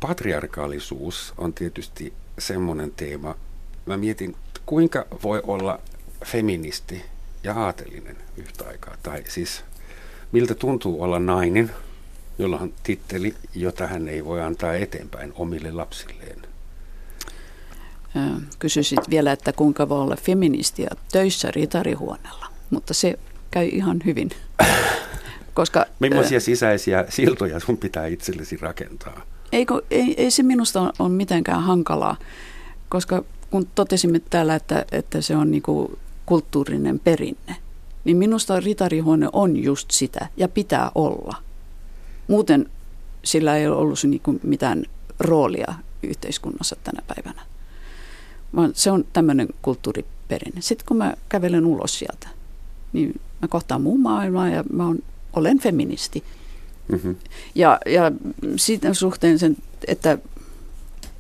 Patriarkaalisuus 0.01 1.35
on 1.39 1.53
tietysti 1.53 2.13
semmoinen 2.39 2.93
teema. 2.97 3.35
Mä 3.87 3.97
mietin, 3.97 4.37
kuinka 4.67 5.07
voi 5.23 5.43
olla 5.47 5.81
feministi 6.25 7.03
ja 7.45 7.55
aatelinen 7.55 8.17
yhtä 8.37 8.65
aikaa. 8.69 8.97
Tai 9.03 9.23
siis 9.29 9.65
miltä 10.33 10.55
tuntuu 10.55 11.03
olla 11.03 11.19
nainen, 11.19 11.71
jolla 12.39 12.59
on 12.59 12.73
titteli, 12.83 13.35
jota 13.55 13.87
hän 13.87 14.09
ei 14.09 14.25
voi 14.25 14.43
antaa 14.43 14.75
eteenpäin 14.75 15.33
omille 15.37 15.73
lapsilleen. 15.73 16.43
Kysyisit 18.59 19.11
vielä, 19.11 19.33
että 19.33 19.53
kuinka 19.53 19.89
voi 19.89 20.01
olla 20.01 20.17
feministia 20.17 20.91
töissä 21.13 21.51
ritarihuoneella, 21.51 22.47
mutta 22.71 22.95
se 22.95 23.19
käy 23.51 23.67
ihan 23.67 24.01
hyvin. 24.05 24.31
Koska, 25.55 25.87
Millaisia 25.99 26.41
sisäisiä 26.41 27.05
siltoja 27.09 27.61
sun 27.61 27.77
pitää 27.77 28.07
itsellesi 28.07 28.57
rakentaa? 28.57 29.23
Eikö, 29.53 29.83
ei, 29.91 30.15
ei 30.23 30.31
se 30.31 30.43
minusta 30.43 30.93
ole 30.99 31.09
mitenkään 31.09 31.63
hankalaa, 31.63 32.17
koska 32.89 33.25
kun 33.51 33.67
totesimme 33.75 34.21
täällä, 34.31 34.55
että, 34.55 34.85
että 34.93 35.21
se 35.21 35.37
on 35.37 35.51
niinku 35.51 35.99
kulttuurinen 36.27 36.99
perinne, 36.99 37.57
niin 38.05 38.17
minusta 38.17 38.61
ritarihuone 38.61 39.29
on 39.33 39.57
just 39.57 39.91
sitä 39.91 40.29
ja 40.37 40.49
pitää 40.49 40.91
olla. 40.95 41.37
Muuten 42.29 42.71
sillä 43.25 43.57
ei 43.57 43.67
ole 43.67 43.77
ollut 43.77 43.99
niinku 44.05 44.41
mitään 44.43 44.85
roolia 45.19 45.75
yhteiskunnassa 46.03 46.77
tänä 46.85 47.03
päivänä. 47.07 47.43
Vaan 48.57 48.71
se 48.75 48.91
on 48.91 49.05
tämmöinen 49.13 49.49
kulttuuriperinne. 49.63 50.61
Sitten 50.61 50.87
kun 50.89 50.97
mä 50.97 51.15
kävelen 51.29 51.67
ulos 51.67 51.99
sieltä, 51.99 52.29
niin 52.93 53.21
mä 53.43 53.49
kohtaan 53.49 53.83
muun 53.83 54.01
maailmaa 54.01 54.49
ja 54.49 54.65
mä 54.73 54.87
on, 54.87 54.99
olen 55.33 55.59
feministi. 55.59 56.25
Mm-hmm. 56.89 57.17
Ja, 57.55 57.79
ja 57.87 58.13
siitä 58.57 58.95
suhteen 58.95 59.39
sen, 59.39 59.57
että 59.87 60.19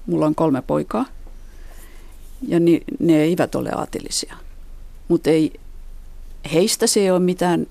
mulla 0.06 0.26
on 0.26 0.34
kolme 0.34 0.62
poikaa 0.62 1.04
ja 2.42 2.60
ni, 2.60 2.82
ne 2.98 3.22
eivät 3.22 3.54
ole 3.54 3.70
aatelisia. 3.70 4.36
Mutta 5.08 5.30
ei, 5.30 5.52
heistä 6.52 6.86
se 6.86 7.00
ei 7.00 7.10
ole 7.10 7.20
mitään 7.20 7.66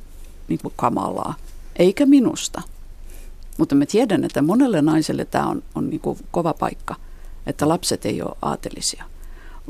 niin 0.47 0.59
kuin 0.61 0.73
kamalaa, 0.75 1.35
eikä 1.75 2.05
minusta. 2.05 2.61
Mutta 3.57 3.75
mä 3.75 3.85
tiedän, 3.85 4.23
että 4.23 4.41
monelle 4.41 4.81
naiselle 4.81 5.25
tämä 5.25 5.47
on, 5.47 5.63
on 5.75 5.89
niin 5.89 5.99
kuin 5.99 6.19
kova 6.31 6.53
paikka, 6.53 6.95
että 7.47 7.69
lapset 7.69 8.05
ei 8.05 8.21
ole 8.21 8.35
aatelisia. 8.41 9.03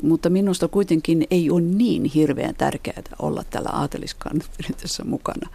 Mutta 0.01 0.29
minusta 0.29 0.67
kuitenkin 0.67 1.27
ei 1.31 1.49
ole 1.49 1.61
niin 1.61 2.05
hirveän 2.05 2.55
tärkeää 2.55 3.01
olla 3.19 3.43
tällä 3.49 3.69
aateliskannatperinteessä 3.69 5.03
mukana. 5.03 5.49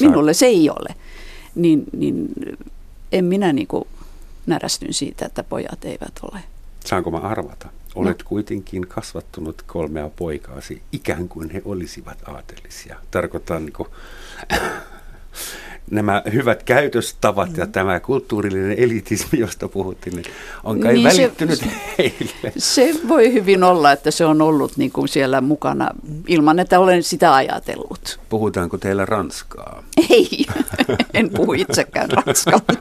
Minulle 0.00 0.34
se 0.34 0.46
ei 0.46 0.70
ole 0.70 0.94
niin, 1.56 1.84
niin 1.92 2.28
en 3.12 3.24
minä 3.24 3.52
niin 3.52 3.66
kuin 3.66 3.84
närästyn 4.46 4.94
siitä, 4.94 5.26
että 5.26 5.42
pojat 5.42 5.84
eivät 5.84 6.12
ole. 6.22 6.40
Saanko 6.84 7.10
mä 7.10 7.18
arvata? 7.18 7.68
Olet 7.94 8.18
no. 8.18 8.24
kuitenkin 8.28 8.86
kasvattunut 8.86 9.62
kolmea 9.62 10.10
poikaasi 10.16 10.82
ikään 10.92 11.28
kuin 11.28 11.50
he 11.50 11.62
olisivat 11.64 12.28
aatelisia. 12.28 12.96
Tarkoitan 13.10 13.64
niin 13.64 13.72
kuin, 13.72 13.88
nämä 15.90 16.22
hyvät 16.32 16.62
käytöstavat 16.62 17.48
mm. 17.48 17.58
ja 17.58 17.66
tämä 17.66 18.00
kulttuurillinen 18.00 18.78
elitismi, 18.78 19.38
josta 19.38 19.68
puhuttiin, 19.68 20.16
niin 20.16 20.26
on 20.64 20.80
kai 20.80 20.92
niin 20.92 21.04
välittynyt 21.04 21.58
se, 21.58 21.66
heille. 21.98 22.52
Se 22.58 22.94
voi 23.08 23.32
hyvin 23.32 23.62
olla, 23.64 23.92
että 23.92 24.10
se 24.10 24.24
on 24.24 24.42
ollut 24.42 24.76
niin 24.76 24.92
kuin 24.92 25.08
siellä 25.08 25.40
mukana 25.40 25.88
ilman, 26.26 26.58
että 26.58 26.80
olen 26.80 27.02
sitä 27.02 27.34
ajatellut. 27.34 28.20
Puhutaanko 28.28 28.78
teillä 28.78 29.06
ranskaa? 29.06 29.82
Ei, 30.10 30.46
en 31.14 31.30
puhu 31.30 31.52
itsekään 31.52 32.10
ranskaa. 32.10 32.60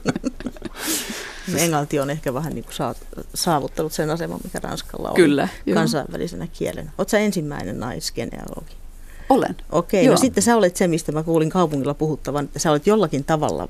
Englanti 1.58 2.00
on 2.00 2.10
ehkä 2.10 2.34
vähän 2.34 2.54
niin 2.54 2.66
kuin 2.66 2.96
saavuttanut 3.34 3.94
sen 3.94 4.10
aseman, 4.10 4.40
mikä 4.44 4.60
Ranskalla 4.60 5.10
on 5.10 5.16
Kyllä, 5.16 5.48
kansainvälisenä 5.74 6.48
kielenä. 6.48 6.92
Oletko 6.98 7.18
ensimmäinen 7.18 7.80
naisgenealogi? 7.80 8.85
Olen. 9.30 9.56
Okei, 9.72 10.02
okay, 10.02 10.12
no 10.12 10.18
sitten 10.18 10.44
sä 10.44 10.56
olet 10.56 10.76
se, 10.76 10.88
mistä 10.88 11.12
mä 11.12 11.24
kuulin 11.24 11.50
kaupungilla 11.50 11.94
puhuttavan, 11.94 12.46
että 12.46 12.60
sä 12.60 12.72
olet 12.72 12.88
jollakin 12.88 13.24
tavalla 13.24 13.68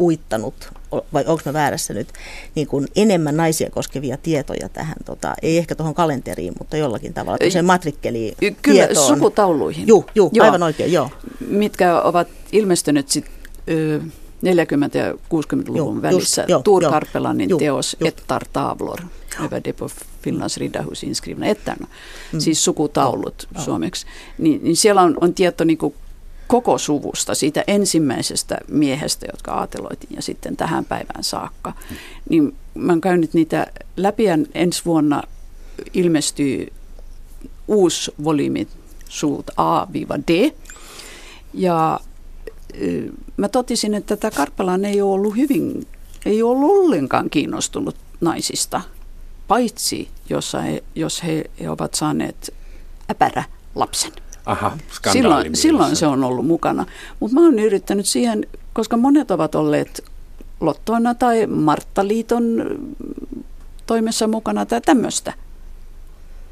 uittanut, 0.00 0.72
vai 1.12 1.24
onko 1.26 1.42
mä 1.44 1.52
väärässä 1.52 1.94
nyt, 1.94 2.08
niin 2.54 2.66
kuin 2.66 2.86
enemmän 2.96 3.36
naisia 3.36 3.70
koskevia 3.70 4.16
tietoja 4.16 4.68
tähän, 4.68 4.96
tota, 5.04 5.34
ei 5.42 5.58
ehkä 5.58 5.74
tuohon 5.74 5.94
kalenteriin, 5.94 6.54
mutta 6.58 6.76
jollakin 6.76 7.14
tavalla, 7.14 7.50
se 7.50 7.62
matrikkeli 7.62 8.34
Kyllä, 8.40 8.86
tietoon. 8.86 9.06
sukutauluihin. 9.06 9.86
Joo, 9.86 10.04
joo, 10.14 10.30
aivan 10.40 10.62
oikein, 10.62 10.92
joo. 10.92 11.10
Mitkä 11.48 12.02
ovat 12.02 12.28
ilmestynyt 12.52 13.08
sitten 13.08 13.34
40- 13.66 14.98
ja 14.98 15.12
60-luvun 15.12 15.76
joo, 15.76 16.02
välissä. 16.02 16.44
Just, 16.48 16.64
Tuur 16.64 16.82
Karpelanin 16.84 17.58
teos 17.58 17.96
just. 18.00 18.18
Ettar 18.18 18.44
Tavlor, 18.52 19.00
över 19.44 19.60
det 19.64 19.72
på 19.72 19.88
Finlands 20.22 20.56
riddarhus 20.56 21.02
inskrivna 21.02 21.46
ettarna, 21.46 21.86
mm. 22.32 22.40
siis 22.40 22.64
sukutaulut 22.64 23.48
ja. 23.54 23.60
suomeksi. 23.60 24.06
Niin, 24.38 24.64
niin 24.64 24.76
siellä 24.76 25.02
on, 25.02 25.16
on 25.20 25.34
tieto 25.34 25.64
niin 25.64 25.78
kuin 25.78 25.94
koko 26.46 26.78
suvusta, 26.78 27.34
siitä 27.34 27.64
ensimmäisestä 27.66 28.58
miehestä, 28.68 29.26
jotka 29.32 29.52
aateloitiin 29.52 30.16
ja 30.16 30.22
sitten 30.22 30.56
tähän 30.56 30.84
päivään 30.84 31.24
saakka. 31.24 31.72
Mm. 31.90 31.96
Niin 32.28 32.54
mä 32.74 32.92
oon 32.92 33.00
käynyt 33.00 33.34
niitä 33.34 33.66
läpi 33.96 34.24
ja 34.24 34.38
ensi 34.54 34.84
vuonna 34.84 35.22
ilmestyy 35.94 36.72
uusi 37.68 38.12
volyymi 38.24 38.68
suut 39.08 39.50
A-D. 39.56 40.50
Ja 41.54 42.00
mä 43.36 43.48
totisin, 43.48 43.94
että 43.94 44.16
tämä 44.16 44.30
Karpelan 44.30 44.84
ei 44.84 45.02
ole 45.02 45.12
ollut 45.14 45.36
hyvin, 45.36 45.86
ei 46.26 46.42
ole 46.42 46.56
ollut 46.56 46.70
ollenkaan 46.70 47.30
kiinnostunut 47.30 47.96
naisista, 48.20 48.80
paitsi 49.48 50.08
jos 50.30 50.54
he, 50.54 50.84
jos 50.94 51.22
he, 51.22 51.44
he 51.60 51.70
ovat 51.70 51.94
saaneet 51.94 52.54
äpärä 53.10 53.44
lapsen. 53.74 54.12
Aha, 54.46 54.78
silloin, 55.12 55.56
silloin 55.56 55.96
se 55.96 56.06
on 56.06 56.24
ollut 56.24 56.46
mukana. 56.46 56.86
Mutta 57.20 57.34
mä 57.34 57.44
oon 57.44 57.58
yrittänyt 57.58 58.06
siihen, 58.06 58.46
koska 58.72 58.96
monet 58.96 59.30
ovat 59.30 59.54
olleet 59.54 60.04
Lottoina 60.60 61.14
tai 61.14 61.46
Marttaliiton 61.46 62.42
toimessa 63.86 64.28
mukana 64.28 64.66
tai 64.66 64.80
tämmöistä 64.80 65.32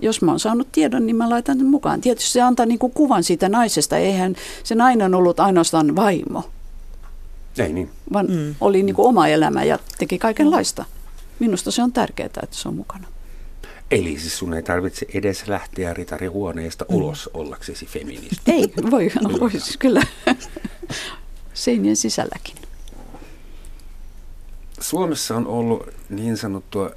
jos 0.03 0.23
mä 0.23 0.31
oon 0.31 0.41
saanut 0.41 0.69
tiedon, 0.73 1.07
niin 1.07 1.17
mä 1.17 1.31
laitan 1.31 1.59
sen 1.59 1.67
mukaan. 1.67 2.01
Tietysti 2.01 2.31
se 2.31 2.43
antaa 2.43 2.67
niin 2.67 2.79
kuin 2.79 2.93
kuvan 2.93 3.25
siitä 3.25 3.49
naisesta. 3.49 3.97
Eihän 3.97 4.37
se 4.65 4.75
nainen 4.75 5.15
ollut 5.15 5.41
ainoastaan 5.41 5.97
vaimo. 5.97 6.45
Ei 7.59 7.73
niin. 7.73 7.91
Vaan 8.13 8.27
mm. 8.31 8.55
oli 8.61 8.83
niin 8.83 8.97
kuin 8.97 9.09
oma 9.09 9.29
elämä 9.29 9.65
ja 9.65 9.79
teki 9.99 10.19
kaikenlaista. 10.19 10.85
Minusta 11.39 11.71
se 11.71 11.83
on 11.83 11.93
tärkeää, 11.93 12.27
että 12.27 12.57
se 12.57 12.69
on 12.69 12.77
mukana. 12.77 13.09
Eli 13.91 14.19
siis 14.19 14.39
sun 14.39 14.55
ei 14.55 14.63
tarvitse 14.63 15.07
edes 15.15 15.49
lähteä 15.49 15.95
ritarihuoneesta 15.95 16.87
mm. 16.89 16.97
ulos 16.97 17.31
ollaksesi 17.35 17.87
feministi. 17.87 18.37
Ei, 18.47 18.73
voi, 18.91 19.11
voi 19.41 19.51
siis 19.51 19.77
kyllä 19.77 20.03
seinien 21.55 21.97
sisälläkin. 21.97 22.57
Suomessa 24.81 25.37
on 25.37 25.47
ollut 25.47 25.89
niin 26.11 26.37
sanottua 26.37 26.91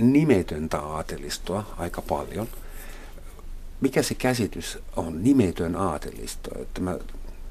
nimetöntä 0.00 0.78
aatelistoa 0.80 1.74
aika 1.78 2.02
paljon. 2.02 2.48
Mikä 3.80 4.02
se 4.02 4.14
käsitys 4.14 4.78
on, 4.96 5.24
nimetön 5.24 5.76
aatelisto? 5.76 6.50
Että 6.62 6.80
mä 6.80 6.98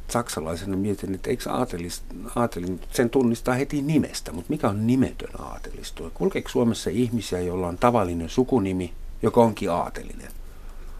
saksalaisena 0.07 0.77
mietin, 0.77 1.15
että 1.15 1.29
eikö 1.29 1.51
aatelis, 1.51 2.01
aatelin, 2.35 2.81
sen 2.91 3.09
tunnistaa 3.09 3.53
heti 3.53 3.81
nimestä, 3.81 4.31
mutta 4.31 4.49
mikä 4.49 4.69
on 4.69 4.87
nimetön 4.87 5.41
aatelisto? 5.41 6.11
Kulkeeko 6.13 6.49
Suomessa 6.49 6.89
ihmisiä, 6.89 7.39
joilla 7.39 7.67
on 7.67 7.77
tavallinen 7.77 8.29
sukunimi, 8.29 8.93
joka 9.21 9.41
onkin 9.41 9.71
aatelinen? 9.71 10.31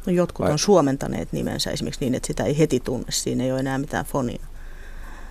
No 0.05 0.13
jotkut 0.13 0.43
Vai? 0.43 0.51
on 0.51 0.59
suomentaneet 0.59 1.31
nimensä 1.31 1.71
esimerkiksi 1.71 2.01
niin, 2.01 2.15
että 2.15 2.27
sitä 2.27 2.43
ei 2.43 2.57
heti 2.57 2.79
tunne, 2.79 3.07
siinä 3.09 3.43
ei 3.43 3.51
ole 3.51 3.59
enää 3.59 3.77
mitään 3.77 4.05
fonia 4.05 4.45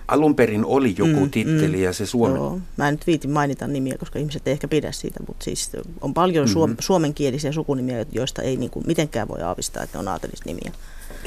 alun 0.07 0.35
perin 0.35 0.65
oli 0.65 0.95
joku 0.97 1.19
mm, 1.19 1.29
titteli 1.29 1.77
mm, 1.77 1.83
ja 1.83 1.93
se 1.93 2.05
suomen... 2.05 2.35
Joo. 2.35 2.59
Mä 2.77 2.87
en 2.87 2.93
nyt 2.93 3.07
viitin 3.07 3.31
mainita 3.31 3.67
nimiä, 3.67 3.95
koska 3.99 4.19
ihmiset 4.19 4.47
ei 4.47 4.51
ehkä 4.51 4.67
pidä 4.67 4.91
siitä, 4.91 5.19
mutta 5.27 5.43
siis 5.43 5.71
on 6.01 6.13
paljon 6.13 6.47
mm-hmm. 6.47 6.75
suomenkielisiä 6.79 7.51
sukunimiä, 7.51 8.05
joista 8.11 8.41
ei 8.41 8.57
niin 8.57 8.71
kuin 8.71 8.87
mitenkään 8.87 9.27
voi 9.27 9.41
aavistaa, 9.41 9.83
että 9.83 9.97
ne 9.97 9.99
on 9.99 10.07
aatelisnimiä. 10.07 10.71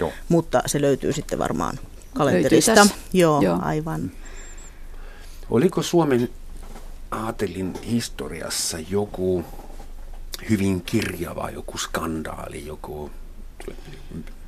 Joo. 0.01 0.12
Mutta 0.28 0.62
se 0.66 0.80
löytyy 0.80 1.12
sitten 1.12 1.38
varmaan 1.38 1.78
kalenterista. 2.18 2.86
Joo, 3.12 3.40
Joo, 3.42 3.58
aivan. 3.62 4.10
Oliko 5.50 5.82
Suomen 5.82 6.28
aatelin 7.10 7.74
historiassa 7.90 8.78
joku 8.90 9.44
hyvin 10.50 10.82
kirjava, 10.82 11.50
joku 11.50 11.78
skandaali, 11.78 12.66
joku 12.66 13.10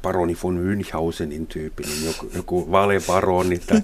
paroni 0.03 0.37
von 0.43 0.55
Münchhausenin 0.57 1.47
tyyppinen, 1.47 2.05
joku, 2.05 2.31
joku 2.35 2.71
valeparoni 2.73 3.59
tai 3.59 3.81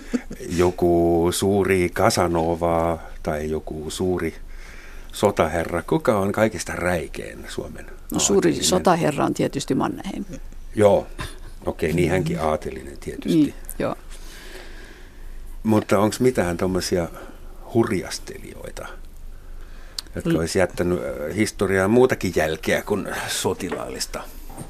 joku 0.62 1.28
suuri 1.32 1.88
Casanova 1.94 2.98
tai 3.22 3.50
joku 3.50 3.90
suuri 3.90 4.34
sotaherra. 5.12 5.82
Kuka 5.82 6.18
on 6.18 6.32
kaikista 6.32 6.72
räikein 6.72 7.44
Suomen 7.48 7.86
No, 8.12 8.18
suuri 8.18 8.50
aatelinen? 8.50 8.64
sotaherra 8.68 9.24
on 9.24 9.34
tietysti 9.34 9.74
Mannerheim. 9.74 10.24
Joo, 10.74 11.06
okei, 11.66 11.92
niin 11.92 12.10
hänkin 12.10 12.40
aatelinen 12.40 12.98
tietysti. 12.98 13.38
Niin, 13.38 13.54
joo. 13.78 13.94
Mutta 15.62 15.98
onko 15.98 16.16
mitään 16.20 16.56
tuommoisia 16.56 17.08
hurjastelijoita, 17.74 18.86
jotka 20.14 20.30
L- 20.30 20.36
olisi 20.36 20.58
jättänyt 20.58 20.98
äh, 20.98 21.36
historiaan 21.36 21.90
muutakin 21.90 22.32
jälkeä 22.36 22.82
kuin 22.82 23.08
sotilaallista? 23.28 24.22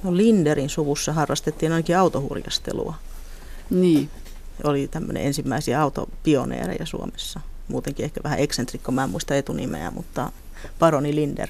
No 0.03 0.17
Linderin 0.17 0.69
suvussa 0.69 1.13
harrastettiin 1.13 1.73
ainakin 1.73 1.99
autohurjastelua. 1.99 2.95
Niin. 3.71 4.11
Oli 4.65 4.89
tämmöinen 4.89 5.23
ensimmäisiä 5.23 5.83
autopioneereja 5.83 6.87
Suomessa. 6.87 7.41
Muutenkin 7.69 8.05
ehkä 8.05 8.21
vähän 8.25 8.39
eksentrikko, 8.39 8.93
mä 8.93 9.05
en 9.05 9.11
muista 9.11 9.35
etunimeä, 9.35 9.91
mutta 9.91 10.33
Paroni 10.79 11.15
Linder. 11.15 11.49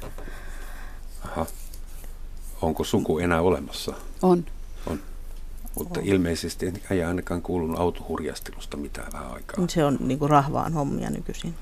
Aha. 1.25 1.47
Onko 2.63 2.85
suku 2.85 3.19
enää 3.19 3.41
olemassa? 3.41 3.93
On. 4.23 4.45
On. 4.87 5.01
Mutta 5.79 6.01
ilmeisesti 6.03 6.73
ei 6.91 7.05
ainakaan 7.05 7.43
kuulunut 7.43 7.81
autohurjastelusta 7.81 8.77
mitään 8.77 9.13
vähän 9.13 9.33
aikaa. 9.33 9.69
Se 9.69 9.85
on 9.85 9.97
niin 10.01 10.19
kuin 10.19 10.31
rahvaan 10.31 10.73
hommia 10.73 11.11
nykyisin. 11.11 11.55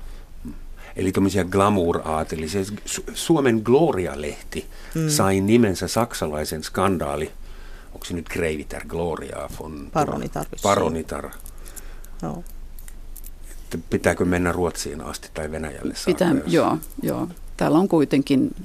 Eli 0.95 1.11
tuommoisia 1.11 1.43
glamour-aatelisia. 1.43 2.61
Su- 2.85 3.11
Suomen 3.13 3.61
Gloria-lehti 3.65 4.65
mm. 4.95 5.09
sai 5.09 5.41
nimensä 5.41 5.87
saksalaisen 5.87 6.63
skandaali. 6.63 7.31
Onko 7.93 8.05
se 8.05 8.13
nyt 8.13 8.29
Greivitar 8.29 8.85
Gloria 8.87 9.49
von 9.59 9.89
Paronitar. 9.93 10.45
Paronitar. 10.63 11.29
Joo. 12.21 12.43
Että 13.51 13.77
Pitääkö 13.89 14.25
mennä 14.25 14.51
Ruotsiin 14.51 15.01
asti 15.01 15.29
tai 15.33 15.51
Venäjälle 15.51 15.95
saakka? 15.95 16.11
Pitää, 16.25 16.31
jos- 16.43 16.53
joo, 16.53 16.77
joo. 17.01 17.27
Täällä 17.57 17.77
on 17.77 17.87
kuitenkin, 17.87 18.55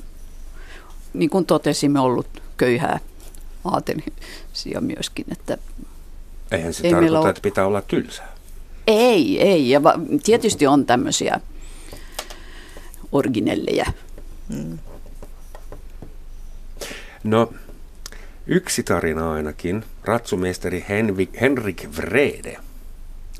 niin 1.14 1.30
kuin 1.30 1.46
totesimme, 1.46 2.00
ollut 2.00 2.42
köyhää 2.56 2.98
aatelisia 3.68 4.80
myöskin, 4.80 5.26
että 5.32 5.58
Eihän 6.50 6.74
se 6.74 6.86
Ei 6.86 6.92
tarkoita, 6.92 7.20
ole- 7.20 7.28
että 7.28 7.40
pitää 7.42 7.66
olla 7.66 7.82
tylsää. 7.82 8.28
ei, 8.86 9.40
ei. 9.42 9.70
Ja 9.70 9.82
va, 9.82 9.94
tietysti 10.24 10.66
on 10.66 10.86
tämmöisiä 10.86 11.40
originellejä. 13.12 13.92
No, 17.24 17.52
yksi 18.46 18.82
tarina 18.82 19.32
ainakin. 19.32 19.84
Ratsumestari 20.04 20.84
Henrik, 20.88 21.40
Henrik 21.40 21.86
Vrede. 21.96 22.56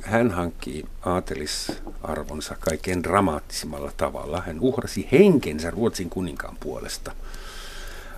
Hän 0.03 0.31
hankki 0.31 0.85
aatelisarvonsa 1.05 2.57
kaikkein 2.61 3.03
dramaattisimmalla 3.03 3.93
tavalla. 3.97 4.43
Hän 4.47 4.61
uhrasi 4.61 5.09
henkensä 5.13 5.71
Ruotsin 5.71 6.11
kuninkaan 6.11 6.57
puolesta. 6.61 7.13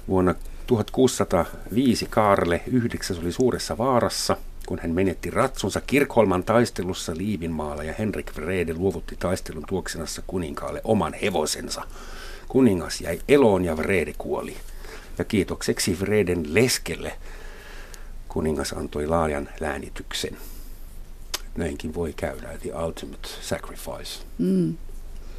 Vuonna 0.08 0.34
1605 0.70 2.06
Kaarle 2.10 2.62
yhdeksäs 2.66 3.18
oli 3.18 3.32
suuressa 3.32 3.78
vaarassa, 3.78 4.36
kun 4.66 4.78
hän 4.82 4.90
menetti 4.90 5.30
ratsunsa 5.30 5.80
Kirkholman 5.80 6.44
taistelussa 6.44 7.16
Liivinmaalla 7.16 7.84
ja 7.84 7.94
Henrik 7.98 8.36
Vrede 8.36 8.74
luovutti 8.74 9.16
taistelun 9.16 9.64
tuoksenassa 9.68 10.22
kuninkaalle 10.26 10.80
oman 10.84 11.14
hevosensa. 11.14 11.82
Kuningas 12.48 13.00
jäi 13.00 13.20
eloon 13.28 13.64
ja 13.64 13.76
Vrede 13.76 14.14
kuoli. 14.18 14.56
Ja 15.18 15.24
kiitokseksi 15.24 16.00
Vreden 16.00 16.54
leskelle 16.54 17.12
kuningas 18.28 18.72
antoi 18.72 19.06
laajan 19.06 19.48
läänityksen. 19.60 20.36
Näinkin 21.56 21.94
voi 21.94 22.12
käydä, 22.12 22.58
the 22.58 22.74
ultimate 22.86 23.28
sacrifice. 23.40 24.24
Mm, 24.38 24.76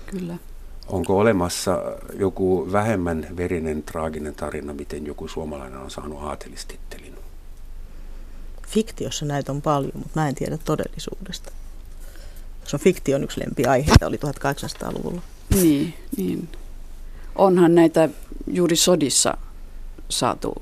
kyllä. 0.05 0.37
Onko 0.87 1.17
olemassa 1.17 1.83
joku 2.19 2.71
vähemmän 2.71 3.27
verinen, 3.37 3.83
traaginen 3.83 4.35
tarina, 4.35 4.73
miten 4.73 5.05
joku 5.05 5.27
suomalainen 5.27 5.79
on 5.79 5.91
saanut 5.91 6.23
aatelistittelin? 6.23 7.15
Fiktiossa 8.67 9.25
näitä 9.25 9.51
on 9.51 9.61
paljon, 9.61 9.91
mutta 9.95 10.19
mä 10.19 10.29
en 10.29 10.35
tiedä 10.35 10.57
todellisuudesta. 10.57 11.51
Se 12.65 12.75
on 12.75 12.79
fiktion 12.79 13.23
yksi 13.23 13.39
lempiaiheita, 13.39 14.07
oli 14.07 14.17
1800-luvulla. 14.17 15.21
Niin, 15.55 15.93
niin. 16.17 16.49
Onhan 17.35 17.75
näitä 17.75 18.09
juuri 18.47 18.75
sodissa 18.75 19.37
saatu 20.09 20.61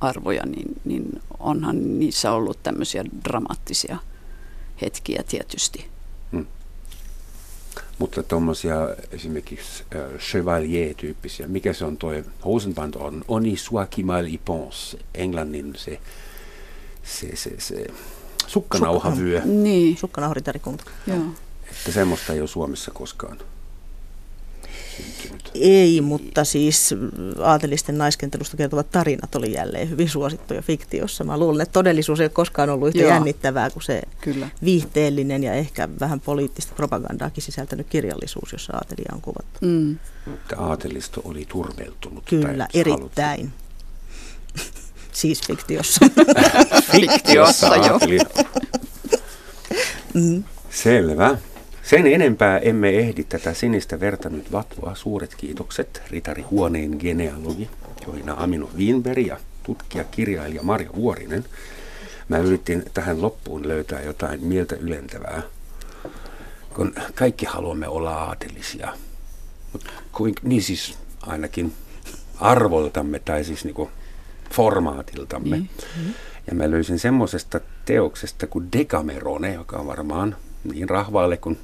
arvoja, 0.00 0.46
niin, 0.46 0.80
niin 0.84 1.22
onhan 1.38 1.98
niissä 1.98 2.32
ollut 2.32 2.62
tämmöisiä 2.62 3.04
dramaattisia 3.24 3.98
hetkiä 4.80 5.22
tietysti. 5.28 5.91
Mutta 8.02 8.22
tuommoisia 8.22 8.76
esimerkiksi 9.12 9.84
äh, 9.96 10.02
chevalier-tyyppisiä, 10.18 11.46
mikä 11.48 11.72
se 11.72 11.84
on 11.84 11.96
toi 11.96 12.24
Hosenband 12.44 12.94
on, 12.94 13.24
Oni 13.28 13.56
soi 13.56 13.86
qui 13.96 14.02
mal 14.04 14.26
y 14.26 14.38
pense, 14.44 14.98
englannin 15.14 15.72
se, 15.76 16.00
se, 17.02 17.36
se, 17.36 17.50
se 17.58 17.86
sukkanauhavyö, 18.46 19.40
Niin, 19.44 19.96
Sukkanauhritarikunta. 19.96 20.84
joo. 21.06 21.18
että 21.70 21.92
semmoista 21.92 22.32
ei 22.32 22.40
ole 22.40 22.48
Suomessa 22.48 22.90
koskaan 22.90 23.38
syntynyt. 25.22 25.50
Ei, 25.54 26.00
mutta 26.00 26.44
siis 26.44 26.94
aatelisten 27.42 27.98
naiskentelusta 27.98 28.56
kertovat 28.56 28.90
tarinat 28.90 29.34
oli 29.34 29.52
jälleen 29.52 29.90
hyvin 29.90 30.08
suosittuja 30.08 30.62
fiktiossa. 30.62 31.24
Mä 31.24 31.38
luulen, 31.38 31.60
että 31.60 31.72
todellisuus 31.72 32.20
ei 32.20 32.24
ole 32.24 32.30
koskaan 32.30 32.70
ollut 32.70 32.88
yhtä 32.88 33.00
Joo. 33.00 33.10
jännittävää 33.10 33.70
kuin 33.70 33.82
se 33.82 34.02
Kyllä. 34.20 34.48
viihteellinen 34.64 35.44
ja 35.44 35.54
ehkä 35.54 35.88
vähän 36.00 36.20
poliittista 36.20 36.74
propagandaakin 36.74 37.42
sisältänyt 37.42 37.86
kirjallisuus, 37.90 38.52
jossa 38.52 38.72
aatelia 38.76 39.10
on 39.14 39.20
kuvattu. 39.20 39.58
Mm. 39.60 39.98
Että 40.34 40.58
aatelisto 40.58 41.20
oli 41.24 41.44
turmeltunut. 41.48 42.24
Kyllä, 42.24 42.66
tai 42.72 42.80
erittäin. 42.80 43.52
siis 45.12 45.42
fiktiossa. 45.46 46.06
Fiktiossa, 46.92 47.76
joo. 47.76 47.92
aateli. 47.92 48.18
Mm. 50.14 50.44
Selvä. 50.70 51.38
Sen 51.82 52.06
enempää 52.06 52.58
emme 52.58 52.90
ehdi 52.90 53.24
tätä 53.24 53.54
sinistä 53.54 54.00
verta 54.00 54.28
nyt 54.28 54.52
vatvoa. 54.52 54.94
Suuret 54.94 55.34
kiitokset 55.34 56.02
Ritari 56.10 56.42
Huoneen 56.42 56.96
genealogi 56.98 57.70
Joina 58.06 58.34
Amino 58.36 58.70
Wienberg 58.76 59.26
ja 59.26 59.36
tutkija 59.62 60.04
kirjailija 60.04 60.62
Marja 60.62 60.90
Vuorinen. 60.96 61.44
Mä 62.28 62.38
yritin 62.38 62.82
tähän 62.94 63.22
loppuun 63.22 63.68
löytää 63.68 64.02
jotain 64.02 64.44
mieltä 64.44 64.76
ylentävää, 64.76 65.42
kun 66.74 66.94
kaikki 67.14 67.46
haluamme 67.46 67.88
olla 67.88 68.14
aatelisia. 68.14 68.92
Mut 69.72 69.84
kuin, 70.12 70.34
niin 70.42 70.62
siis 70.62 70.98
ainakin 71.22 71.72
arvoltamme 72.40 73.18
tai 73.18 73.44
siis 73.44 73.64
niinku 73.64 73.90
formaatiltamme. 74.52 75.56
Niin. 75.56 75.70
Ja 76.46 76.54
mä 76.54 76.70
löysin 76.70 76.98
semmoisesta 76.98 77.60
teoksesta 77.84 78.46
kuin 78.46 78.68
Decamerone, 78.72 79.54
joka 79.54 79.76
on 79.76 79.86
varmaan 79.86 80.36
niin 80.72 80.88
rahvaalle 80.88 81.36
kuin 81.36 81.58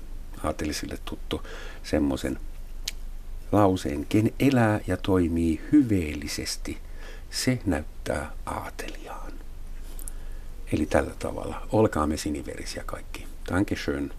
aatelisille 0.45 0.99
tuttu, 1.05 1.43
semmoisen 1.83 2.41
lauseen, 3.53 4.07
ken 4.07 4.33
elää 4.41 4.81
ja 4.87 4.97
toimii 4.97 5.61
hyveellisesti, 5.73 6.79
se 7.31 7.59
näyttää 7.67 8.33
aateliaan. 8.47 9.33
Eli 10.73 10.87
tällä 10.87 11.15
tavalla, 11.19 11.67
olkaamme 11.73 12.17
siniverisiä 12.17 12.83
kaikki. 12.87 13.27
Danke 13.51 13.77
schön, 13.77 14.13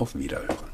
auf 0.00 0.16
Wiederhören. 0.16 0.73